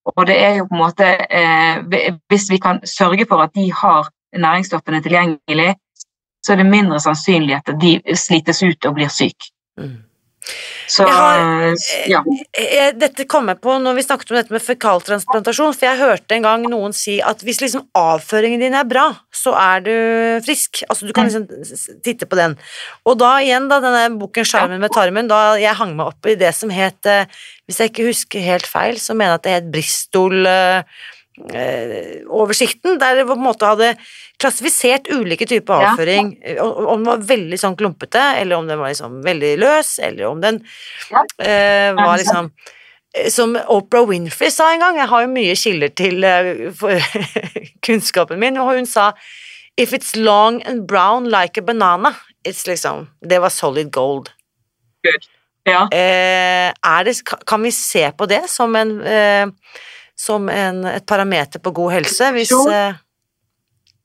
Og 0.09 0.27
det 0.27 0.37
er 0.41 0.55
jo 0.59 0.67
på 0.69 0.77
en 0.77 0.81
måte 0.81 1.05
eh, 1.05 1.81
Hvis 2.29 2.47
vi 2.51 2.57
kan 2.59 2.81
sørge 2.87 3.27
for 3.29 3.43
at 3.45 3.53
de 3.55 3.67
har 3.73 4.09
næringsstoffene 4.33 5.03
tilgjengelig, 5.03 5.75
så 6.45 6.53
er 6.53 6.57
det 6.57 6.67
mindre 6.67 7.01
sannsynlig 7.01 7.57
at 7.57 7.73
de 7.81 8.17
slites 8.17 8.63
ut 8.63 8.87
og 8.87 8.95
blir 8.95 9.09
syke. 9.13 9.51
Mm. 9.79 10.08
Så, 10.89 11.05
har, 11.05 11.75
ja. 12.09 12.23
Eh, 12.57 12.87
eh, 12.87 12.93
dette 12.97 13.27
kom 13.29 13.51
jeg 13.51 13.61
på 13.61 13.75
når 13.83 13.99
vi 13.99 14.05
snakket 14.07 14.31
om 14.33 14.39
dette 14.39 14.55
med 14.55 14.65
fekaltransplantasjon, 14.65 15.75
for 15.77 15.85
jeg 15.85 16.01
hørte 16.01 16.37
en 16.37 16.47
gang 16.47 16.65
noen 16.71 16.97
si 16.97 17.19
at 17.21 17.45
hvis 17.45 17.61
liksom 17.61 17.85
avføringen 17.99 18.63
din 18.63 18.77
er 18.79 18.89
bra, 18.89 19.11
så 19.35 19.53
er 19.59 19.85
du 19.85 19.93
frisk. 20.47 20.83
Altså 20.89 21.09
du 21.09 21.13
kan 21.17 21.29
liksom 21.29 21.45
titte 22.07 22.29
på 22.29 22.39
den. 22.41 22.57
Og 23.05 23.19
da 23.21 23.35
igjen, 23.45 23.69
da, 23.69 23.83
denne 23.85 24.09
boken 24.21 24.49
'Skjermen 24.49 24.81
med 24.81 24.95
tarmen', 24.97 25.29
da 25.29 25.59
jeg 25.61 25.77
hang 25.77 25.93
meg 25.99 26.15
opp 26.15 26.31
i 26.31 26.39
det 26.41 26.55
som 26.57 26.73
het 26.73 27.07
eh, 27.07 27.29
Hvis 27.69 27.83
jeg 27.83 27.91
ikke 27.91 28.09
husker 28.09 28.41
helt 28.41 28.65
feil, 28.65 28.97
så 28.97 29.13
mener 29.13 29.35
jeg 29.35 29.39
at 29.39 29.45
det 29.45 29.57
het 29.59 29.73
Bristol 29.75 30.47
oversikten, 32.29 32.99
der 33.01 33.21
det 33.21 33.27
på 33.29 33.37
en 33.37 33.45
måte 33.45 33.69
hadde 33.69 33.93
klassifisert 34.39 35.09
ulike 35.11 35.47
typer 35.51 35.83
avføring, 35.83 36.33
ja. 36.43 36.63
om 36.63 37.03
den 37.03 37.09
var 37.09 37.23
veldig 37.27 37.59
sånn 37.59 37.77
klumpete, 37.79 38.23
eller 38.39 38.61
om 38.61 38.69
den 38.71 38.79
var 38.79 38.93
liksom 38.93 39.21
veldig 39.25 39.53
løs, 39.59 39.97
eller 40.03 40.29
om 40.31 40.43
den 40.43 40.61
ja. 41.11 41.25
uh, 41.43 41.99
var 41.99 42.21
liksom 42.21 42.51
eh, 43.17 43.29
som 43.35 43.57
Oprah 43.67 44.07
Winfrey 44.07 44.53
sa 44.55 44.71
en 44.73 44.85
gang, 44.85 45.01
jeg 45.03 45.11
har 45.11 45.25
jo 45.25 45.33
mye 45.35 45.59
kilder 45.59 45.95
til 45.99 46.23
uh, 46.23 47.11
kunnskapen 47.87 48.41
min, 48.43 48.61
og 48.63 48.75
hun 48.77 48.89
sa 48.89 49.13
If 49.79 49.93
it's 49.95 50.17
long 50.19 50.57
and 50.67 50.89
brown 50.91 51.29
like 51.31 51.61
a 51.61 51.63
banana, 51.63 52.11
it's 52.43 52.67
liksom 52.67 53.07
Det 53.23 53.39
var 53.39 53.49
solid 53.55 53.93
gold. 53.95 54.33
Good. 55.07 55.29
Ja. 55.63 55.85
Uh, 55.87 57.05
det, 57.07 57.15
kan 57.47 57.63
vi 57.63 57.71
se 57.73 58.11
på 58.11 58.27
det 58.27 58.49
som 58.51 58.75
en 58.77 58.99
som 60.19 60.49
en, 60.51 60.85
et 60.91 61.07
parameter 61.07 61.63
på 61.63 61.73
god 61.77 61.93
helse, 61.99 62.33
hvis 62.35 62.51
sure. 62.51 62.99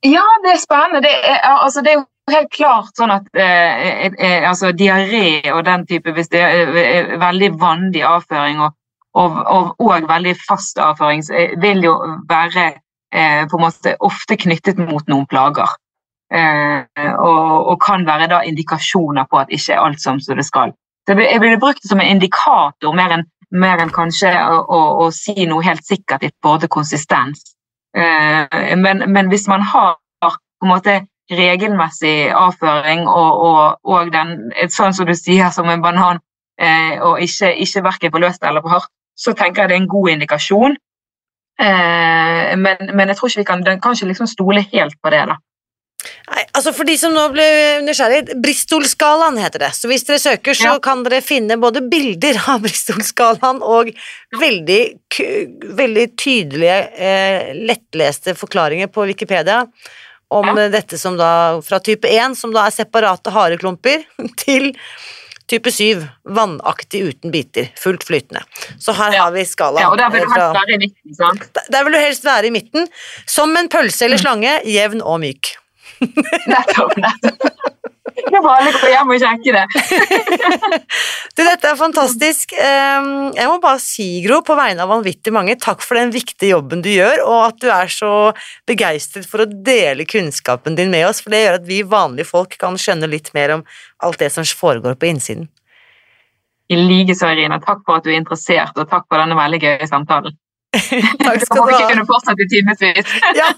Ja, 0.03 0.23
det 0.43 0.51
er 0.51 0.59
spennende. 0.59 1.01
Det 1.01 1.13
er, 1.15 1.39
altså, 1.47 1.81
det 1.81 1.93
er 1.93 1.99
jo 2.01 2.05
helt 2.31 2.51
klart 2.51 2.95
sånn 2.99 3.11
at 3.13 3.27
eh, 3.35 3.83
eh, 4.05 4.15
eh 4.19 4.47
altså, 4.47 4.71
diaré 4.75 5.41
og 5.53 5.63
den 5.67 5.85
type 5.87 6.11
Hvis 6.15 6.31
det 6.31 6.41
er 6.43 6.71
er 6.75 7.17
veldig 7.19 7.51
vanlig 7.59 8.03
avføring 8.07 8.61
og, 8.63 8.75
og, 9.13 9.37
og, 9.45 9.75
og, 9.79 10.09
veldig 10.09 10.35
fast 10.47 10.79
avføring, 10.79 11.23
vil 11.61 11.83
jo 11.83 11.95
være 12.29 12.65
eh, 13.13 13.43
på 13.47 13.57
en 13.57 13.65
måte 13.65 13.95
ofte 13.99 14.37
knyttet 14.37 14.79
mot 14.81 15.07
noen 15.07 15.27
plager. 15.27 15.69
Eh, 16.33 16.83
og, 17.21 17.77
kan 17.83 18.05
være 18.07 18.27
da 18.31 18.41
indikasjoner 18.47 19.27
på 19.29 19.37
at 19.37 19.51
ikke 19.53 19.75
er 19.75 19.83
alt 19.83 20.01
som 20.01 20.17
det 20.17 20.45
skal. 20.45 20.73
Det 21.07 21.15
blir 21.15 21.59
brukt 21.59 21.83
som 21.85 21.99
en 21.99 22.15
indikator 22.15 22.95
mer 22.95 23.17
enn, 23.17 23.25
mer 23.53 23.81
enn 23.83 23.93
kanskje 23.93 24.31
å, 24.33 24.59
å, 24.63 24.81
å, 25.03 25.09
si 25.13 25.45
noe 25.49 25.63
helt 25.65 25.85
sikkert 25.85 26.25
i 26.25 26.31
både 26.43 26.69
konsistens. 26.71 27.53
Eh, 27.95 28.75
men, 28.79 29.05
men, 29.07 29.29
hvis 29.29 29.47
man 29.51 29.61
har 29.61 29.97
på 30.23 30.65
en 30.65 30.71
måte 30.71 30.99
regelmessig 31.31 32.31
avføring 32.35 33.05
og, 33.07 33.43
og, 33.47 33.77
og 33.83 34.11
den, 34.13 34.51
sånn 34.73 34.95
som 34.95 35.07
du 35.07 35.13
sier, 35.17 35.51
som 35.53 35.69
en 35.69 35.83
banan, 35.83 36.21
eh, 36.59 36.97
og 37.01 37.21
ikke, 37.23 37.53
ikke 37.65 37.85
verken 37.85 38.13
på 38.13 38.23
løst 38.23 38.43
eller 38.43 38.63
på 38.63 38.73
hardt, 38.73 38.91
så 39.15 39.35
tenker 39.37 39.63
jeg 39.63 39.69
det 39.69 39.77
er 39.77 39.83
en 39.83 39.93
god 39.93 40.09
indikasjon. 40.15 40.77
Eh, 41.61 42.53
men, 42.57 42.89
men, 42.89 43.11
jeg 43.11 43.17
tror 43.17 43.29
ikke 43.29 43.43
vi 43.43 43.49
kan, 43.49 43.65
kan 43.81 43.95
ikke 43.95 44.09
liksom 44.09 44.29
stole 44.29 44.65
helt 44.73 44.97
på 45.03 45.13
det. 45.13 45.23
da. 45.29 45.37
Nei, 46.27 46.41
altså 46.57 46.73
For 46.75 46.83
de 46.87 46.95
som 46.99 47.13
nå 47.15 47.21
ble 47.31 47.45
nysgjerrig, 47.85 48.33
Bristol-skalaen 48.43 49.37
heter 49.39 49.59
det. 49.65 49.69
Så 49.77 49.87
hvis 49.87 50.03
dere 50.07 50.19
søker, 50.19 50.53
så 50.57 50.73
Ja. 50.73 50.79
kan 50.79 51.03
dere 51.03 51.21
finne 51.23 51.55
både 51.61 51.81
bilder 51.89 52.35
av 52.49 52.61
Bristol-skalaen 52.65 53.61
og 53.61 53.91
veldig, 54.35 54.81
veldig 55.79 56.05
tydelige, 56.19 56.77
eh, 56.99 57.53
lettleste 57.55 58.35
forklaringer 58.35 58.87
på 58.91 59.05
Wikipedia 59.07 59.61
om 60.31 60.45
Ja. 60.45 60.57
eh, 60.65 60.69
dette 60.71 60.97
som 60.99 61.15
da 61.17 61.61
fra 61.61 61.79
type 61.79 62.03
1, 62.09 62.35
som 62.35 62.51
da 62.51 62.65
er 62.67 62.71
separate 62.71 63.31
hareklumper, 63.31 64.03
til 64.37 64.73
type 65.47 65.71
7, 65.71 66.03
vannaktig 66.25 67.03
uten 67.13 67.31
biter, 67.31 67.69
fullt 67.79 68.03
flytende. 68.03 68.43
Så 68.79 68.93
her 68.95 69.11
Ja. 69.13 69.23
har 69.25 69.31
vi 69.31 69.43
skalaen. 69.45 69.79
Ja, 69.81 69.89
og 69.91 69.97
der 69.97 70.09
vil 70.09 70.21
eh, 70.21 70.25
du 70.25 70.33
fra- 70.33 70.53
helst 70.53 70.59
være 70.67 70.73
i 70.73 70.77
midten, 70.77 71.15
sant? 71.15 71.71
der- 71.71 71.83
vil 71.83 71.93
du 71.93 71.99
helst 71.99 72.23
være 72.23 72.45
i 72.45 72.49
midten, 72.49 72.87
som 73.25 73.55
en 73.55 73.69
pølse 73.69 74.01
Mm. 74.01 74.05
eller 74.05 74.17
slange, 74.17 74.63
jevn 74.65 75.01
og 75.01 75.19
myk. 75.21 75.55
Nettopp, 76.49 76.97
nettopp. 76.99 77.49
Jeg 78.33 78.41
må 78.43 78.49
alle 78.51 78.71
gå 78.75 78.89
hjem 78.91 79.11
og 79.13 79.21
sjekke 79.21 79.53
det. 79.55 79.63
Du, 81.33 81.41
dette 81.41 81.65
er 81.65 81.77
fantastisk. 81.79 82.51
Jeg 82.53 83.47
må 83.49 83.55
bare 83.63 83.79
si, 83.81 84.05
Gro, 84.25 84.41
på 84.45 84.53
vegne 84.57 84.83
av 84.85 84.91
vanvittig 84.91 85.33
mange, 85.33 85.55
takk 85.57 85.81
for 85.81 85.97
den 85.97 86.11
viktige 86.13 86.51
jobben 86.51 86.83
du 86.85 86.91
gjør, 86.91 87.23
og 87.25 87.39
at 87.47 87.57
du 87.63 87.71
er 87.73 87.89
så 87.89 88.11
begeistret 88.69 89.25
for 89.29 89.41
å 89.41 89.49
dele 89.49 90.05
kunnskapen 90.05 90.77
din 90.77 90.93
med 90.93 91.07
oss, 91.07 91.23
for 91.23 91.33
det 91.33 91.41
gjør 91.41 91.57
at 91.57 91.65
vi 91.65 91.79
vanlige 91.89 92.29
folk 92.29 92.53
kan 92.61 92.77
skjønne 92.77 93.09
litt 93.09 93.31
mer 93.33 93.57
om 93.57 93.65
alt 94.05 94.21
det 94.21 94.29
som 94.35 94.45
foregår 94.45 94.99
på 94.99 95.09
innsiden. 95.09 95.49
I 96.69 96.77
likeså, 96.77 97.33
Irina. 97.33 97.57
Takk 97.63 97.81
for 97.81 97.97
at 97.97 98.05
du 98.05 98.13
er 98.13 98.21
interessert, 98.21 98.77
og 98.77 98.89
takk 98.91 99.09
for 99.09 99.21
denne 99.21 99.37
veldig 99.39 99.61
gøye 99.63 99.89
samtalen. 99.89 100.37
Takk 100.73 101.43
skal 101.45 101.67
du 101.69 101.73
ha. 101.75 101.89
kunne 101.89 102.05
fortsette 102.09 102.45
i 102.45 102.49
timevis. 102.49 103.11
Ja, 103.39 103.51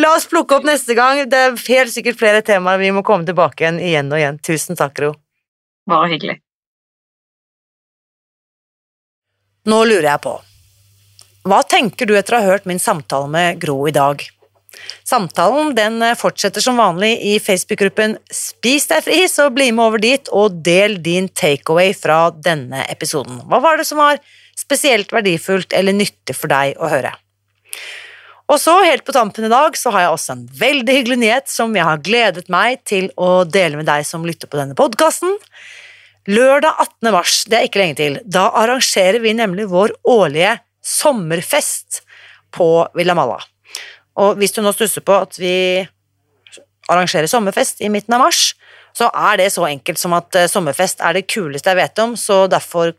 la 0.00 0.14
oss 0.16 0.24
plukke 0.30 0.56
opp 0.56 0.64
neste 0.68 0.96
gang. 0.96 1.24
Det 1.28 1.42
er 1.48 1.58
helt 1.68 1.92
sikkert 1.92 2.20
flere 2.20 2.40
temaer 2.46 2.80
vi 2.80 2.92
må 2.94 3.04
komme 3.06 3.28
tilbake 3.28 3.64
igjen 3.64 3.80
igjen 3.82 4.12
og 4.12 4.20
igjen. 4.20 4.40
Tusen 4.40 4.78
takk, 4.78 5.02
Ro. 5.04 5.12
Bare 5.90 6.08
hyggelig. 6.14 6.38
Nå 9.68 9.84
lurer 9.86 10.08
jeg 10.08 10.22
på, 10.24 10.32
hva 11.46 11.60
tenker 11.66 12.08
du 12.08 12.16
etter 12.18 12.34
å 12.34 12.40
ha 12.42 12.54
hørt 12.54 12.64
min 12.66 12.80
samtale 12.82 13.28
med 13.30 13.60
Gro 13.62 13.76
i 13.86 13.94
dag? 13.94 14.24
Samtalen 15.06 15.74
den 15.76 16.02
fortsetter 16.18 16.64
som 16.64 16.80
vanlig 16.80 17.12
i 17.28 17.36
Facebook-gruppen 17.42 18.16
Spis 18.32 18.88
deg 18.90 19.04
fri, 19.04 19.20
så 19.30 19.50
bli 19.54 19.68
med 19.74 19.84
over 19.84 20.02
dit 20.02 20.30
og 20.34 20.56
del 20.66 20.96
din 21.04 21.28
takeaway 21.28 21.92
fra 21.94 22.30
denne 22.34 22.82
episoden. 22.90 23.42
Hva 23.46 23.60
var 23.62 23.78
det 23.78 23.86
som 23.86 24.00
var 24.02 24.18
spesielt 24.58 25.12
verdifullt 25.12 25.74
eller 25.76 25.96
nyttig 25.96 26.36
for 26.36 26.52
deg 26.52 26.78
å 26.80 26.90
høre? 26.92 27.14
Og 28.52 28.58
så, 28.60 28.74
helt 28.84 29.04
på 29.06 29.14
tampen 29.16 29.46
i 29.46 29.52
dag, 29.52 29.76
så 29.78 29.92
har 29.94 30.04
jeg 30.04 30.16
også 30.16 30.34
en 30.34 30.42
veldig 30.58 30.96
hyggelig 30.96 31.18
nyhet 31.22 31.48
som 31.48 31.72
jeg 31.76 31.86
har 31.88 32.02
gledet 32.04 32.50
meg 32.52 32.82
til 32.88 33.08
å 33.16 33.44
dele 33.48 33.78
med 33.80 33.88
deg 33.88 34.04
som 34.04 34.26
lytter 34.28 34.50
på 34.50 34.58
denne 34.58 34.76
podkasten. 34.76 35.38
Lørdag 36.28 36.76
18. 36.76 37.12
mars, 37.14 37.38
det 37.48 37.58
er 37.58 37.68
ikke 37.68 37.80
lenge 37.80 37.98
til, 37.98 38.18
da 38.22 38.50
arrangerer 38.60 39.22
vi 39.24 39.32
nemlig 39.38 39.70
vår 39.72 39.94
årlige 40.06 40.58
sommerfest 40.84 42.02
på 42.54 42.68
Villa 42.98 43.16
Malla. 43.16 43.40
Og 44.20 44.36
hvis 44.38 44.52
du 44.54 44.60
nå 44.62 44.74
stusser 44.76 45.02
på 45.06 45.16
at 45.24 45.38
vi 45.40 45.54
arrangerer 46.92 47.30
sommerfest 47.30 47.80
i 47.82 47.90
midten 47.90 48.14
av 48.18 48.26
mars, 48.26 48.52
så 48.92 49.08
er 49.08 49.40
det 49.40 49.48
så 49.54 49.64
enkelt 49.66 49.98
som 49.98 50.12
at 50.16 50.36
eh, 50.36 50.50
sommerfest 50.50 51.00
er 51.00 51.16
det 51.16 51.24
kuleste 51.30 51.72
jeg 51.72 51.80
vet 51.80 52.02
om, 52.04 52.12
så 52.18 52.44
derfor 52.50 52.92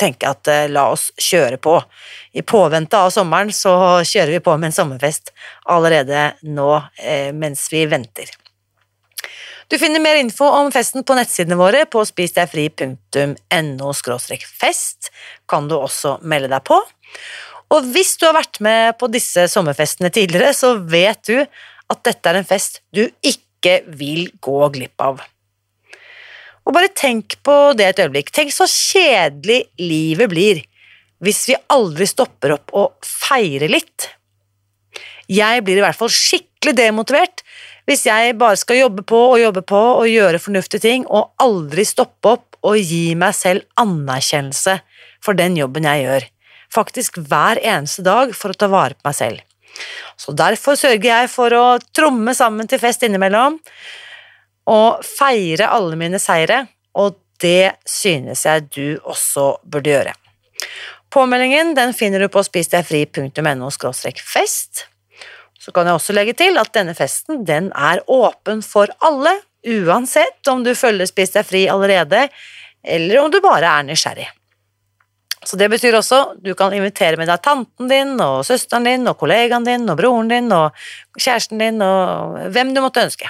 tenker 0.00 0.26
jeg 0.26 0.36
at 0.38 0.50
eh, 0.52 0.70
la 0.72 0.86
oss 0.92 1.10
kjøre 1.20 1.58
på. 1.62 1.76
I 2.34 2.42
påvente 2.46 2.98
av 2.98 3.12
sommeren 3.14 3.52
så 3.54 4.02
kjører 4.02 4.36
vi 4.36 4.44
på 4.44 4.56
med 4.58 4.70
en 4.70 4.78
sommerfest 4.78 5.32
allerede 5.70 6.32
nå 6.46 6.70
eh, 7.02 7.30
mens 7.36 7.68
vi 7.72 7.84
venter. 7.90 8.30
Du 9.68 9.78
finner 9.80 10.02
mer 10.02 10.18
info 10.20 10.44
om 10.44 10.68
festen 10.72 11.04
på 11.06 11.16
nettsidene 11.16 11.56
våre 11.56 11.86
på 11.88 12.04
spisdegfri.no 12.04 13.92
fest. 14.60 15.10
Kan 15.48 15.68
du 15.70 15.74
også 15.78 16.18
melde 16.22 16.52
deg 16.52 16.62
på. 16.68 16.76
Og 17.72 17.86
hvis 17.94 18.16
du 18.20 18.26
har 18.28 18.36
vært 18.36 18.60
med 18.62 18.98
på 19.00 19.08
disse 19.10 19.48
sommerfestene 19.50 20.10
tidligere, 20.12 20.52
så 20.54 20.74
vet 20.78 21.24
du 21.26 21.38
at 21.40 22.04
dette 22.04 22.28
er 22.28 22.40
en 22.40 22.48
fest 22.48 22.82
du 22.94 23.06
ikke 23.24 23.80
vil 23.96 24.28
gå 24.44 24.68
glipp 24.74 25.00
av. 25.00 25.24
Og 26.64 26.72
bare 26.72 26.92
tenk 26.96 27.36
på 27.44 27.56
det 27.76 27.90
et 27.90 28.02
øyeblikk. 28.06 28.32
Tenk 28.32 28.54
så 28.54 28.68
kjedelig 28.70 29.64
livet 29.80 30.32
blir 30.32 30.62
hvis 31.24 31.44
vi 31.48 31.56
aldri 31.72 32.06
stopper 32.08 32.56
opp 32.56 32.72
og 32.76 33.06
feirer 33.06 33.70
litt. 33.70 34.10
Jeg 35.30 35.62
blir 35.64 35.80
i 35.80 35.84
hvert 35.84 35.96
fall 35.96 36.12
skikkelig 36.12 36.74
demotivert 36.76 37.44
hvis 37.88 38.06
jeg 38.08 38.36
bare 38.40 38.56
skal 38.56 38.80
jobbe 38.80 39.04
på 39.04 39.18
og 39.34 39.40
jobbe 39.40 39.62
på 39.68 39.78
og 39.78 40.08
gjøre 40.08 40.40
fornuftige 40.40 40.80
ting, 40.80 41.02
og 41.04 41.34
aldri 41.42 41.84
stoppe 41.84 42.30
opp 42.32 42.56
og 42.64 42.78
gi 42.80 43.12
meg 43.18 43.34
selv 43.36 43.66
anerkjennelse 43.80 44.78
for 45.24 45.36
den 45.36 45.58
jobben 45.58 45.84
jeg 45.84 46.06
gjør. 46.06 46.28
Faktisk 46.72 47.20
hver 47.28 47.60
eneste 47.60 48.04
dag 48.06 48.32
for 48.36 48.52
å 48.52 48.58
ta 48.58 48.70
vare 48.72 48.96
på 48.96 49.04
meg 49.04 49.18
selv. 49.18 49.44
Så 50.16 50.32
derfor 50.36 50.78
sørger 50.78 51.10
jeg 51.10 51.30
for 51.32 51.52
å 51.52 51.64
tromme 51.92 52.32
sammen 52.36 52.70
til 52.70 52.80
fest 52.80 53.04
innimellom, 53.04 53.58
og 54.70 55.04
feire 55.04 55.68
alle 55.68 55.96
mine 56.00 56.20
seire, 56.22 56.64
og 56.94 57.18
det 57.42 57.74
synes 57.88 58.44
jeg 58.46 58.68
du 58.72 58.98
også 59.02 59.58
burde 59.64 59.90
gjøre. 59.90 60.14
Påmeldingen 61.14 61.74
den 61.76 61.92
finner 61.94 62.24
du 62.24 62.28
på 62.32 62.42
spisdegfri.no 62.42 63.70
fest. 64.24 64.86
Så 65.60 65.72
kan 65.72 65.86
jeg 65.86 65.96
også 65.96 66.12
legge 66.12 66.34
til 66.36 66.58
at 66.60 66.72
denne 66.74 66.94
festen 66.94 67.44
den 67.46 67.70
er 67.72 68.02
åpen 68.10 68.62
for 68.62 68.90
alle, 69.00 69.38
uansett 69.64 70.48
om 70.52 70.64
du 70.64 70.74
følger 70.76 71.08
Spis 71.08 71.32
deg 71.32 71.46
fri 71.46 71.66
allerede, 71.72 72.26
eller 72.84 73.22
om 73.22 73.30
du 73.32 73.40
bare 73.40 73.70
er 73.78 73.86
nysgjerrig. 73.86 74.26
Så 75.44 75.56
det 75.60 75.68
betyr 75.72 75.96
også 75.96 76.20
du 76.40 76.54
kan 76.56 76.72
invitere 76.72 77.18
med 77.20 77.28
deg 77.28 77.40
tanten 77.44 77.88
din 77.88 78.16
og 78.20 78.44
søsteren 78.48 78.86
din 78.88 79.08
og 79.08 79.18
kollegaen 79.20 79.64
din 79.64 79.88
og 79.92 79.98
broren 80.00 80.28
din 80.32 80.52
og 80.56 80.72
kjæresten 81.20 81.60
din 81.60 81.80
og 81.84 82.38
hvem 82.52 82.72
du 82.74 82.80
måtte 82.84 83.04
ønske. 83.04 83.28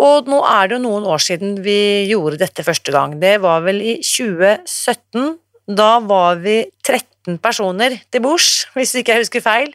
Og 0.00 0.28
nå 0.30 0.40
er 0.48 0.68
det 0.68 0.78
jo 0.78 0.84
noen 0.86 1.06
år 1.12 1.20
siden 1.20 1.58
vi 1.64 2.08
gjorde 2.08 2.40
dette 2.40 2.64
første 2.64 2.92
gang. 2.94 3.18
Det 3.20 3.36
var 3.42 3.64
vel 3.66 3.82
i 3.84 3.96
2017. 4.00 5.34
Da 5.76 5.90
var 6.02 6.40
vi 6.40 6.62
13 6.86 7.36
personer 7.42 7.98
til 8.10 8.24
bords, 8.24 8.64
hvis 8.76 8.96
ikke 8.96 9.16
jeg 9.16 9.26
husker 9.26 9.44
feil. 9.44 9.74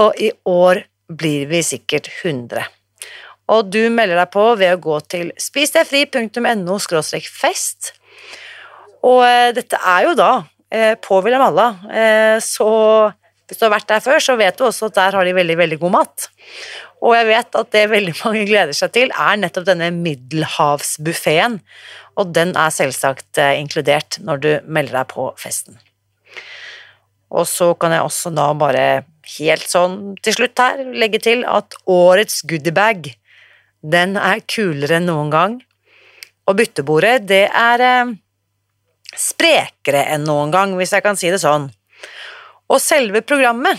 Og 0.00 0.16
i 0.16 0.30
år 0.48 0.86
blir 1.12 1.50
vi 1.50 1.60
sikkert 1.66 2.08
100. 2.22 2.64
Og 3.52 3.68
du 3.68 3.82
melder 3.92 4.16
deg 4.22 4.30
på 4.32 4.44
ved 4.56 4.72
å 4.72 4.80
gå 4.80 5.00
til 5.12 5.32
spisdegfri.no 5.36 6.78
fest. 7.28 7.92
Og 9.02 9.20
eh, 9.26 9.50
dette 9.52 9.76
er 9.76 10.06
jo 10.06 10.14
da 10.16 10.30
eh, 10.72 10.94
på 11.02 11.20
Malla, 11.26 11.66
eh, 11.90 12.38
så 12.40 12.70
hvis 13.52 13.60
du 13.60 13.66
har 13.66 13.74
vært 13.74 13.90
der 13.90 14.00
før, 14.00 14.16
så 14.24 14.32
vet 14.40 14.56
du 14.56 14.64
også 14.64 14.88
at 14.88 14.96
der 14.96 15.16
har 15.18 15.28
de 15.28 15.34
veldig, 15.36 15.58
veldig 15.60 15.76
god 15.82 15.92
mat. 15.92 16.28
Og 17.04 17.12
jeg 17.12 17.26
vet 17.28 17.56
at 17.60 17.72
det 17.74 17.82
veldig 17.92 18.14
mange 18.22 18.44
gleder 18.48 18.76
seg 18.76 18.94
til, 18.94 19.10
er 19.12 19.40
nettopp 19.42 19.66
denne 19.68 19.90
middelhavsbuffeen. 19.92 21.58
Og 22.16 22.30
den 22.32 22.54
er 22.56 22.72
selvsagt 22.72 23.40
eh, 23.42 23.58
inkludert 23.60 24.16
når 24.24 24.40
du 24.40 24.50
melder 24.64 25.02
deg 25.02 25.10
på 25.12 25.26
festen. 25.36 25.76
Og 27.28 27.44
så 27.48 27.74
kan 27.76 27.92
jeg 27.92 28.06
også 28.06 28.32
da 28.32 28.48
bare 28.56 28.86
helt 29.36 29.68
sånn 29.68 29.98
til 30.24 30.38
slutt 30.38 30.64
her 30.64 30.80
legge 30.96 31.20
til 31.20 31.44
at 31.48 31.76
årets 31.88 32.40
goodiebag, 32.48 33.12
den 33.84 34.16
er 34.16 34.40
kulere 34.48 34.96
enn 34.96 35.10
noen 35.10 35.28
gang. 35.34 35.60
Og 36.48 36.56
byttebordet, 36.56 37.28
det 37.28 37.44
er 37.52 37.84
eh, 37.84 38.16
sprekere 39.12 40.06
enn 40.16 40.24
noen 40.24 40.56
gang, 40.56 40.72
hvis 40.80 40.96
jeg 40.96 41.04
kan 41.04 41.20
si 41.20 41.28
det 41.28 41.44
sånn. 41.44 41.68
Og 42.72 42.80
selve 42.80 43.20
programmet, 43.20 43.76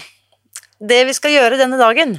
det 0.80 1.02
vi 1.08 1.16
skal 1.18 1.34
gjøre 1.34 1.60
denne 1.62 1.80
dagen 1.82 2.18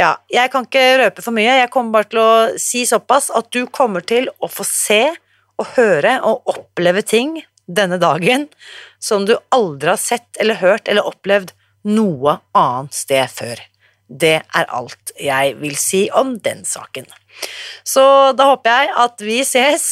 Ja, 0.00 0.16
jeg 0.32 0.50
kan 0.50 0.66
ikke 0.66 0.98
røpe 1.04 1.22
for 1.22 1.36
mye, 1.36 1.60
jeg 1.60 1.70
kommer 1.70 2.00
bare 2.00 2.10
til 2.10 2.20
å 2.22 2.30
si 2.58 2.82
såpass 2.88 3.30
at 3.30 3.50
du 3.54 3.62
kommer 3.70 4.02
til 4.02 4.26
å 4.42 4.50
få 4.50 4.66
se 4.66 5.02
og 5.60 5.76
høre 5.76 6.16
og 6.26 6.50
oppleve 6.50 7.04
ting 7.06 7.36
denne 7.70 8.00
dagen 8.02 8.48
som 8.98 9.22
du 9.28 9.36
aldri 9.54 9.92
har 9.92 10.00
sett 10.00 10.40
eller 10.42 10.58
hørt 10.58 10.90
eller 10.90 11.06
opplevd 11.06 11.54
noe 11.86 12.40
annet 12.58 12.96
sted 12.96 13.30
før. 13.30 13.60
Det 14.08 14.40
er 14.42 14.72
alt 14.74 15.14
jeg 15.20 15.54
vil 15.60 15.76
si 15.78 16.08
om 16.10 16.34
den 16.42 16.64
saken. 16.66 17.06
Så 17.86 18.04
da 18.36 18.50
håper 18.50 18.82
jeg 18.82 18.92
at 19.04 19.24
vi 19.24 19.38
ses 19.46 19.86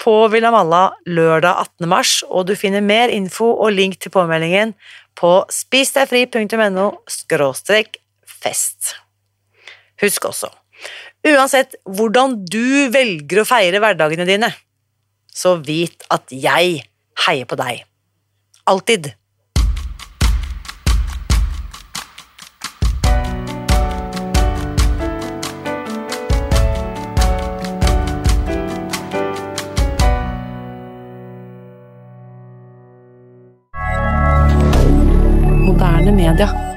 på 0.00 0.14
Villa 0.32 0.50
Malla 0.52 0.94
lørdag 1.08 1.60
18. 1.76 1.88
mars, 1.88 2.12
og 2.24 2.46
du 2.48 2.54
finner 2.56 2.84
mer 2.84 3.12
info 3.12 3.50
og 3.52 3.74
link 3.76 3.98
til 4.00 4.12
påmeldingen 4.14 4.72
på 5.20 5.32
spisdegfri.no 5.52 6.86
fest. 8.24 8.94
Husk 10.00 10.30
også, 10.30 10.48
uansett 11.28 11.76
hvordan 11.84 12.38
du 12.48 12.88
velger 12.94 13.42
å 13.42 13.48
feire 13.48 13.82
hverdagene 13.82 14.24
dine, 14.28 14.48
så 15.28 15.58
vit 15.60 16.06
at 16.08 16.32
jeg 16.32 16.80
heier 17.26 17.48
på 17.48 17.58
deg. 17.60 17.84
Alltid. 18.70 19.12
Twitter. 36.40 36.69